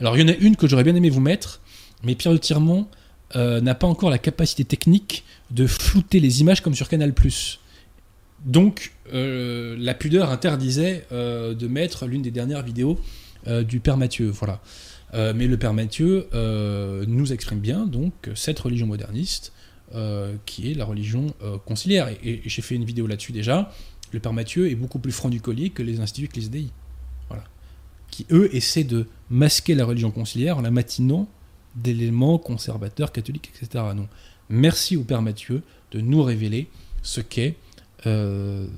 [0.00, 1.60] Alors il y en a une que j'aurais bien aimé vous mettre,
[2.02, 2.88] mais Pierre de Tiremont
[3.36, 7.14] euh, n'a pas encore la capacité technique de flouter les images comme sur Canal+.
[8.44, 12.98] Donc euh, la pudeur interdisait euh, de mettre l'une des dernières vidéos
[13.68, 14.28] du Père Mathieu.
[14.30, 14.60] Voilà.
[15.12, 16.28] Mais le Père Mathieu
[17.06, 19.52] nous exprime bien donc cette religion moderniste
[20.46, 21.26] qui est la religion
[21.66, 22.08] conciliaire.
[22.24, 23.70] Et j'ai fait une vidéo là-dessus déjà.
[24.14, 26.68] Le Père Mathieu est beaucoup plus franc du collier que les instituts ecclésiastés.
[27.28, 27.42] Voilà.
[28.12, 31.28] Qui eux essaient de masquer la religion conciliaire en la matinant
[31.74, 33.84] d'éléments conservateurs, catholiques, etc.
[33.96, 34.06] Non.
[34.48, 36.68] Merci au Père Mathieu de nous révéler
[37.02, 37.56] ce qu'est
[38.06, 38.68] euh,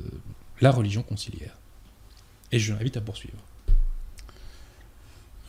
[0.62, 1.58] la religion conciliaire.
[2.50, 3.36] Et je l'invite à poursuivre.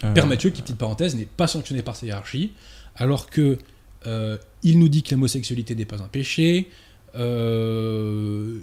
[0.03, 2.51] Euh, Père Mathieu, qui petite parenthèse, n'est pas sanctionné par sa hiérarchie,
[2.97, 3.57] alors que
[4.05, 6.69] euh, il nous dit que l'homosexualité n'est pas un péché,
[7.15, 8.59] euh,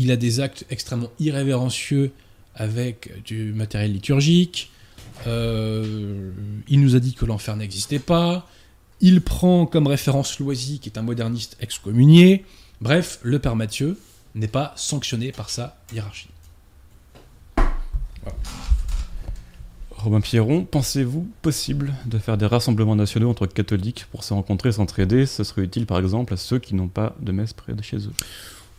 [0.00, 2.10] il a des actes extrêmement irrévérencieux
[2.54, 4.70] avec du matériel liturgique.
[5.26, 6.30] Euh,
[6.68, 8.48] il nous a dit que l'enfer n'existait pas.
[9.02, 12.46] Il prend comme référence Loisy, qui est un moderniste excommunié.
[12.80, 13.98] Bref, le père Mathieu
[14.34, 16.30] n'est pas sanctionné par sa hiérarchie.
[19.90, 25.26] Robin Pierron, pensez-vous possible de faire des rassemblements nationaux entre catholiques pour se rencontrer s'entraider?
[25.26, 27.98] Ce serait utile par exemple à ceux qui n'ont pas de messe près de chez
[27.98, 28.14] eux.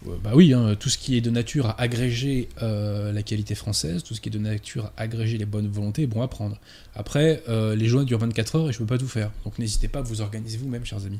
[0.07, 3.56] Euh, bah oui, hein, tout ce qui est de nature à agréger euh, la qualité
[3.56, 6.28] française, tout ce qui est de nature à agréger les bonnes volontés est bon à
[6.28, 6.57] prendre.
[6.95, 9.32] Après, euh, les joints durent 24 heures et je ne peux pas tout faire.
[9.45, 11.19] Donc n'hésitez pas à vous organiser vous-même, chers amis.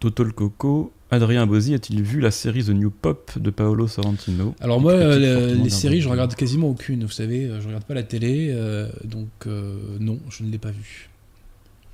[0.00, 4.54] Toto le Coco, Adrien Bozzi a-t-il vu la série The New Pop de Paolo Sorrentino?
[4.60, 7.04] Alors moi, euh, les séries, je regarde quasiment aucune.
[7.04, 8.54] Vous savez, je regarde pas la télé,
[9.04, 11.08] donc non, je ne l'ai pas vu.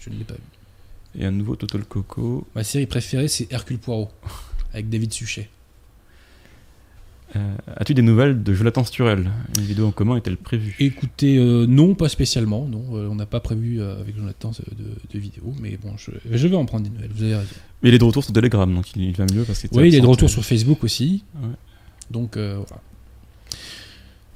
[0.01, 0.41] Je ne l'ai pas vu.
[1.15, 2.45] Et un nouveau Toto le Coco.
[2.57, 4.11] Ma série préférée, c'est Hercule Poirot,
[4.73, 5.49] avec David Suchet.
[7.35, 7.39] Euh,
[7.79, 9.31] As-tu des nouvelles de Jonathan Sturel?
[9.59, 10.77] Une vidéo en commun est-elle prévue?
[10.81, 12.67] Écoutez, euh, non, pas spécialement.
[12.67, 14.85] Non, Euh, on n'a pas prévu avec Jonathan de,
[15.15, 17.11] de vidéo, mais bon, je, je vais en prendre des nouvelles.
[17.15, 17.49] Vous avez raison.
[17.83, 19.89] Mais il est de retour sur Telegram, donc il, il va mieux parce était Oui,
[19.89, 21.25] il est de retour sur Facebook aussi.
[21.43, 21.49] Ouais.
[22.11, 22.65] Donc voilà.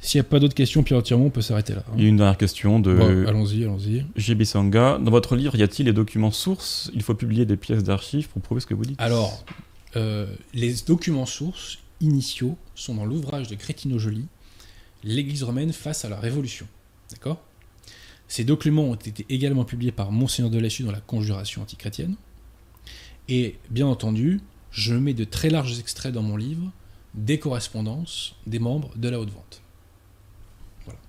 [0.00, 1.82] S'il n'y a pas d'autres questions, Pierre Tirmont, on peut s'arrêter là.
[1.88, 1.92] hein.
[1.96, 4.04] Il y a une dernière question de Bon, allons-y, allons-y.
[4.16, 4.98] JB Sanga.
[4.98, 6.90] Dans votre livre, y a-t-il les documents sources?
[6.94, 9.44] Il faut publier des pièces d'archives pour prouver ce que vous dites Alors,
[9.96, 14.26] euh, les documents sources initiaux sont dans l'ouvrage de Crétino Joly,
[15.04, 16.66] L'Église romaine face à la Révolution.
[17.10, 17.40] D'accord?
[18.28, 22.16] Ces documents ont été également publiés par Monseigneur de Lachu dans la Conjuration antichrétienne.
[23.28, 24.40] Et bien entendu,
[24.70, 26.72] je mets de très larges extraits dans mon livre
[27.14, 29.62] des correspondances des membres de la haute vente.
[30.84, 31.00] Voilà.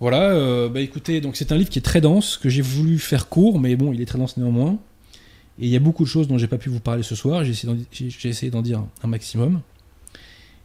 [0.00, 2.98] Voilà, euh, bah écoutez, donc c'est un livre qui est très dense, que j'ai voulu
[2.98, 4.78] faire court, mais bon, il est très dense néanmoins.
[5.60, 7.44] Et il y a beaucoup de choses dont j'ai pas pu vous parler ce soir.
[7.44, 9.60] J'ai essayé d'en, dire un, maximum.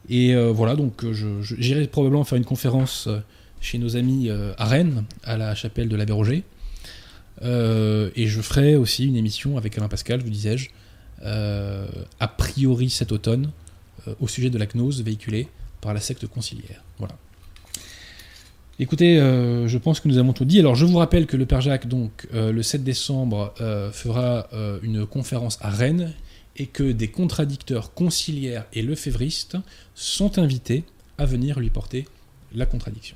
[0.10, 3.20] Et euh, voilà, donc euh, j'irai probablement faire une conférence euh,
[3.60, 6.44] chez nos amis à Rennes, à la chapelle de l'abbé Roger.
[7.42, 10.70] Et je ferai aussi une émission avec Alain Pascal, vous disais-je,
[11.24, 13.52] a priori cet automne,
[14.20, 15.48] au sujet de la gnose véhiculée
[15.80, 16.84] par la secte conciliaire.
[17.00, 17.16] Voilà.
[18.80, 20.60] Écoutez, euh, je pense que nous avons tout dit.
[20.60, 24.48] Alors, je vous rappelle que le Père Jacques, donc, euh, le 7 décembre, euh, fera
[24.82, 26.14] une conférence à Rennes
[26.58, 29.58] et que des contradicteurs conciliaires et lefévristes
[29.96, 30.84] sont invités
[31.18, 32.06] à venir lui porter
[32.54, 33.16] la contradiction.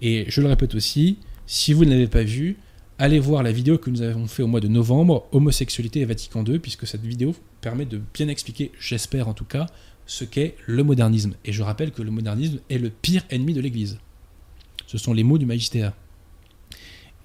[0.00, 2.56] Et je le répète aussi, si vous ne l'avez pas vu,
[2.98, 6.44] allez voir la vidéo que nous avons fait au mois de novembre, Homosexualité et Vatican
[6.44, 9.66] II, puisque cette vidéo permet de bien expliquer, j'espère en tout cas,
[10.06, 11.34] ce qu'est le modernisme.
[11.44, 13.98] Et je rappelle que le modernisme est le pire ennemi de l'Église.
[14.92, 15.94] Ce sont les mots du magistère.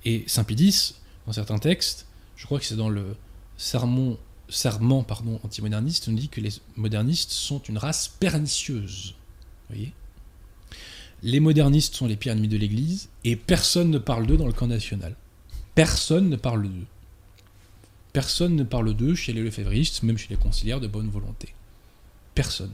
[0.06, 0.94] Et Saint Pidis,
[1.26, 2.08] dans certains textes,
[2.38, 3.18] je crois que c'est dans le
[3.58, 4.18] sermon,
[4.48, 9.16] serment pardon, antimoderniste, on dit que les modernistes sont une race pernicieuse.
[9.68, 9.92] Voyez?
[11.24, 14.54] Les modernistes sont les pires ennemis de l'Église, et personne ne parle d'eux dans le
[14.54, 15.18] camp national.
[15.76, 16.86] Personne ne parle d'eux.
[18.14, 21.54] Personne ne parle d'eux chez les lefévristes, même chez les conciliaires de bonne volonté.
[22.34, 22.72] Personne.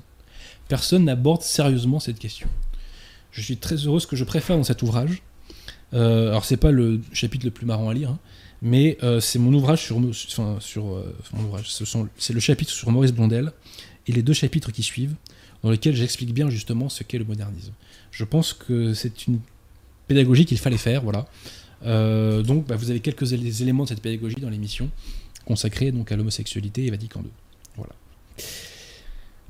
[0.67, 2.47] Personne n'aborde sérieusement cette question.
[3.33, 5.21] Je suis très heureux ce que je préfère dans cet ouvrage.
[5.93, 8.19] Euh, alors c'est pas le chapitre le plus marrant à lire, hein,
[8.61, 11.69] mais euh, c'est mon ouvrage sur, enfin, sur euh, ouvrage.
[11.69, 13.51] Ce le chapitre sur Maurice Blondel
[14.07, 15.15] et les deux chapitres qui suivent,
[15.63, 17.73] dans lesquels j'explique bien justement ce qu'est le modernisme.
[18.11, 19.39] Je pense que c'est une
[20.07, 21.27] pédagogie qu'il fallait faire, voilà.
[21.85, 24.89] Euh, donc bah, vous avez quelques él- éléments de cette pédagogie dans l'émission
[25.45, 27.29] consacrée donc à l'homosexualité et Vatican II.
[27.75, 27.93] Voilà.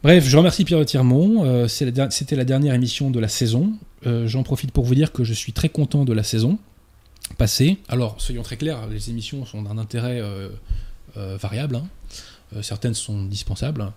[0.04, 1.44] Bref, je remercie Pierre de.
[1.46, 3.74] Euh, C'était la dernière émission de la saison.
[4.06, 6.58] Euh, J'en profite pour vous dire que je suis très content de la saison
[7.38, 7.78] passée.
[7.88, 10.50] Alors, soyons très clairs, les émissions sont d'un intérêt euh,
[11.16, 11.78] variable.
[11.78, 11.88] hein.
[12.62, 13.92] Certaines sont dispensables.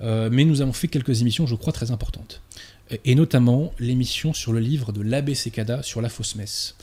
[0.00, 2.40] Mais nous avons fait quelques émissions, je crois, très importantes.
[3.04, 6.76] Et- notamment l'émission sur le livre de l'abbé Secada sur la fausse messe.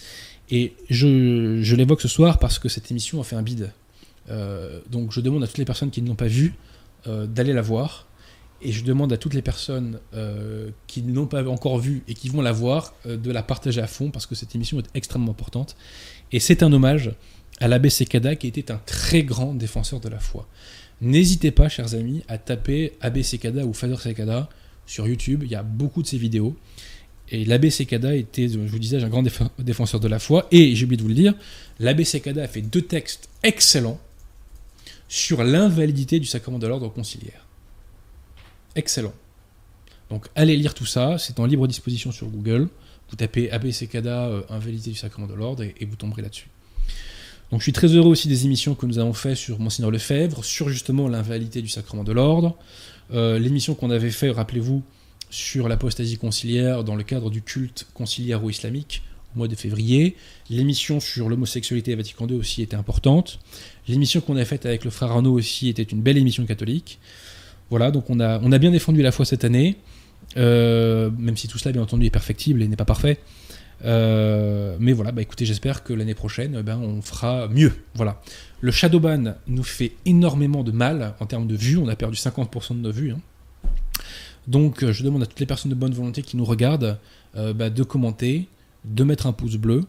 [0.49, 3.72] Et je, je l'évoque ce soir parce que cette émission a fait un bide.
[4.90, 6.53] Donc je demande à toutes les personnes qui ne l'ont pas vue
[7.07, 8.07] d'aller la voir.
[8.64, 12.14] Et je demande à toutes les personnes euh, qui ne l'ont pas encore vue et
[12.14, 14.86] qui vont la voir euh, de la partager à fond parce que cette émission est
[14.94, 15.76] extrêmement importante.
[16.32, 17.12] Et c'est un hommage
[17.60, 20.48] à l'abbé Sekada qui était un très grand défenseur de la foi.
[21.02, 24.48] N'hésitez pas, chers amis, à taper abbé Sekada ou Father Sekada
[24.86, 25.42] sur YouTube.
[25.44, 26.56] Il y a beaucoup de ces vidéos.
[27.30, 30.48] Et l'abbé Sekada était, je vous disais, un grand déf- défenseur de la foi.
[30.52, 31.34] Et j'ai oublié de vous le dire,
[31.80, 34.00] l'abbé Sekada a fait deux textes excellents
[35.08, 37.48] sur l'invalidité du sacrement de l'ordre conciliaire.
[38.76, 39.14] Excellent.
[40.10, 42.68] Donc allez lire tout ça, c'est en libre disposition sur Google.
[43.10, 46.48] Vous tapez Sekada, euh, invalidité du sacrement de l'ordre, et, et vous tomberez là-dessus.
[47.52, 50.45] Donc je suis très heureux aussi des émissions que nous avons fait sur Monseigneur Lefebvre,
[50.45, 52.56] sur justement l'invalidité du sacrement de l'ordre.
[53.14, 54.81] Euh, L'émission qu'on avait fait, rappelez-vous,
[55.30, 59.02] sur l'apostasie conciliaire dans le cadre du culte conciliaire ou islamique
[59.35, 60.15] au mois de février.
[60.49, 63.39] L'émission sur l'homosexualité à Vatican II aussi était importante.
[63.88, 66.99] L'émission qu'on a faite avec le frère Arnaud aussi était une belle émission catholique.
[67.72, 69.77] Voilà, donc on a, bien défendu la foi cette année,
[70.35, 73.18] euh, même si tout cela, bien entendu, est perfectible et n'est pas parfait.
[73.85, 77.72] Euh, mais voilà, bah écoutez, j'espère que l'année prochaine, eh ben, on fera mieux.
[77.95, 78.22] Voilà.
[78.60, 81.77] Le Shadowban nous fait énormément de mal en termes de vues.
[81.77, 83.11] On a perdu 50% de nos vues.
[83.11, 83.22] hein.
[84.49, 86.99] Donc, euh, je demande à toutes les personnes de bonne volonté qui nous regardent
[87.56, 88.49] bah, de commenter,
[88.84, 89.85] de mettre un pouce bleu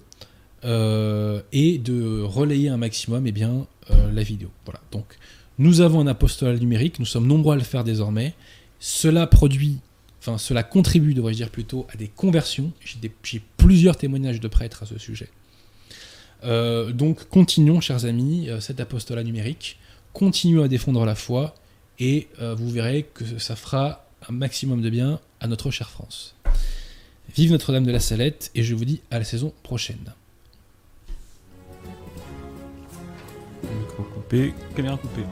[0.63, 4.51] et de relayer un maximum eh bien, la vidéo.
[4.65, 4.81] Voilà.
[4.93, 5.17] Donc,
[5.59, 6.99] nous avons un apostolat numérique.
[6.99, 8.35] Nous sommes nombreux à le faire désormais.
[8.81, 9.79] Cela produit
[10.23, 12.73] enfin cela contribue, devrais-je dire plutôt, à des conversions.
[13.25, 15.29] J'ai plusieurs témoignages de prêtres à ce sujet.
[16.45, 19.79] Euh, donc continuons, chers amis, euh, cet apostolat numérique.
[20.13, 21.55] Continuons à défendre la foi
[21.99, 26.37] et euh, vous verrez que ça fera un maximum de bien à notre chère France.
[27.35, 30.13] Vive Notre-Dame de la Salette et je vous dis à la saison prochaine.
[33.63, 35.23] Micro coupé, caméra coupée.